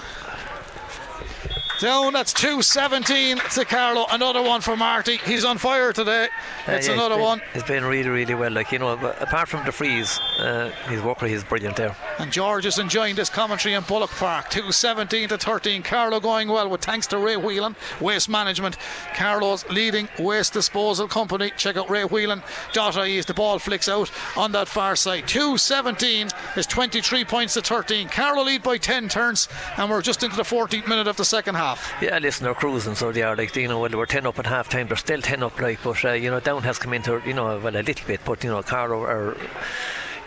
[1.79, 4.05] Down, that's 217 to Carlow.
[4.09, 5.17] Another one for Marty.
[5.17, 6.25] He's on fire today.
[6.67, 7.41] Uh, It's yeah, he's another been- one.
[7.53, 8.51] He's been really, really well.
[8.51, 11.93] Like you know, apart from the freeze, uh, his work rate is brilliant there.
[12.19, 14.49] And George is enjoying this commentary in Bullock Park.
[14.49, 15.83] 217 to 13.
[15.83, 18.77] Carlow going well with thanks to Ray Whelan, Waste Management.
[19.15, 21.51] Carlow's leading waste disposal company.
[21.57, 25.27] Check out Ray Whelan.ie as the ball flicks out on that far side.
[25.27, 28.07] 217 is 23 points to 13.
[28.07, 31.55] Carlow lead by 10 turns, and we're just into the 14th minute of the second
[31.55, 31.62] half.
[32.01, 33.35] Yeah, listen, they're cruising, so they are.
[33.35, 34.87] Like you know, well, they were ten up at half time.
[34.87, 37.57] They're still ten up, like, but uh, you know, down has come into you know,
[37.59, 39.37] well, a little bit, but you know, Carlow are.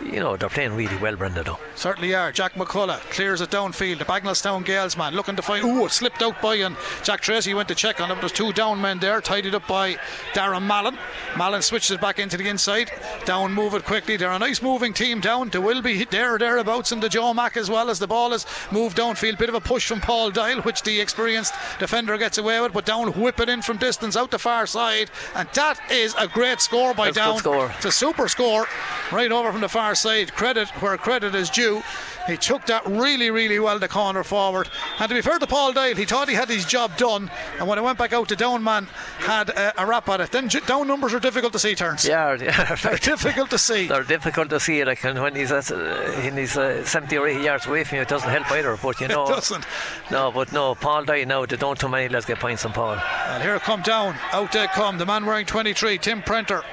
[0.03, 1.57] You know, they're playing really well, Brenda, though.
[1.75, 2.31] Certainly are.
[2.31, 3.97] Jack McCullough clears it downfield.
[3.97, 5.65] The Bagnallstown Gaels man looking to find.
[5.65, 8.19] Ooh, it slipped out by and Jack Tracy went to check on it.
[8.19, 9.95] There's two down men there, tidied up by
[10.33, 10.97] Darren Mallon.
[11.35, 12.91] Mallon switches it back into the inside.
[13.25, 14.17] Down, move it quickly.
[14.17, 15.49] They're a nice moving team down.
[15.49, 18.33] They will be there or thereabouts in the Joe Mack as well as the ball
[18.33, 19.37] is moved downfield.
[19.39, 22.85] Bit of a push from Paul Doyle, which the experienced defender gets away with, but
[22.85, 25.09] down, whip it in from distance out the far side.
[25.35, 27.37] And that is a great score by That's down.
[27.39, 27.71] score.
[27.77, 28.67] It's a super score
[29.11, 30.33] right over from the far side.
[30.33, 31.83] Credit where credit is due.
[32.27, 34.69] He took that really, really well, the corner forward.
[34.99, 37.31] And to be fair to Paul Doyle, he thought he had his job done.
[37.57, 38.85] And when it went back out, the down man
[39.19, 40.31] had a, a rap at it.
[40.31, 42.05] Then down numbers are difficult to see, turns.
[42.05, 42.75] Yeah, yeah.
[42.83, 43.87] They're difficult to see.
[43.87, 45.77] They're difficult to see, like, and when he's at, uh,
[46.21, 48.77] when he's uh, 70 or 80 yards away from you, it doesn't help either.
[48.81, 49.65] But you know, it doesn't.
[50.11, 51.45] No, but no, Paul Doyle now.
[51.45, 52.09] They don't too many.
[52.09, 52.97] Let's get points on Paul.
[53.27, 54.15] And here come down.
[54.33, 54.97] Out they come.
[54.97, 56.63] The man wearing 23, Tim Prenter.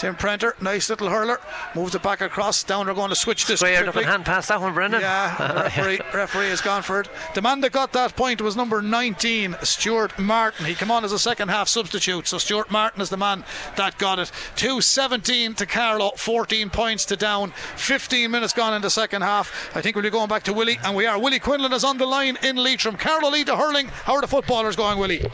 [0.00, 1.38] Tim Prenter, nice little hurler,
[1.74, 2.62] moves it back across.
[2.62, 3.60] Down they're going to switch this.
[3.60, 4.04] Squared up quickly.
[4.04, 5.02] and hand pass that one, Brendan.
[5.02, 7.10] Yeah, referee, referee has gone for it.
[7.34, 10.64] The man that got that point was number 19, Stuart Martin.
[10.64, 13.44] He came on as a second half substitute, so Stuart Martin is the man
[13.76, 14.32] that got it.
[14.56, 17.50] 2 17 to Carlow, 14 points to down.
[17.76, 19.70] 15 minutes gone in the second half.
[19.76, 21.20] I think we'll be going back to Willie, and we are.
[21.20, 22.96] Willie Quinlan is on the line in Leitrim.
[22.96, 23.88] Carlow lead to hurling.
[23.88, 25.26] How are the footballers going, Willie?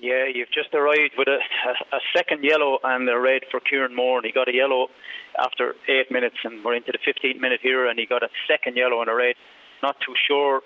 [0.00, 1.36] Yeah, you've just arrived with a,
[1.68, 4.18] a, a second yellow and a red for Kieran Moore.
[4.18, 4.88] And he got a yellow
[5.38, 8.76] after eight minutes, and we're into the 15th minute here, and he got a second
[8.76, 9.34] yellow and a red.
[9.82, 10.62] Not too sure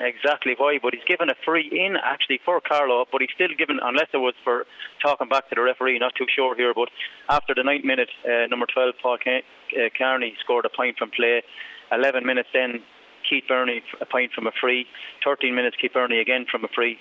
[0.00, 3.78] exactly why, but he's given a free in actually for Carlow, but he's still given,
[3.82, 4.64] unless it was for
[5.04, 6.72] talking back to the referee, not too sure here.
[6.74, 6.88] But
[7.28, 11.42] after the ninth minute, uh, number 12, Paul uh, Carney scored a point from play.
[11.92, 12.80] 11 minutes then,
[13.32, 14.84] Keith Beirne a point from a free.
[15.24, 16.98] 13 minutes, Keith Beirne again from a free.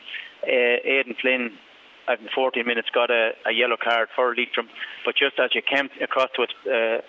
[0.48, 1.52] Uh, Aidan Flynn
[2.08, 4.70] uh, 14 minutes got a, a yellow card for Leitrim,
[5.04, 7.02] but just as you came across to it, uh,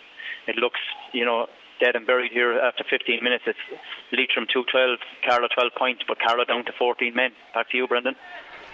[0.51, 0.81] it looks,
[1.13, 1.47] you know,
[1.79, 3.45] dead and buried here after 15 minutes.
[3.47, 3.59] It's
[4.11, 7.31] Leitrim 212, Carlow 12 points, but Carlow down to 14 men.
[7.55, 8.17] Back to you, Brendan.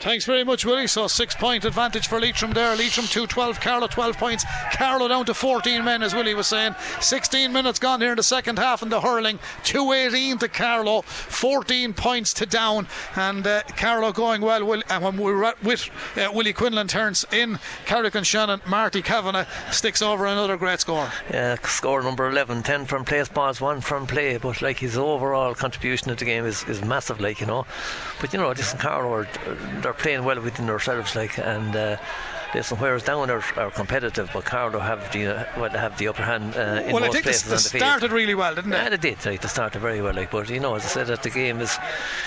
[0.00, 0.86] Thanks very much, Willie.
[0.86, 2.76] So six point advantage for Leitrim there.
[2.76, 4.44] Leitrim 2 12, Carlow 12 points.
[4.72, 6.76] Carlow down to 14 men, as Willie was saying.
[7.00, 9.40] 16 minutes gone here in the second half in the hurling.
[9.64, 12.86] 218 to Carlow, 14 points to down.
[13.16, 14.64] And uh, Carlow going well.
[14.64, 20.00] Will, and when we were with uh, Willie Quinlan turns in, Carrick-on-Shannon, Marty Kavanagh sticks
[20.00, 21.10] over another great score.
[21.30, 25.56] Yeah, score number 11, 10 from play spots, 1 from play, but like his overall
[25.56, 27.66] contribution to the game is, is massive, like, you know.
[28.20, 29.26] But you know, this and Carlow
[29.88, 31.96] are, playing well within themselves, like, and uh,
[32.54, 36.22] listen, whereas down are, are competitive, but Carlow have the uh, well, have the upper
[36.22, 37.82] hand uh, in well, I most think places they on the field.
[37.82, 38.76] started really well, didn't they?
[38.76, 39.24] Yeah, they did.
[39.24, 40.14] Like, they started very well.
[40.14, 41.76] Like, but you know, as I said, that the game is,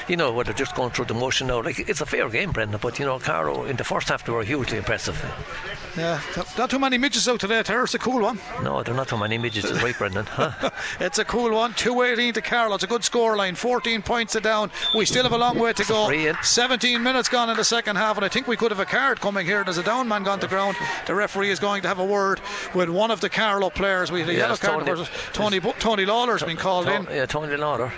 [0.07, 1.61] you know, what they're just going through the motion now.
[1.61, 2.79] Like, it's a fair game, Brendan.
[2.81, 5.17] But you know, Carlow in the first half they were hugely impressive.
[5.97, 6.21] Yeah,
[6.57, 7.61] not too many midgets out today.
[7.63, 7.83] Terror.
[7.83, 8.39] It's a cool one.
[8.63, 10.25] No, they're not too many midgets, right, Brendan.
[10.25, 10.69] Huh?
[10.99, 11.73] it's a cool one.
[11.73, 12.75] 218 to Carlow.
[12.75, 13.55] It's a good score line.
[13.55, 14.71] 14 points to down.
[14.95, 16.33] We still have a long way to go.
[16.41, 19.19] 17 minutes gone in the second half, and I think we could have a card
[19.19, 19.63] coming here.
[19.63, 20.75] There's a down man gone to ground.
[21.07, 22.41] The referee is going to have a word
[22.75, 24.11] with one of the Carlow players.
[24.11, 27.07] We had a Yeah, yellow card Tony- versus Tony Bu- Tony Lawler's been called in.
[27.09, 27.91] Yeah, Tony Lawler.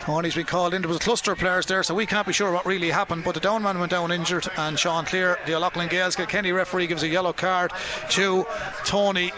[0.00, 0.82] Tony's been called in.
[0.82, 3.22] There was a cluster of players there, so we can't be sure what really happened.
[3.24, 6.86] But the down man went down injured, and Sean Cleere, the O'Loughlin Gaels Kilkenny referee,
[6.86, 7.70] gives a yellow card
[8.10, 8.46] to
[8.84, 9.32] Tony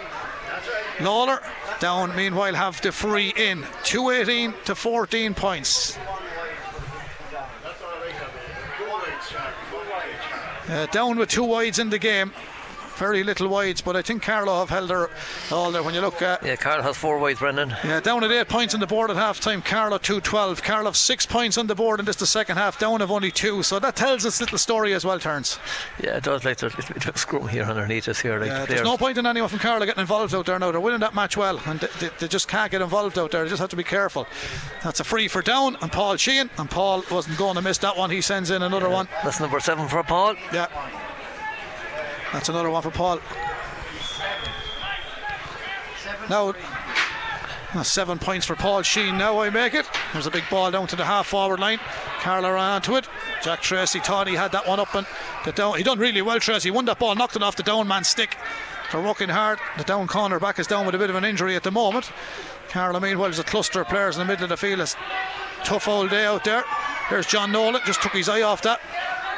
[1.01, 1.40] Lawler.
[1.80, 3.64] Down, meanwhile, have the free in.
[3.84, 5.98] 218 to 14 points.
[10.68, 12.32] Uh, down with two wides in the game.
[12.97, 15.10] Very little wides, but I think Carlow have held her
[15.51, 15.82] all there.
[15.82, 17.70] When you look at Yeah, Carlow has four wides, Brendan.
[17.85, 19.62] yeah, down at eight points on the board at half time.
[19.62, 20.62] Carlow 212.
[20.62, 22.78] Carlow have six points on the board in just the second half.
[22.78, 23.62] Down of only two.
[23.62, 25.59] So that tells us little story as well, turns.
[26.02, 26.44] Yeah, it does.
[26.44, 28.39] Like there's a little bit of scrum here underneath us here.
[28.39, 30.70] Like Yeah, the there's no point in anyone from Carlow getting involved out there now.
[30.70, 33.44] They're winning that match well, and they, they, they just can't get involved out there.
[33.44, 34.27] They just have to be careful.
[34.82, 36.51] That's a free for down, and Paul Sheehan.
[36.59, 38.10] And Paul wasn't going to miss that one.
[38.10, 39.09] He sends in another one.
[39.23, 40.35] That's number seven for Paul.
[40.52, 40.66] Yeah.
[42.32, 43.20] That's another one for Paul.
[46.28, 46.55] Now,
[47.74, 49.19] uh, seven points for Paul Sheehan.
[49.19, 49.89] Now I make it.
[50.12, 51.78] There's a big ball down to the half forward line.
[52.20, 53.09] Carlow ran onto it.
[53.43, 55.07] Jack Tracy thought he had that one up and
[55.44, 55.77] the down.
[55.77, 56.70] He done really well, Tracy.
[56.70, 58.36] Won that ball, knocked it off the down man's stick.
[58.90, 59.59] They're working hard.
[59.78, 62.11] The down corner back is down with a bit of an injury at the moment.
[62.69, 64.81] Carlow, meanwhile, is a cluster of players in the middle of the field.
[64.81, 64.97] It's
[65.65, 66.65] tough old day out there.
[67.09, 68.81] Here's John Nolan, just took his eye off that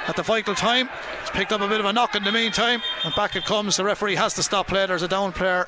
[0.09, 0.89] at the vital time.
[1.21, 3.77] He's picked up a bit of a knock in the meantime, and back it comes.
[3.77, 4.87] The referee has to stop play.
[4.87, 5.67] There's a down player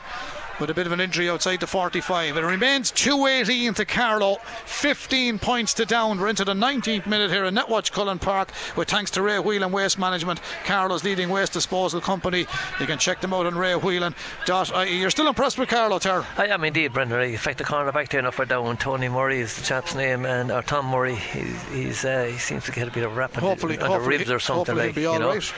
[0.61, 2.37] with a bit of an injury outside the 45.
[2.37, 6.21] It remains 218 to Carlow, 15 points to down.
[6.21, 9.73] We're into the 19th minute here in Netwatch Cullen Park, with thanks to Ray Whelan
[9.73, 12.47] Waste Management, Carlow's leading waste disposal company.
[12.79, 14.99] You can check them out on raywhelan.ie.
[15.01, 16.27] You're still impressed with Carlow, Ter?
[16.37, 17.21] I am indeed, Brendan.
[17.23, 18.77] In fact, the corner back there, enough for down.
[18.77, 21.15] Tony Murray is the chap's name, and or Tom Murray.
[21.15, 23.89] He's, he's uh, he seems to get a bit of rap on, Hopefully- the, on
[23.91, 24.87] the hopefully ribs or something like.
[24.87, 25.29] he'll be you know.
[25.29, 25.55] all right.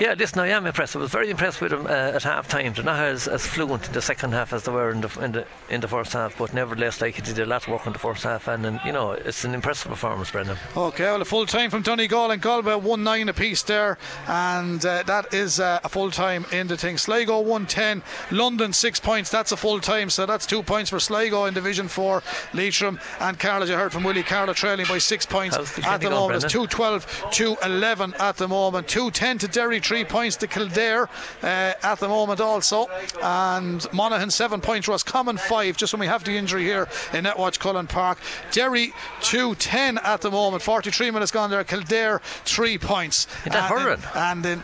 [0.00, 0.94] Yeah, listen, I am impressed.
[0.96, 2.72] I was very impressed with him uh, at half time.
[2.74, 5.32] They're not as, as fluent in the second half as they were in the in
[5.32, 7.92] the in the first half, but nevertheless, like he did a lot of work in
[7.92, 10.56] the first half, and, and you know, it's an impressive performance, Brendan.
[10.76, 15.02] Okay, well, a full time from Donegal and Galway, 1 9 apiece there, and uh,
[15.04, 16.98] that is uh, a full time in the thing.
[16.98, 21.44] Sligo 110, London 6 points, that's a full time, so that's 2 points for Sligo
[21.44, 22.22] in Division 4.
[22.52, 26.00] Leitrim and Carlow, as you heard from Willie, Carlow trailing by 6 points How's at
[26.00, 26.44] the moment.
[26.44, 30.46] It's 2 12 to 11 at the moment, Two ten to Derry, 3 points to
[30.46, 31.08] Kildare
[31.42, 32.86] uh, at the moment also,
[33.22, 34.88] and Monaghan Monaghan, seven points.
[34.88, 38.18] Roscommon, five, just when we have the injury here in Netwatch Cullen Park.
[38.52, 40.62] Derry, 2 10 at the moment.
[40.62, 41.62] 43 minutes gone there.
[41.62, 43.26] Kildare, three points.
[43.44, 44.00] And, hurling?
[44.14, 44.62] and in,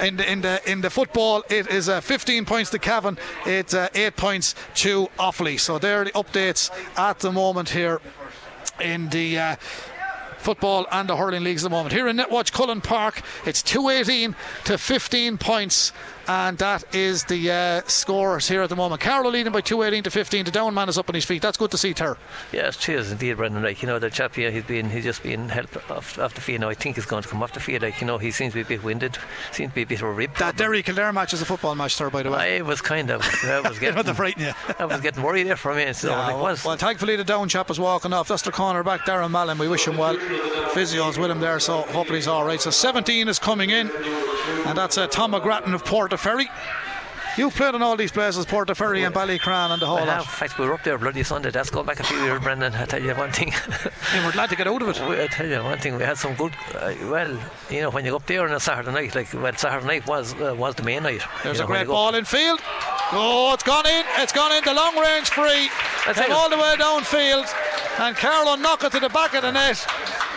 [0.00, 3.74] in, the, in, the, in the football, it is uh, 15 points to Cavan, it's
[3.74, 5.60] uh, 8 points to Offaly.
[5.60, 8.00] So there are the updates at the moment here
[8.80, 9.38] in the.
[9.38, 9.56] Uh,
[10.38, 11.94] football and the hurling leagues at the moment.
[11.94, 14.34] Here in Netwatch Cullen Park, it's 218
[14.64, 15.92] to 15 points.
[16.28, 19.00] And that is the uh, scores here at the moment.
[19.00, 20.44] Carlow leading by 218 to 15.
[20.44, 21.42] The down man is up on his feet.
[21.42, 22.16] That's good to see, Ter.
[22.52, 23.62] Yes, cheers indeed, Brendan.
[23.62, 26.40] Like you know, the chap here, he's been he's just been helped off, off the
[26.40, 26.60] field.
[26.60, 27.82] Now I think he's going to come off the field.
[27.82, 29.18] Like you know, he seems to be a bit winded,
[29.50, 30.34] seems to be a bit of a rib.
[30.36, 32.58] That Derry Kildare match is a football match, Ter, by the way.
[32.58, 34.52] I was kind of, I was getting, Not to frighten you.
[34.78, 35.96] I was getting worried there for a minute.
[35.96, 38.28] So Yeah, like, well, was well, thankfully the down chap is walking off.
[38.28, 39.58] That's the corner back, Darren Mallon.
[39.58, 40.16] We wish him well.
[40.72, 42.60] Physio's with him there, so hopefully he's all right.
[42.60, 43.90] So 17 is coming in,
[44.66, 46.46] and that's uh, Tom McGrattan of Portaferry.
[47.38, 50.18] You've played in all these places, Portaferry and Ballycran and the whole I lot.
[50.18, 51.50] In fact, we were up there bloody Sunday.
[51.50, 52.74] That's going back a few years, Brendan.
[52.74, 53.54] I tell you one thing.
[54.22, 55.00] We're glad to get out of it.
[55.00, 55.96] I tell you one thing.
[55.96, 56.52] We had some good.
[56.74, 57.38] Uh, well,
[57.70, 60.06] you know, when you go up there on a Saturday night, like well, Saturday night
[60.06, 61.22] was uh, was the main night.
[61.42, 62.60] There's you a know, when great ball in field.
[63.12, 64.04] Oh, it's gone in.
[64.18, 64.62] It's gone in.
[64.64, 65.70] The long range free.
[66.04, 67.48] That's all the way downfield.
[67.98, 69.86] And Carlow knock it to the back of the net.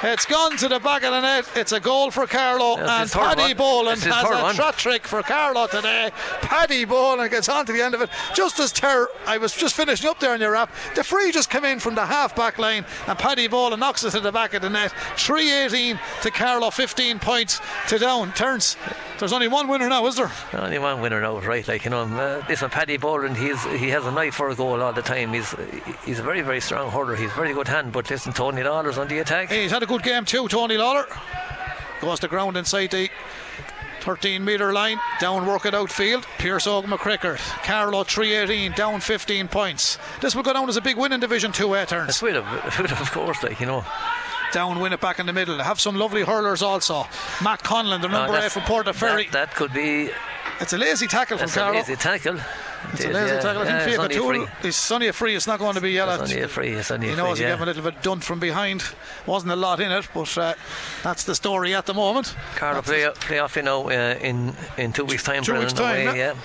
[0.07, 1.49] It's gone to the back of the net.
[1.55, 2.77] It's a goal for Carlow.
[2.77, 3.55] That's and Paddy.
[3.55, 4.53] Boland has a one.
[4.53, 6.11] trot trick for Carlow today.
[6.41, 8.11] Paddy Boland gets on to the end of it.
[8.35, 10.71] Just as Ter, I was just finishing up there in your wrap.
[10.93, 12.85] The free just came in from the half back line.
[13.07, 14.91] And Paddy Boland knocks it to the back of the net.
[15.17, 18.31] 318 to Carlow, 15 points to down.
[18.33, 18.77] Turns.
[19.17, 20.31] There's only one winner now, is there?
[20.53, 21.65] Only one winner now, right?
[21.67, 24.81] Like you know, uh, listen, Paddy Boland, he's he has a knife for a goal
[24.81, 25.33] all the time.
[25.33, 25.55] He's
[26.05, 27.15] he's a very very strong hurler.
[27.15, 27.93] He's very good hand.
[27.93, 29.49] But listen, Tony Lawler's on the attack.
[29.49, 31.05] He's had a good game too, Tony Lawler.
[32.01, 33.09] Goes to ground inside the
[34.01, 34.99] 13 metre line.
[35.19, 36.27] Down work it outfield.
[36.37, 37.37] Pierce Ogan McCrickard.
[37.63, 39.97] Carlow 318, down 15 points.
[40.21, 42.09] This will go down as a big win in Division 2 A turns.
[42.09, 43.83] It's with of, course, like you know.
[44.51, 45.57] Down, win it back in the middle.
[45.61, 47.07] Have some lovely hurlers also.
[47.43, 49.31] Matt Conlon, the number Uh, 8 that's- from Portaferry.
[49.31, 50.11] That, that could be.
[50.61, 51.77] It's a lazy tackle from Carlow.
[51.79, 52.37] lazy tackle.
[52.93, 53.39] It's a It is, lazy yeah.
[53.41, 53.61] tackle.
[53.61, 54.69] I think it's Fiacre only a Toole- free.
[54.69, 55.35] It's only a free.
[55.35, 56.13] It's not going to be yellow.
[56.13, 56.69] It's only a free.
[56.69, 57.45] It's only He knows free.
[57.45, 57.55] he yeah.
[57.55, 58.83] gave a little bit dunt from behind.
[59.25, 60.53] Wasn't a lot in it, but uh,
[61.03, 62.35] that's the story at the moment.
[62.55, 65.43] Carlow play, play off, you know, uh, in in two weeks' time.
[65.43, 66.33] Two Brennan, weeks' time, away, yeah.
[66.33, 66.35] yeah.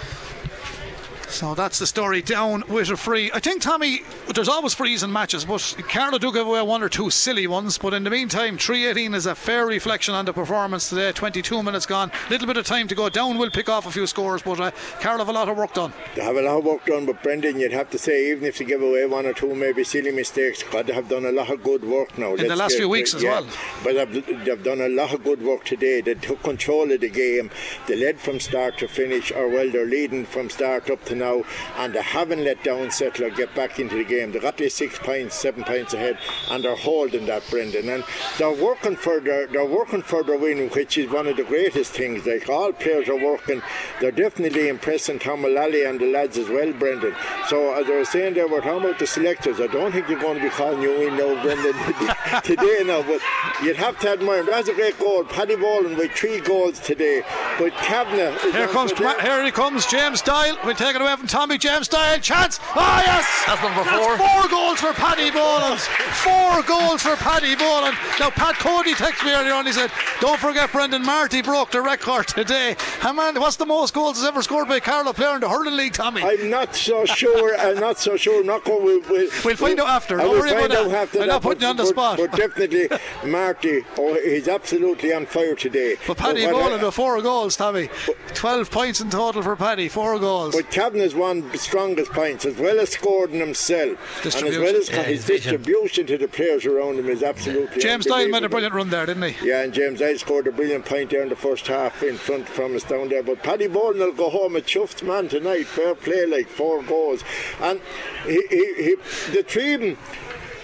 [1.31, 3.31] So that's the story down with a free.
[3.33, 4.03] I think Tommy,
[4.35, 7.79] there's always frees in matches, but Carlow do give away one or two silly ones.
[7.79, 11.13] But in the meantime, 318 is a fair reflection on the performance today.
[11.13, 13.09] 22 minutes gone, little bit of time to go.
[13.09, 14.71] Down will pick off a few scores, but uh,
[15.01, 15.93] Carlow have a lot of work done.
[16.17, 18.59] They have a lot of work done, but Brendan, you'd have to say, even if
[18.59, 21.49] they give away one or two maybe silly mistakes, God, they have done a lot
[21.49, 22.35] of good work now.
[22.35, 23.47] In the last few weeks as well.
[23.85, 26.01] But they've, they've done a lot of good work today.
[26.01, 27.51] They took control of the game.
[27.87, 31.45] They led from start to finish, or well, they're leading from start up to now,
[31.77, 34.33] and they haven't let down Settler get back into the game.
[34.33, 36.19] They got their six points, seven points ahead,
[36.51, 37.89] and they're holding that, Brendan.
[37.89, 38.05] And
[38.39, 41.93] they're working for their, they're working for their win, which is one of the greatest
[41.93, 42.27] things.
[42.27, 43.63] Like all players are working.
[44.01, 47.15] They're definitely impressing Tom Mullally and the lads as well, Brendan.
[47.49, 49.61] So as I was saying there, we're talking about the selectors.
[49.61, 51.75] I don't think you're going to be calling you in now, Brendan,
[52.43, 53.03] today now.
[53.03, 53.21] But
[53.63, 54.45] you'd have to admire.
[54.45, 55.25] That's a great goal.
[55.25, 57.23] Paddy Boland with three goals today.
[57.59, 58.39] But Kavanagh.
[58.53, 60.57] Here comes here he comes James Doyle.
[60.65, 62.19] We'll take it away from Tommy James Doyle.
[62.21, 62.59] Chance.
[62.63, 63.45] Oh ah, yes.
[63.47, 64.17] That's number That's four.
[64.19, 65.81] four goals for Paddy Boland.
[65.81, 67.97] Four goals for Paddy Boland.
[68.19, 69.67] Now Pat Cody texted me earlier on.
[69.67, 73.95] He said, "Don't forget Brendan Marty broke the record today." And man, what's the most
[73.95, 76.23] goals has ever scored by a Carlow player in the hurling league, Tommy?
[76.23, 77.57] I'm not so sure.
[77.59, 78.43] I'm not so sure.
[78.45, 78.85] Not going.
[78.85, 80.19] We'll, we'll, We'll find out after.
[80.21, 81.03] I Don't will worry find about out that.
[81.03, 82.19] after I'm that, not putting but- you on the but- spot.
[82.19, 82.89] But definitely,
[83.31, 83.85] Marty.
[83.99, 85.97] Oh, he's absolutely on fire today.
[86.07, 87.89] But Paddy oh, what I- Boland with four goals, Tommy.
[88.35, 89.89] Twelve points in total for Paddy.
[89.89, 90.55] Four goals.
[90.55, 90.71] But
[91.01, 95.03] Kavanagh's won the strongest points, as well as scoring himself, and as well as Yeah,
[95.03, 97.81] his his distribution to the players around him is absolutely.
[97.81, 99.49] James Doyle made a brilliant run there, didn't he?
[99.49, 102.49] Yeah, and James I scored a brilliant point there in the first half in front
[102.49, 103.23] from us down there.
[103.23, 105.67] But Paddy Boland will go home a chuffed man tonight.
[105.67, 107.25] Fair play, like four goals.
[107.61, 107.81] And
[108.27, 108.95] he, he, he
[109.33, 109.97] the three of them,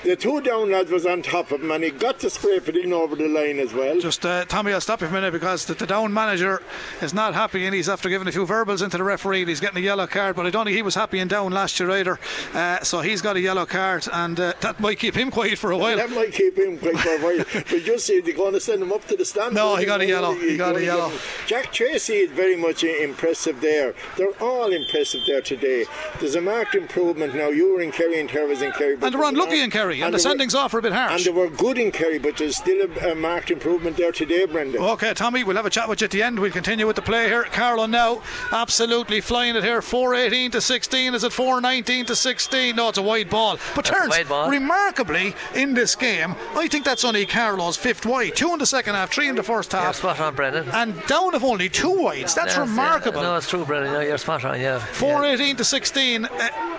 [0.06, 2.76] the two down lads was on top of him and he got to scrape it
[2.76, 3.98] in over the line as well.
[3.98, 6.62] Just uh, Tommy, I'll stop you for a minute because the, the down manager
[7.02, 9.40] is not happy and he's after giving a few verbals into the referee.
[9.40, 11.50] And he's getting a yellow card, but I don't think he was happy in down
[11.50, 12.20] last year either.
[12.54, 15.72] Uh, so he's got a yellow card, and uh, that might keep him quiet for
[15.72, 15.96] a while.
[15.96, 17.44] That might keep him quick for a while.
[17.52, 19.56] but you see, they're going to send him up to the stand.
[19.56, 20.34] No, he got a yellow.
[20.34, 21.10] He got a yellow.
[21.46, 23.94] Jack Tracy is very much impressive there.
[24.16, 25.84] They're all impressive there today.
[26.20, 27.48] There's a marked improvement now.
[27.48, 28.94] You were in Kerry and Terry was in Kerry.
[28.94, 29.95] And they're unlucky in Kerry.
[29.96, 31.12] Kerry, and, And the they were- sendings off are a bit harsh.
[31.12, 34.44] And they were good in Kerry, but there's still a, a marked improvement there today,
[34.46, 34.80] Brendan.
[34.80, 36.38] Okay, Tommy, we'll have a chat with you at the end.
[36.38, 37.44] We'll continue with the play here.
[37.44, 39.82] Carlow now absolutely flying it here.
[39.82, 41.14] 418 to 16.
[41.14, 42.76] Is it 419 to 16?
[42.76, 43.58] No, it's a wide ball.
[43.74, 44.50] But That's a turns wide ball.
[44.50, 46.34] remarkably in this game.
[46.54, 48.36] I think that's only Carlow's fifth wide.
[48.36, 49.96] Two in the second half, three in the first You're half.
[49.96, 50.68] spot on, Brendan.
[50.70, 52.34] And down of only two wides.
[52.34, 52.60] That's Yes, yeah.
[52.62, 53.22] remarkable.
[53.22, 53.92] No, it's true, Brendan.
[53.92, 54.78] No, you're spot on, yeah.
[54.78, 56.24] 418 to 16.
[56.24, 56.28] Uh,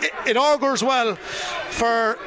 [0.02, 1.16] it, it augurs well
[1.70, 2.18] for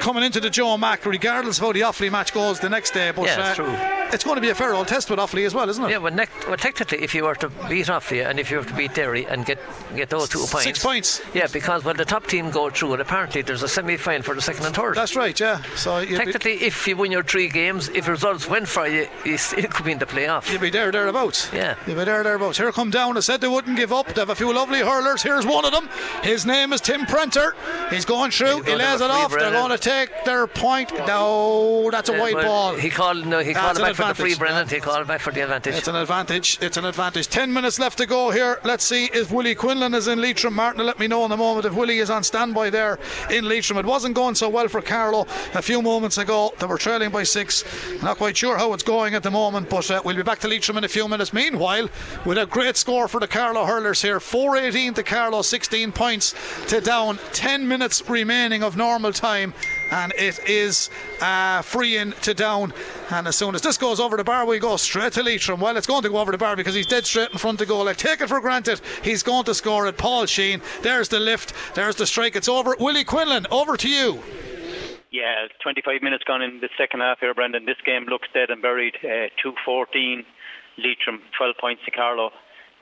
[0.00, 3.12] coming into the Joe Mack, regardless of how the Offaly match goes the next day.
[3.14, 5.54] But Yeah, it's uh, it's going to be a fair old test with Offaly as
[5.54, 5.90] well, isn't it?
[5.90, 8.64] Yeah, well, nec- well, technically, if you were to beat Offaly and if you were
[8.64, 9.58] to beat Derry and get
[9.94, 11.20] get those two points, Six points.
[11.34, 14.42] Yeah, because when the top team go through, and apparently there's a semi-final for the
[14.42, 14.96] second and third.
[14.96, 15.62] That's right, yeah.
[15.76, 19.38] So be, Technically, if you win your three games, if results went for you, you
[19.38, 20.50] still could be in the playoff.
[20.50, 21.50] you'd be there, thereabouts.
[21.52, 21.76] Yeah.
[21.86, 22.58] You'd be there, thereabouts.
[22.58, 23.16] Here come down.
[23.16, 24.06] I said they wouldn't give up.
[24.14, 25.22] They have a few lovely hurlers.
[25.22, 25.88] Here's one of them.
[26.22, 27.54] His name is Tim Prenter.
[27.90, 28.46] He's going through.
[28.46, 29.30] He's he going to lays it off.
[29.30, 30.92] They're going to take their point.
[31.06, 32.74] No, that's a Yeah, wide ball.
[32.74, 34.38] He called no, he That's called an back for the free, advantage.
[34.38, 34.68] Brennan.
[34.68, 35.74] He called back for the advantage.
[35.74, 36.58] It's an advantage.
[36.60, 37.28] It's an advantage.
[37.28, 38.58] Ten minutes left to go here.
[38.64, 40.54] Let's see if Willie Quinlan is in Leitrim.
[40.54, 42.98] Martin let me know in a moment if Willie is on standby there
[43.30, 43.78] in Leitrim.
[43.78, 46.52] It wasn't going so well for Carlow a few moments ago.
[46.58, 47.64] They were trailing by six.
[48.02, 50.48] Not quite sure how it's going at the moment, but uh, we'll be back to
[50.48, 51.32] Leitrim in a few minutes.
[51.32, 51.88] Meanwhile,
[52.24, 56.34] with a great score for the Carlow hurlers here 418 to Carlow, 16 points
[56.68, 57.18] to down.
[57.32, 59.52] 10 minutes remaining of normal time.
[59.90, 60.90] And it is
[61.20, 62.72] uh, free in to down.
[63.10, 65.60] And as soon as this goes over the bar, we go straight to Leitrim.
[65.60, 67.68] Well, it's going to go over the bar because he's dead straight in front of
[67.68, 67.88] goal.
[67.88, 69.98] I take it for granted he's going to score it.
[69.98, 70.62] Paul Sheehan.
[70.82, 71.52] There's the lift.
[71.74, 72.36] There's the strike.
[72.36, 72.76] It's over.
[72.78, 74.20] Willie Quinlan, over to you.
[75.10, 77.66] Yeah, 25 minutes gone in the second half here, Brendan.
[77.66, 78.94] This game looks dead and buried.
[79.02, 80.22] Uh, 2-14,
[80.78, 82.30] Leitrim, 12 points to Carlow.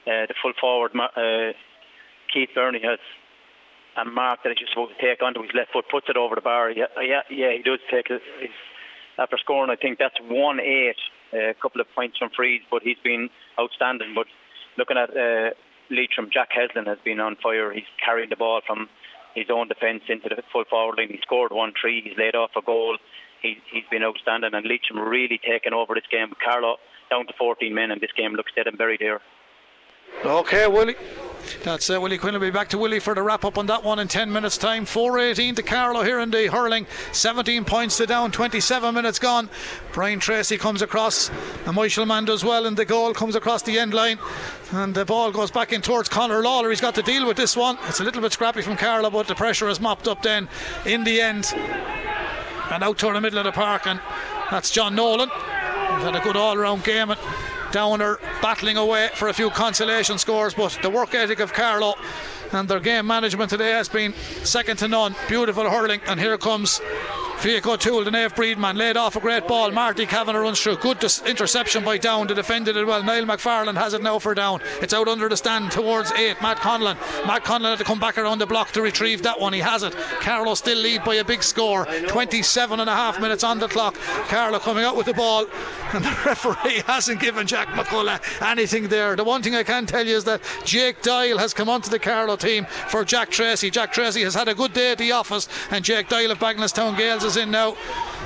[0.07, 1.53] Uh, the full forward, uh,
[2.33, 2.99] Keith Beirne, has
[4.01, 6.35] a mark that he's just supposed to take onto his left foot, puts it over
[6.35, 6.71] the bar.
[6.71, 8.23] Yeah, yeah, yeah he does take it.
[8.41, 8.51] He's,
[9.19, 10.93] after scoring, I think that's 1-8,
[11.33, 14.15] a couple of points from frees, but he's been outstanding.
[14.15, 14.27] But
[14.77, 15.51] looking at uh,
[15.91, 17.73] Leitrim, Jack Heslin has been on fire.
[17.73, 18.89] He's carrying the ball from
[19.35, 21.09] his own defence into the full forward line.
[21.09, 22.01] He scored one three.
[22.03, 22.97] He's laid off a goal.
[23.43, 26.33] He, he's been outstanding, and Leitrim really taken over this game.
[26.43, 26.77] Carlow
[27.11, 29.21] down to 14 men, and this game looks dead and buried here.
[30.25, 30.97] Okay, Willie.
[31.65, 34.09] That's uh, Willie be back to Willie for the wrap up on that one in
[34.09, 34.85] 10 minutes' time.
[34.85, 36.87] 4.18 to Carlow here in the hurling.
[37.13, 39.49] 17 points to down, 27 minutes gone.
[39.93, 41.31] Brian Tracy comes across.
[41.67, 44.19] And Michael Mann does well, and the goal comes across the end line.
[44.73, 46.71] And the ball goes back in towards Conor Lawler.
[46.71, 47.79] He's got to deal with this one.
[47.89, 50.49] It's a little bit scrappy from Carlow, but the pressure is mopped up then
[50.87, 51.53] in the end.
[52.71, 54.01] And out toward the middle of the park, and
[54.51, 55.31] that's John Nolan.
[55.31, 57.11] He's had a good all round game.
[57.11, 57.19] And
[57.73, 61.95] Downer battling away for a few consolation scores, but the work ethic of Carlow
[62.53, 65.15] and their game management today has been second to none.
[65.29, 66.81] Beautiful hurling, and here comes
[67.39, 69.71] Fiach O'Toole, the Naomh Bríd man, laid off a great ball.
[69.71, 70.77] Marty Kavanagh runs through.
[70.79, 72.27] Good dis- interception by Down.
[72.27, 73.01] They defended it well.
[73.05, 74.61] Niall McFarland has it now for Down.
[74.83, 76.43] It's out under the stand towards eight.
[76.43, 76.97] Matt Conlon.
[77.29, 79.53] Matt Conlon had to come back around the block to retrieve that one.
[79.53, 79.95] He has it.
[80.21, 81.85] Carlow still lead by a big score.
[82.09, 83.95] 27 and a half minutes on the clock.
[84.27, 85.47] Carlow coming out with the ball,
[85.93, 89.15] and the referee hasn't given Jack McCullough anything there.
[89.15, 92.01] The one thing I can tell you is that Jake Doyle has come onto the
[92.01, 93.71] Carlow team for Jack Tracy.
[93.71, 96.97] Jack Tracy has had a good day at the office, and Jake Doyle of Bagnallstown
[96.97, 97.77] Gaels is in now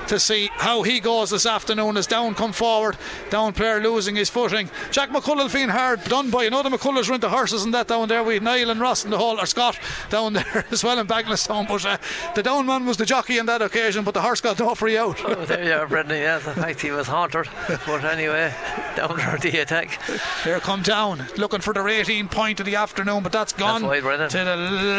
[0.08, 2.96] to see how he goes this afternoon as down come forward
[3.30, 7.08] down player losing his footing Jack McCullough being hard done by you know the McCulloughs
[7.08, 9.46] were into horses and that down there with Niall and Ross and the whole or
[9.46, 9.78] Scott
[10.10, 11.96] down there as well in Bagnallstown but uh,
[12.34, 14.96] the down man was the jockey on that occasion but the horse got no free
[14.98, 16.18] out Oh, there you are, Brendan.
[16.18, 17.48] Yeah, the fact he was haunted.
[17.86, 18.52] But anyway,
[18.96, 19.98] down there the attack.
[20.42, 24.02] Here come down, looking for their 18 point of the afternoon, but that's gone wide,
[24.02, 24.28] Brendan.
[24.30, 24.56] to the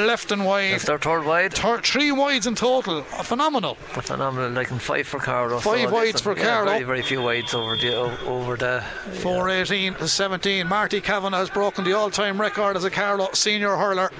[0.07, 0.73] left and wide.
[0.73, 1.53] That's their third wide.
[1.53, 3.01] Thir- three wides in total.
[3.03, 3.75] Phenomenal.
[3.75, 5.59] Phenomenal, like in five for Carlow.
[5.59, 6.71] Five so wides for yeah, Carlow.
[6.71, 7.95] Very, very few wides over the
[8.25, 8.83] over the.
[9.21, 10.67] 418 to 17.
[10.67, 14.11] Marty Kavanagh has broken the all time record as a Carlow senior hurler.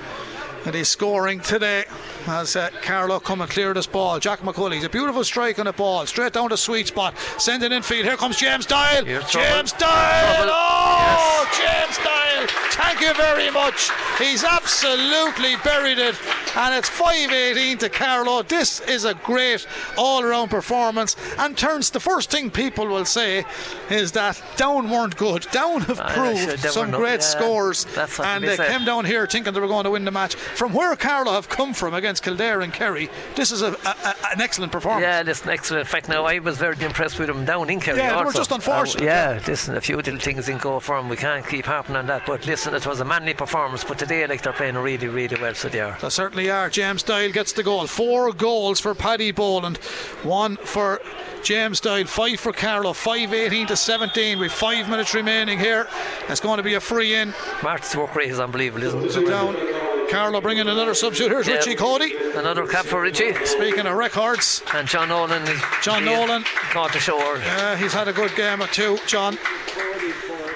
[0.66, 1.84] And he's scoring today
[2.26, 4.20] as uh, Carlow come and clear this ball.
[4.20, 7.18] Jack McCullough's a beautiful strike on the ball, straight down the sweet spot.
[7.38, 8.06] sending in field.
[8.06, 9.04] Here comes James Doyle.
[9.04, 9.48] Here's trouble.
[9.50, 9.90] James Doyle.
[9.90, 10.52] Trouble.
[10.54, 12.48] Oh, James Doyle.
[12.72, 13.90] Thank you very much.
[14.18, 16.16] He's absolutely buried it.
[16.56, 18.44] And it's 518 to Carlow.
[18.44, 19.68] This is a great
[19.98, 21.16] all round performance.
[21.38, 23.46] And turns the first thing people will say
[23.90, 25.46] is that Down weren't good.
[25.52, 27.86] Down have proved sure, they were some great yeah, scores.
[28.20, 30.36] and they came down here thinking they were going to win the match.
[30.56, 34.42] From where Carlow have come from against Kildare and Kerry, this is a, a, an
[34.42, 35.04] excellent performance.
[35.04, 35.82] Yeah, listen, excellent.
[35.82, 37.98] In fact, now I was very impressed with him down in Kerry.
[37.98, 39.02] Yeah, they were just unfortunate.
[39.02, 41.10] Uh, yeah, listen, a few little things didn't go for him.
[41.10, 42.26] We can't keep harping on that.
[42.28, 43.84] But listen, it was a manly performance.
[43.84, 45.98] But today, like they're playing really, really well, so they are.
[46.02, 46.70] They certainly are.
[46.70, 47.88] James Doyle gets the goal.
[47.88, 49.78] Four goals for Paddy Boland,
[50.22, 51.02] one for
[51.44, 55.88] James Doyle, five for Carlow, 5 18 to 17 with five minutes remaining here.
[56.30, 57.34] It's going to be a free in.
[57.62, 59.28] Martin's work rate is unbelievable, isn't it?
[59.28, 59.93] down.
[60.10, 61.32] Carlow bringing another substitute.
[61.32, 61.56] Here's Yeah.
[61.56, 62.14] Richie Cody.
[62.36, 63.34] Another cap for Richie.
[63.46, 65.44] Speaking of records, And John Nolan.
[65.44, 66.44] is- John Nolan.
[66.72, 67.38] Caught the shore.
[67.38, 69.38] uh, he's had a good game or two, John.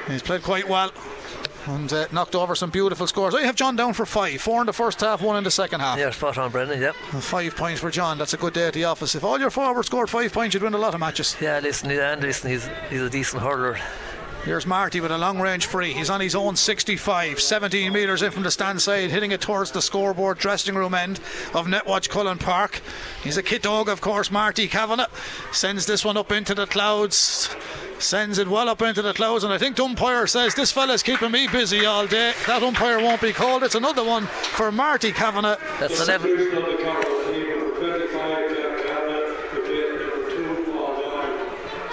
[0.07, 0.91] He's played quite well
[1.65, 3.35] and uh, knocked over some beautiful scores.
[3.35, 4.39] I have John down for five.
[4.41, 5.97] Four in the first half, one in the second half.
[5.99, 6.79] Yeah, spot on, Brendan.
[6.79, 6.95] Yep.
[6.95, 8.17] Five points for John.
[8.17, 9.15] That's a good day at the office.
[9.15, 11.35] If all your forwards scored five points, you'd win a lot of matches.
[11.41, 13.77] Yeah, listen, and listen, he's, he's a decent hurler.
[14.47, 15.91] Here's Marty with a long range free.
[15.91, 19.71] He's on his own 65, 17 metres in from the stand side, hitting it towards
[19.71, 21.17] the scoreboard dressing room end
[21.53, 22.81] of Netwatch Cullen Park.
[23.21, 25.09] He's a kit dog, of course, Marty Kavanagh.
[25.51, 27.53] Sends this one up into the clouds.
[27.99, 31.03] Sends it well up into the clouds, and I think the umpire says this fella's
[31.03, 32.31] keeping me busy all day.
[32.47, 33.63] That umpire won't be called.
[33.63, 35.57] It's another one for Marty Kavanagh.
[35.81, 37.16] That's 11.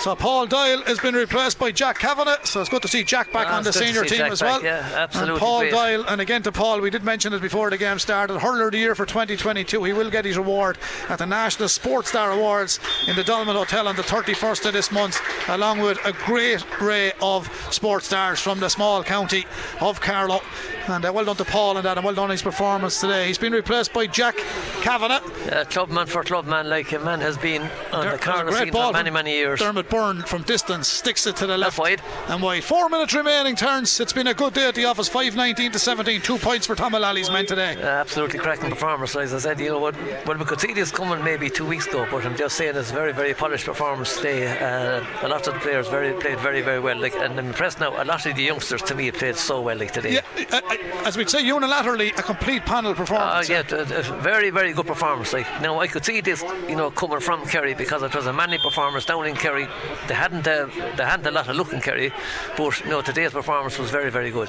[0.04, 2.44] So Paul Doyle has been replaced by Jack Kavanagh.
[2.44, 4.18] So it's good to see Jack back Ah, on the it's good to senior team
[4.18, 4.62] Jack as back, well.
[4.62, 5.70] yeah, absolutely And Paul great.
[5.70, 8.38] Doyle, and again to Paul, we did mention it before the game started.
[8.40, 9.82] Hurler of the Year for 2022.
[9.82, 10.76] He will get his award
[11.08, 14.92] at the National Sports Star Awards in the Dolmen Hotel on the 31st of this
[14.92, 15.18] month,
[15.48, 19.46] along with a great array of sports stars from the small county
[19.80, 20.42] of Carlow.
[20.86, 23.26] And uh, well done to Paul and that, and well done on his performance today.
[23.26, 24.36] He's been replaced by Jack
[24.82, 25.22] Kavanagh.
[25.50, 27.62] Uh, clubman for clubman, like a man has been
[27.92, 29.60] on There- the corner scene for many, many years.
[29.60, 31.78] Dermot Byrne from distance sticks it to the left.
[31.78, 32.02] wide.
[32.28, 32.64] And wide.
[32.64, 33.98] Four minutes remaining, turns.
[33.98, 35.08] It's been a good day at the office.
[35.08, 36.20] 5.19 to 17.
[36.20, 37.76] Two points for Tom Mullally's men today.
[37.80, 39.16] Uh, absolutely cracking performance.
[39.16, 39.94] As I said, you know what?
[40.26, 42.90] Well, we could see this coming maybe two weeks ago, but I'm just saying it's
[42.90, 44.46] a very, very polished performance today.
[44.58, 46.96] Uh, a lot of the players very played very, very well.
[46.98, 48.00] Like, and I'm impressed now.
[48.00, 50.14] A lot of the youngsters to me played so well like today.
[50.14, 50.60] Yeah,
[51.04, 53.48] as we'd say, unilaterally, a complete panel Uh, performance.
[53.48, 55.32] yeah, t- t- very, very good performance.
[55.32, 58.32] Like now, I could see this, you know, coming from Kerry because it was a
[58.32, 59.66] manly performance down in Kerry.
[60.08, 62.12] They hadn't, uh, they hadn't a lot of look in Kerry,
[62.56, 64.48] but you know, today's performance was very, very good.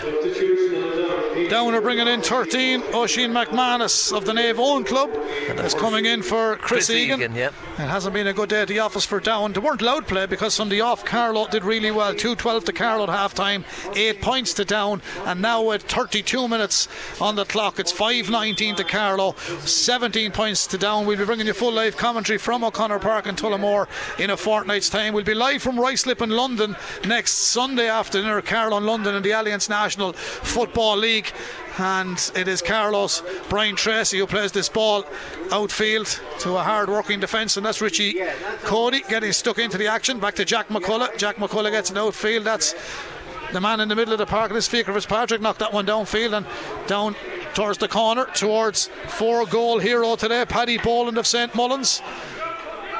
[1.49, 2.81] Down are bringing in 13.
[2.93, 5.09] Oisin McManus of the Nave Own Club
[5.59, 7.19] is coming in for Chris, Chris Egan.
[7.21, 7.47] Egan, yeah.
[7.77, 9.53] It hasn't been a good day at the office for Down.
[9.53, 12.13] They weren't loud play because from the off, Carlow did really well.
[12.15, 13.65] 2 12 to Carlow at half time,
[13.95, 16.87] 8 points to Down, and now with 32 minutes
[17.19, 19.35] on the clock, it's 5.19 to Carlow,
[19.65, 21.05] 17 points to Down.
[21.05, 24.89] We'll be bringing you full live commentary from O'Connor Park in Tullamore in a fortnight's
[24.89, 25.13] time.
[25.13, 29.31] We'll be live from Ruislip in London next Sunday afternoon, Carlow in London in the
[29.31, 31.33] Allianz National Football League.
[31.79, 35.03] And it is Carlow's Brian Tracy who plays this ball
[35.51, 36.07] outfield
[36.39, 38.21] to a hard working defence, and that's Richie
[38.63, 40.21] Cody getting stuck into the action.
[40.21, 41.17] Back to Jack McCullough.
[41.17, 42.45] Jack McCullough gets an outfield.
[42.45, 42.73] That's
[43.55, 44.51] the man in the middle of the park.
[44.51, 46.45] This Fiacre Fitzpatrick knocked that one downfield and
[46.87, 47.15] down
[47.53, 52.01] towards the corner, towards four goal hero today, Paddy Boland of St Mullins.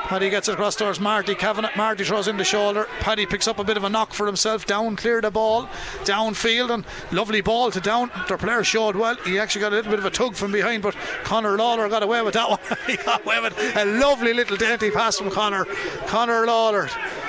[0.06, 1.76] Paddy gets it across towards Marty Kavanagh.
[1.76, 2.88] Marty throws in the shoulder.
[3.02, 4.66] Paddy picks up a bit of a knock for himself.
[4.66, 5.68] Down, clear the ball.
[6.06, 8.10] Downfield and lovely ball to down.
[8.30, 9.16] Their player showed well.
[9.26, 12.04] He actually got a little bit of a tug from behind, but Connor Lawler got
[12.04, 12.60] away with that one.
[12.88, 15.66] he got away with a lovely little dainty pass from Connor.
[16.06, 16.88] Connor Lawler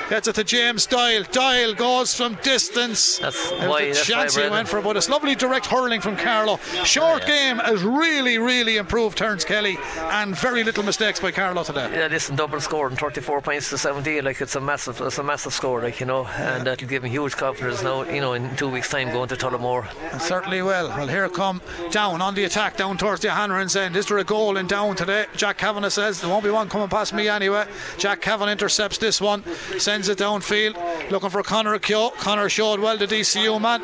[0.09, 1.23] gets it to James Doyle.
[1.31, 3.17] Doyle goes from distance.
[3.19, 6.15] That's was why- that's why chance he went for, but it's lovely direct hurling from
[6.17, 6.59] Carlow.
[6.83, 11.89] Short game has really, really improved Terence Kelly, and very little mistakes by Carlow today.
[11.93, 14.23] Yeah, listen, double scored and 34 points to 17.
[14.23, 15.81] Like it's a massive, it's a massive score.
[15.81, 18.03] Like you know, and that'll give him huge confidence now.
[18.03, 19.87] You know, in two weeks' time going to Tullamore.
[20.15, 20.89] It certainly will.
[20.89, 21.61] Well, here come
[21.91, 23.95] down on the attack, down towards the Hanrahan's end.
[23.95, 25.25] Is there a goal in down today?
[25.35, 27.65] Jack Kavanagh says there won't be one coming past me anyway.
[27.97, 29.43] Jack Kavanagh intercepts this one,
[29.77, 32.11] sends it downfield, looking for Connor Keogh.
[32.11, 33.81] Connor showed well the DCU man.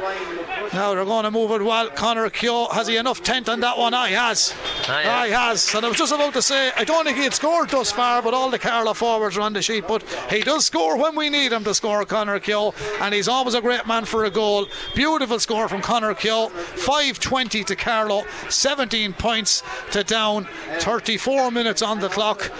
[0.73, 1.89] Now they're going to move it well.
[1.89, 3.93] Connor Keogh, has he enough tent on that one?
[3.93, 4.53] Ah, he has.
[4.87, 5.09] Ah, yeah.
[5.09, 5.73] Ah, he has.
[5.73, 8.21] And I was just about to say, I don't think he had scored thus far,
[8.21, 9.87] but all the Carlow forwards are on the sheet.
[9.87, 12.73] But he does score when we need him to score, Connor Keogh.
[13.01, 14.67] And he's always a great man for a goal.
[14.95, 16.49] Beautiful score from Connor Keogh.
[16.49, 20.47] 5.20 to Carlow, 17 points to down,
[20.79, 22.51] 34 minutes on the clock.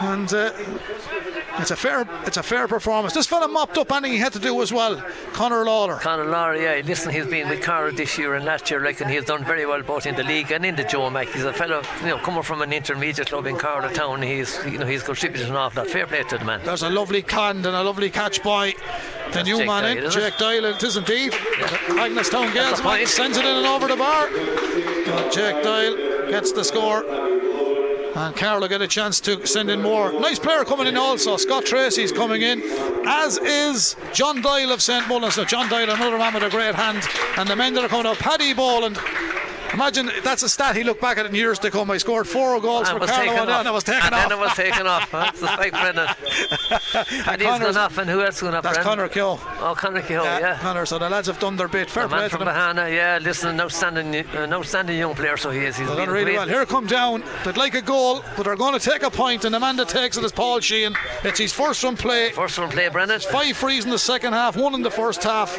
[0.00, 0.52] And uh,
[1.60, 3.14] it's a fair it's a fair performance.
[3.14, 5.02] This fella mopped up anything he had to do as well.
[5.32, 5.96] Connor Lawler.
[5.96, 9.10] Conor Lawler, yeah, listen, he's been with Carlow this year and last year, like, and
[9.10, 11.28] he's done very well both in the league and in the Joe Mac.
[11.28, 14.22] He's a fellow, you know, coming from an intermediate club in Carlow Town.
[14.22, 15.90] He's, you know, he's contributed an awful lot.
[15.90, 16.60] Fair play to the man.
[16.64, 20.04] There's a lovely canned and a lovely catch by the That's new Jake man Doyle,
[20.04, 20.10] in?
[20.10, 20.64] Jake Doyle.
[20.64, 21.34] It is indeed.
[21.90, 23.08] Agnes Town Gales a man point.
[23.08, 24.28] sends it in and over the bar.
[25.30, 27.04] Jake Doyle gets the score.
[28.20, 30.12] And Carlow get a chance to send in more.
[30.12, 31.38] Nice player coming in also.
[31.38, 32.60] Scott Tracy's coming in,
[33.06, 35.36] as is John Doyle of St Mullins.
[35.36, 37.02] So John Doyle, another man with a great hand.
[37.38, 38.98] And the men that are coming out, Paddy Boland.
[39.72, 41.90] Imagine if that's a stat he looked back at in years to come.
[41.90, 44.28] I scored four goals And for Carlow and then it was taken and off.
[44.28, 45.10] then it was taken off.
[45.10, 46.08] That's the fact, Brendan.
[47.28, 48.62] and he's gone off, and who else going off?
[48.62, 49.08] That's Brendan?
[49.08, 49.38] Connor Keogh.
[49.60, 50.58] Oh, Connor Keogh, yeah.
[50.58, 50.86] Connor.
[50.86, 51.88] So the lads have done their bit.
[51.90, 52.40] Fair The play man from.
[52.42, 55.76] Bahana, yeah, listen, an outstanding, uh, an outstanding young player, so he is.
[55.76, 56.36] He's done really great.
[56.36, 56.48] well.
[56.48, 57.22] Here come down.
[57.44, 59.88] They'd like a goal, but they're going to take a point, and the man that
[59.88, 60.94] takes it is Paul Sheehan.
[61.24, 62.30] It's his first run play.
[62.30, 63.20] First one play, Brendan.
[63.20, 65.58] Five frees in the second half, one in the first half.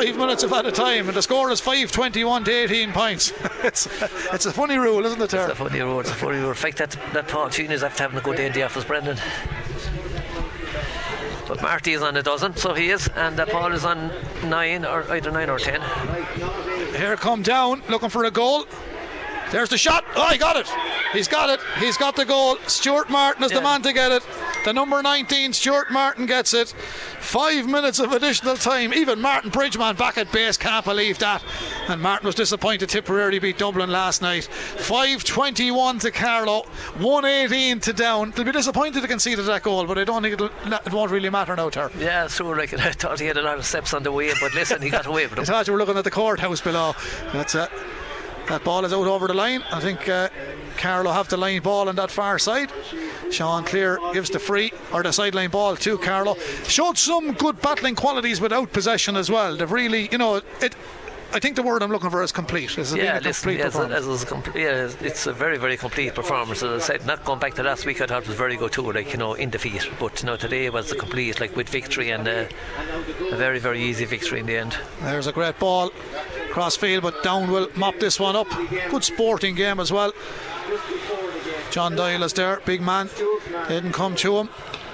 [0.00, 3.34] Five minutes of at a time, and the score is 521 to 18 points.
[3.62, 3.86] it's,
[4.32, 5.52] it's a funny rule, isn't it, It's Terry?
[5.52, 6.00] a funny rule.
[6.00, 6.48] It's a funny rule.
[6.48, 8.82] In fact, that, that Paul Sheehan is after having a good day in the office,
[8.82, 9.18] Brendan.
[11.46, 14.10] But Marty is on a dozen, so he is, and uh, Paul is on
[14.44, 15.82] nine, or either nine or ten.
[16.96, 18.64] Here come down, looking for a goal.
[19.50, 20.04] There's the shot.
[20.14, 20.68] Oh, he got it.
[21.12, 21.60] He's got it.
[21.78, 22.56] He's got the goal.
[22.66, 24.22] Stuart Martin is the man to get it.
[24.64, 26.68] The number 19, Stuart Martin, gets it.
[27.18, 28.92] Five minutes of additional time.
[28.92, 31.42] Even Martin Bridgeman back at base can't believe that.
[31.88, 34.48] And Martin was disappointed Tipperary beat Dublin last night.
[34.76, 36.62] 5.21 to Carlow,
[36.98, 38.30] 118 to down.
[38.32, 41.30] They'll be disappointed to concede that goal, but I don't think it'll, it won't really
[41.30, 41.90] matter now, Ter.
[41.98, 42.60] Yeah, true.
[42.60, 45.06] I thought he had a lot of steps on the way, but listen, he got
[45.06, 45.40] away with it.
[45.40, 46.94] I thought you were looking at the courthouse below.
[47.32, 47.70] That's it.
[48.50, 49.62] That ball is out over the line.
[49.70, 50.28] I think uh,
[50.76, 52.72] Carlow have the line ball on that far side.
[53.30, 56.34] Sean Cleere gives the free or the sideline ball to Carlow.
[56.64, 59.56] Showed some good battling qualities without possession as well.
[59.56, 60.74] They've really, you know, it.
[61.32, 62.76] I think the word I'm looking for is complete.
[62.76, 65.58] It's Yeah, a listen, complete yeah, it's, a, it's, a complete, yeah, it's a very,
[65.58, 66.60] very complete performance.
[66.64, 68.72] As I said, not going back to last week, I thought it was very good
[68.72, 69.88] too, like, you know, in defeat.
[70.00, 72.46] But, you know, today was a complete, like, with victory and uh,
[73.30, 74.76] a very, very easy victory in the end.
[75.02, 75.92] There's a great ball
[76.50, 78.48] cross field, but Down will mop this one up.
[78.90, 80.12] Good sporting game as well.
[81.70, 83.08] John Doyle is there, big man.
[83.68, 84.48] Didn't come to him.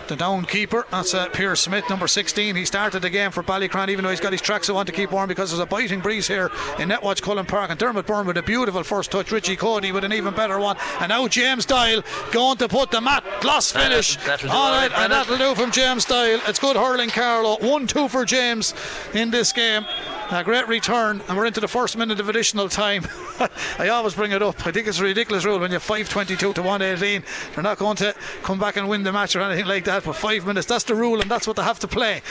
[0.08, 2.54] The down keeper, that's uh, Pierce Smith, number 16.
[2.54, 5.10] He started the game for Ballycran, even though he's got his tracks on to keep
[5.10, 7.70] warm because there's a biting breeze here in Netwatch Cullen Park.
[7.70, 9.32] And Dermot Byrne with a beautiful first touch.
[9.32, 10.76] Richie Cody with an even better one.
[11.00, 14.92] And now James Doyle going to put the mat gloss finish that'll on all right,
[14.94, 16.38] And that'll do from James Doyle.
[16.46, 17.56] It's good hurling, Carlow.
[17.58, 18.74] 1 2 for James
[19.12, 19.84] in this game.
[20.28, 23.06] A great return, and we're into the first minute of additional time.
[23.78, 24.66] I always bring it up.
[24.66, 27.22] I think it's a ridiculous rule when you're 522 to 118.
[27.54, 28.12] They're not going to
[28.42, 30.96] come back and win the match or anything like that, but five minutes, that's the
[30.96, 32.22] rule, and that's what they have to play.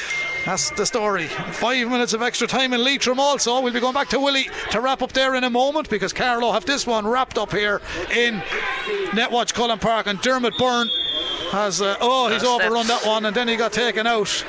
[0.45, 1.27] That's the story.
[1.27, 3.61] Five minutes of extra time in Leitrim also.
[3.61, 6.51] We'll be going back to Willie to wrap up there in a moment because Carlow
[6.51, 7.81] have this one wrapped up here
[8.13, 8.41] in
[9.11, 10.89] Netwatch Cullen Park, and Dermot Byrne
[11.51, 14.43] has, uh, oh, he's overrun that one, and then he got taken out.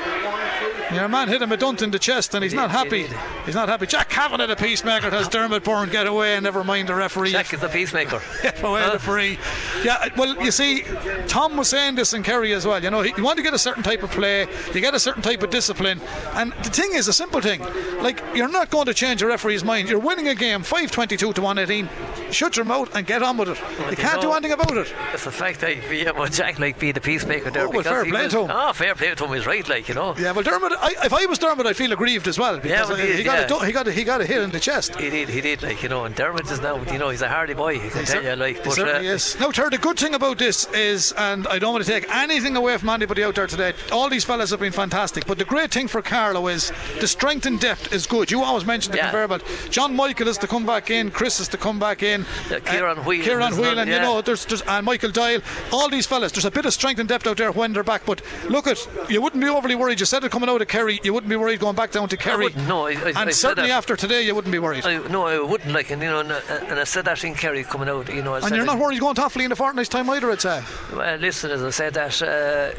[0.97, 3.03] Your man hit him a dunt in the chest, and he's not did, happy.
[3.07, 3.15] he.
[3.47, 3.87] He's not happy.
[3.87, 7.33] Jack Kavanagh, the peacemaker, has Dermot Byrne get away, and never mind the referee.
[7.33, 8.21] Jack is the peacemaker.
[8.43, 9.39] Get away the free.
[9.85, 10.85] Yeah, well, you see,
[11.27, 12.83] Tom was saying this in Kerry as well.
[12.83, 15.23] You know, you want to get a certain type of play, you get a certain
[15.23, 16.01] type of discipline,
[16.35, 17.61] and the thing is a simple thing.
[18.03, 19.89] Like you're not going to change a referee's mind.
[19.89, 22.33] You're winning a game, 522 to 118.
[22.33, 23.59] Shut your mouth and get on with it.
[23.81, 24.93] You you can't do anything about it.
[25.13, 27.67] It's the fact that yeah, well, Jack like be the peacemaker there.
[27.67, 28.51] Oh, well, fair play was- to him.
[28.53, 29.33] Oh, fair play to him.
[29.35, 30.15] He's right, like you know.
[30.19, 30.73] Yeah, well, Dermot.
[30.87, 33.23] I, if I was Dermot, I'd feel aggrieved as well because well, uh, he he,
[33.25, 33.57] got yeah.
[33.57, 34.95] a, he got a, he got a hit in the chest.
[35.01, 36.05] He did, he did, like you know.
[36.05, 37.79] And Dermot is now, you know, he's a hardy boy.
[37.79, 39.39] He can tell you, like, but uh, is.
[39.41, 42.57] Now, Ter, the good thing about this is, and I don't want to take anything
[42.57, 45.27] away from anybody out there today, all these fellas have been fantastic.
[45.27, 48.31] But the great thing for Carlow is the strength and depth is good.
[48.31, 49.11] You always mention the Yeah.
[49.11, 49.43] conveyor belt.
[49.71, 52.99] John Michael is to come back in, Chris is to come back in, Yeah, Kieran
[52.99, 55.41] Whelan Kieran Whelan, another- you know, there's, there's and Michael Doyle,
[55.73, 56.33] all these fellas.
[56.33, 58.05] There's a bit of strength and depth out there when they're back.
[58.07, 58.79] But look at,
[59.11, 59.99] you wouldn't be overly worried.
[59.99, 62.19] You said it coming out of Kerry, you wouldn't be worried going back down to
[62.19, 62.53] Kerry.
[62.69, 63.77] no, I- I- I and said certainly that.
[63.77, 64.85] after today, you wouldn't be worried.
[64.85, 67.65] I, no, I wouldn't like, and you know, and, and I said that in Kerry
[67.65, 68.35] coming out, you know.
[68.35, 70.43] I and said you're not worried going to Offaly in a fortnight's time either, I'd
[70.43, 70.63] say.
[70.95, 72.23] Well, listen, as I said that.
[72.23, 72.73] Uh,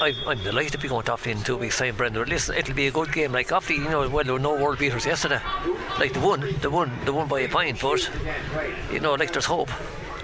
[0.00, 2.28] I, I'm delighted to be going to Offaly in two weeks' time, Brendan.
[2.28, 3.32] Listen, it'll be a good game.
[3.32, 5.40] Like Offaly, you know, well, there were no world beaters yesterday.
[5.98, 8.08] Like the one, the one, the one by a point, but
[8.92, 9.70] you know, like there's hope.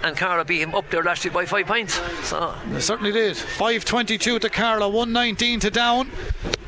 [0.03, 1.95] And Cara beat him up there last year by five points.
[2.29, 3.37] So They certainly did.
[3.37, 6.11] 5.22 to Carlow, 119 to down.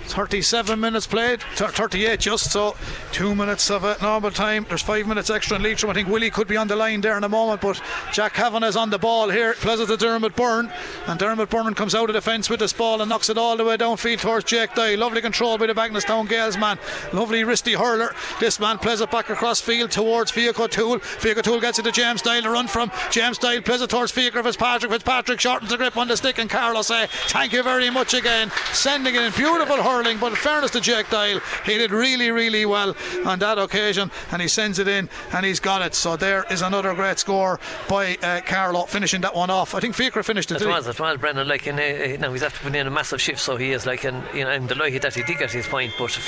[0.09, 2.74] 37 minutes played, Thir- 38 just, so
[3.12, 4.64] two minutes of a normal time.
[4.68, 5.90] There's five minutes extra in Leitrim.
[5.90, 7.80] I think Willie could be on the line there in a moment, but
[8.10, 9.50] Jack Kavanagh's on the ball here.
[9.50, 10.72] It to Dermot Byrne,
[11.06, 13.56] and Dermot Byrne comes out of the fence with this ball and knocks it all
[13.59, 14.98] the way downfield towards Jake Doyle.
[14.98, 16.78] Lovely control by the Bagnallstown Gaels man.
[17.12, 18.14] Lovely wristy hurler.
[18.40, 21.00] This man plays it back across field towards Fiach O'Toole.
[21.00, 22.90] Fiach O'Toole gets it to James Doyle to run from.
[23.10, 24.92] James Doyle plays it towards Fiacre Fitzpatrick.
[24.92, 28.50] Fitzpatrick shortens the grip on the stick, and Carlow say, Thank you very much again.
[28.72, 29.32] Sending it in.
[29.32, 30.18] Beautiful hurling.
[30.18, 32.94] But in fairness to Jake Doyle, he did really, really well
[33.26, 35.94] on that occasion, and he sends it in, and he's got it.
[35.94, 37.58] So there is another great score
[37.88, 39.74] by uh, Carlow, finishing that one off.
[39.74, 40.62] I think Fiacre finished it.
[40.62, 41.48] It was, it was, Brendan.
[41.48, 44.04] Like, and, uh, now he's after putting in a massive shift, so he is like,
[44.04, 45.92] and you know, I'm delighted that he did get his point.
[45.98, 46.18] But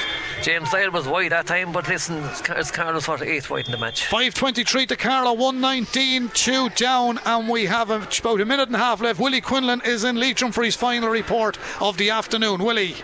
[0.43, 3.79] James Doyle was wide that time, but listen, it's Carlow's for eighth wide in the
[3.79, 4.09] match.
[4.09, 9.03] 5.23 to Carlow, 119, 2 down, and we have about a minute and a half
[9.03, 9.21] left.
[9.21, 12.65] Willie Quinlan is in Leitrim for his final report of the afternoon.
[12.65, 12.95] Willie.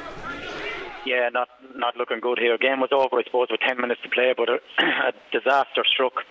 [1.05, 2.57] Yeah, not not looking good here.
[2.57, 6.25] Game was over, I suppose, with 10 minutes to play, but a, a disaster struck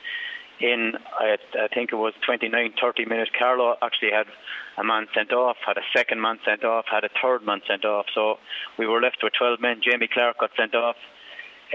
[0.59, 3.29] in, I, I think it was 29, 30 minutes.
[3.37, 4.25] Carlow actually had
[4.77, 7.85] a man sent off, had a second man sent off, had a third man sent
[7.85, 8.07] off.
[8.15, 8.39] So
[8.79, 9.81] we were left with 12 men.
[9.83, 10.95] Jamie Clark got sent off.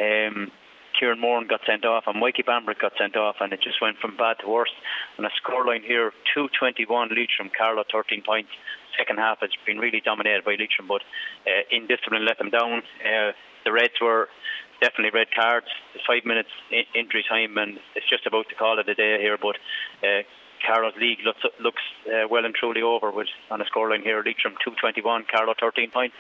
[0.01, 0.51] Um,
[1.01, 3.97] Kieran Moran got sent off and Mikey Bambrick got sent off and it just went
[3.97, 4.73] from bad to worse.
[5.17, 8.51] And a scoreline here, 221 Leitrim, Carlow 13 points.
[8.99, 11.01] Second half has been really dominated by Leitrim, but
[11.49, 12.83] uh, indiscipline let them down.
[13.01, 13.33] Uh,
[13.65, 14.29] the Reds were
[14.83, 15.67] definitely red cards.
[16.07, 19.39] Five minutes in- injury time, and it's just about to call it a day here.
[19.41, 19.57] But
[20.05, 20.23] uh,
[20.67, 24.23] Carlow's league looks, looks uh, well and truly over with on a scoreline here.
[24.25, 26.15] Leitrim 221, Carlow 13 points.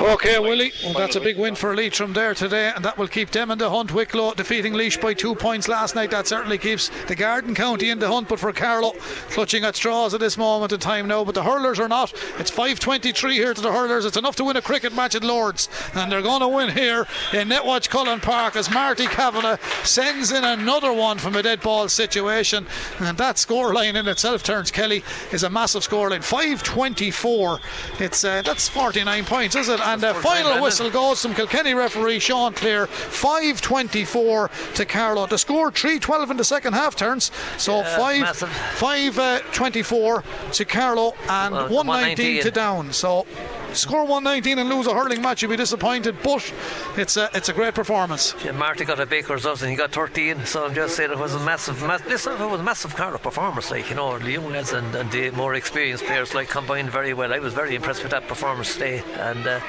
[0.00, 3.30] Okay, Willie, well, that's a big win for Leitrim there today, and that will keep
[3.30, 3.92] them in the hunt.
[3.92, 6.10] Wicklow defeating Laois by two points last night.
[6.10, 8.92] That certainly keeps the Garden County in the hunt, but for Carlow,
[9.30, 11.24] clutching at straws at this moment in time now.
[11.24, 12.12] But the hurlers are not.
[12.38, 14.04] It's 5.23 here to the hurlers.
[14.04, 17.06] It's enough to win a cricket match at Lords, and they're going to win here
[17.32, 21.88] in Netwatch Cullen Park as Marty Kavanagh sends in another one from a dead ball
[21.88, 22.66] situation,
[22.98, 25.02] and that scoreline in itself Terence Kelly
[25.32, 26.20] is a massive scoreline.
[26.20, 28.00] 5.24.
[28.00, 29.80] It's uh, that's 49 points, is it?
[29.80, 32.86] And the final whistle goes from Kilkenny referee Sean Cleere.
[32.86, 35.26] 5.24 to Carlow.
[35.26, 37.30] The score 3.12 in the second half turns.
[37.58, 38.48] So Yeah, 5 massive.
[38.50, 42.92] 5 uh, 24 to Carlow and Well, 119 to down.
[42.92, 43.26] So
[43.72, 46.16] score 119 and lose a hurling match, you'd be disappointed.
[46.22, 46.52] But
[46.96, 48.34] it's a it's a great performance.
[48.44, 51.34] Yeah, Marty got a baker's dozen, he got 13, so I'm just saying it was
[51.34, 54.50] a massive, ma- listen, it was a massive Carlow performance, like, you know, the young
[54.50, 57.32] lads and, and the more experienced players, like, combined very well.
[57.32, 59.60] I was very impressed with that performance today, and, uh,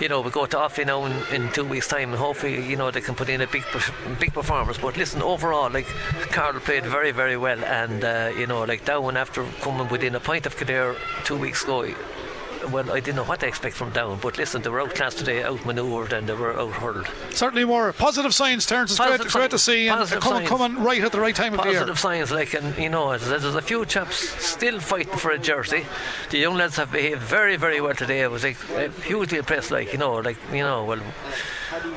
[0.00, 2.76] you know, we go to Offaly now in, in two weeks' time, and hopefully, you
[2.76, 3.64] know, they can put in a big
[4.18, 4.78] big performance.
[4.78, 5.86] But listen, overall, like,
[6.32, 10.14] Carl played very, very well, and, uh, you know, like, that one after coming within
[10.16, 11.86] a point of Kildare two weeks ago,
[12.70, 15.42] well, I didn't know what to expect from Down, but listen, they were outclassed today,
[15.42, 17.08] outmanoeuvred, and they were out hurled.
[17.30, 18.90] Certainly more positive signs turns.
[18.90, 21.54] It's great, Positive great to see and Positive coming, coming right at the right time
[21.54, 21.80] of the year.
[21.80, 25.84] Positive signs, like, and you know, there's, a few chaps still fighting for a jersey.
[26.30, 28.24] The young lads have behaved very, very well today.
[28.24, 28.56] I was like,
[29.02, 31.00] hugely impressed, like, you know, like, you know, well,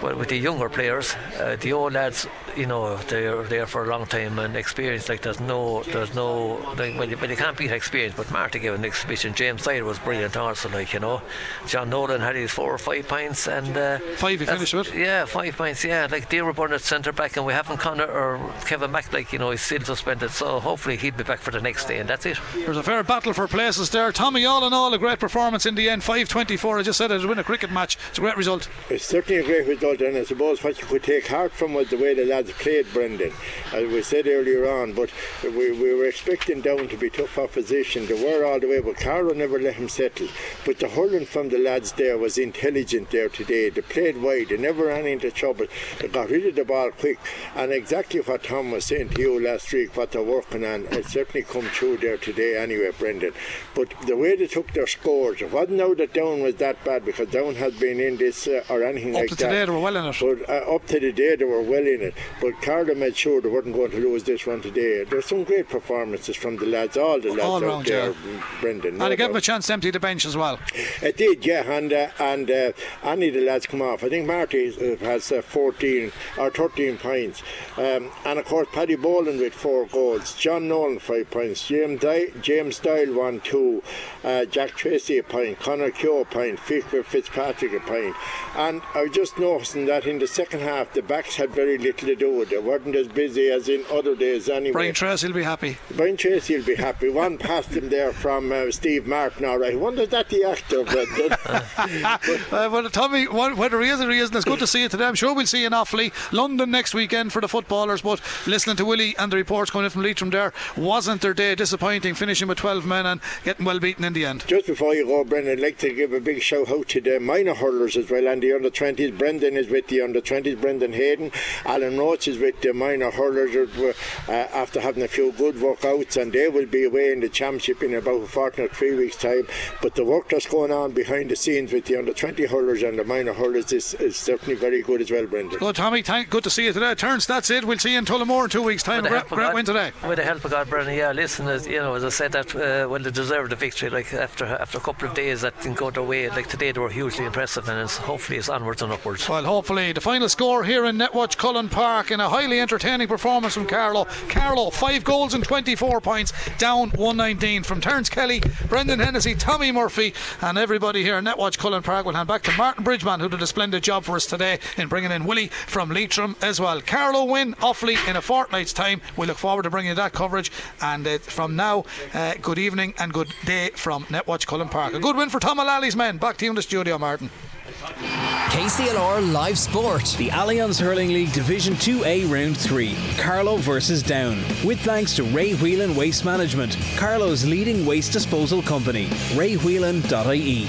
[0.01, 3.87] well with the younger players, uh, the old lads, you know, they're there for a
[3.87, 5.09] long time and experience.
[5.09, 8.15] Like, there's no, there's no, like, well, you, well, you can't beat experience.
[8.15, 9.33] But Marty gave an exhibition.
[9.33, 11.21] James Snyder was brilliant also, like, you know.
[11.67, 14.93] John Nolan had his four or five points, and uh, Five he finished with.
[14.95, 15.83] yeah, five points.
[15.83, 19.11] Yeah, like they were born at centre back, and we haven't Connor or Kevin Mack.
[19.11, 20.31] Like you know, he's still suspended.
[20.31, 22.37] So hopefully he'll be back for the next day, and that's it.
[22.53, 24.11] There's a fair battle for places there.
[24.11, 26.01] Tommy, all in all, a great performance in the end.
[26.03, 26.79] 5.24.
[26.79, 27.97] I just said it to win a cricket match.
[28.09, 28.69] It's a great result.
[28.89, 31.89] It's certainly a great result, and I suppose what you could take heart from was
[31.89, 33.31] the way the lads played, Brendan.
[33.73, 35.11] As we said earlier on, but
[35.43, 38.07] we, we were expecting Down to be tough opposition.
[38.07, 40.27] They were all the way, but Carlow never let him settle.
[40.65, 43.69] But the hurling from the lads there was intelligent there today.
[43.69, 45.67] They played wide, they never ran into trouble.
[45.99, 47.19] They got rid of the ball quick,
[47.55, 51.05] and exactly what Tom was saying to you last week, what they're working on, it
[51.05, 53.33] certainly come true there today anyway, Brendan.
[53.73, 57.05] But the way they took their scores, it wasn't now that Down was that bad
[57.05, 59.37] because Down had been in this uh, or anything Up like that.
[59.55, 60.17] They were well in it.
[60.19, 62.13] But uh, up to the day, they were well in it.
[62.41, 65.05] But Carlow made sure they weren't going to lose this one today.
[65.05, 68.43] There's some great performances from the lads, all the lads All out there, yeah.
[68.59, 68.95] Brendan.
[68.95, 70.59] and I gave him a chance to empty the bench as well.
[71.01, 72.71] It did, yeah, and uh, and uh,
[73.03, 74.03] any of the lads come off.
[74.03, 77.41] I think Marty uh, has uh, 14 or 13 points,
[77.77, 82.31] um, and of course Paddy Boland with four goals, John Nolan five points, James Di-
[82.41, 83.81] James Doyle one two,
[84.25, 88.15] uh, Jack Tracy a point, Connor Keogh a point, Fitzpatrick a point,
[88.57, 92.15] and I just noticing that in the second half the backs had very little to
[92.15, 92.45] do.
[92.45, 94.71] They weren't as busy as in other days anyway.
[94.71, 95.77] Brian Tracy will be happy.
[95.91, 97.09] Brian Tracy will be happy.
[97.09, 99.45] One passed him there from uh, Steve Martin.
[99.45, 101.37] All right, wonder that the actor, Brendan?
[102.55, 104.89] Uh, well, Tommy, wh- whether he is or he isn't, it's good to see you
[104.89, 105.05] today.
[105.05, 108.01] I'm sure we'll see you in Offaly, London next weekend for the footballers.
[108.01, 111.55] But listening to Willie and the reports coming in from Leitrim there, wasn't their day
[111.55, 114.45] disappointing, finishing with 12 men and getting well beaten in the end.
[114.47, 117.19] Just before you go, Brendan, I'd like to give a big shout out to the
[117.19, 119.17] minor hurlers as well and the under 20s.
[119.25, 121.31] Brendan is with the under 20s, Brendan Hayden.
[121.65, 126.31] Alan Rose is with the minor hurlers uh, after having a few good workouts, and
[126.31, 129.47] they will be away in the championship in about a fortnight, three weeks' time.
[129.81, 132.99] But the work that's going on behind the scenes with the under 20 hurlers and
[132.99, 135.57] the minor hurlers is, is certainly very good as well, Brendan.
[135.57, 136.03] Good, Tommy.
[136.03, 136.93] Thank, good to see you today.
[136.93, 137.65] Turns, that's it.
[137.65, 139.05] We'll see you in Tullamore in two weeks' time.
[139.05, 139.91] Great, great win today.
[140.07, 140.93] With the help of God, Brendan.
[140.93, 143.89] Yeah, listen, as, you know, as I said, that uh, well, they deserved the victory.
[143.89, 146.79] Like after after a couple of days that didn't go their way, like today they
[146.79, 149.14] were hugely impressive, and it's, hopefully it's onwards and upwards.
[149.15, 153.53] Well, hopefully the final score here in Netwatch Cullen Park in a highly entertaining performance
[153.53, 154.05] from Carlow.
[154.27, 160.13] Carlow five goals and 24 points, down 119 from Terence Kelly, Brendan Hennessy, Tommy Murphy,
[160.41, 162.05] and everybody here in Netwatch Cullen Park.
[162.05, 164.89] We'll hand back to Martin Bridgman, who did a splendid job for us today in
[164.89, 166.81] bringing in Willie from Leitrim as well.
[166.81, 169.01] Carlow win Offaly in a fortnight's time.
[169.15, 170.51] We look forward to bringing that coverage.
[170.81, 174.93] And uh, from now, uh, good evening and good day from Netwatch Cullen Park.
[174.93, 176.17] A good win for Tom Mullally's men.
[176.17, 177.29] Back to you in the studio, Martin.
[177.65, 180.15] KCLR Live Sport.
[180.19, 182.95] The Allianz Hurling League Division 2A Round 3.
[183.17, 184.37] Carlow versus Down.
[184.63, 189.07] With thanks to Ray Whelan Waste Management, Carlow's leading waste disposal company.
[189.33, 190.67] raywhelan.ie.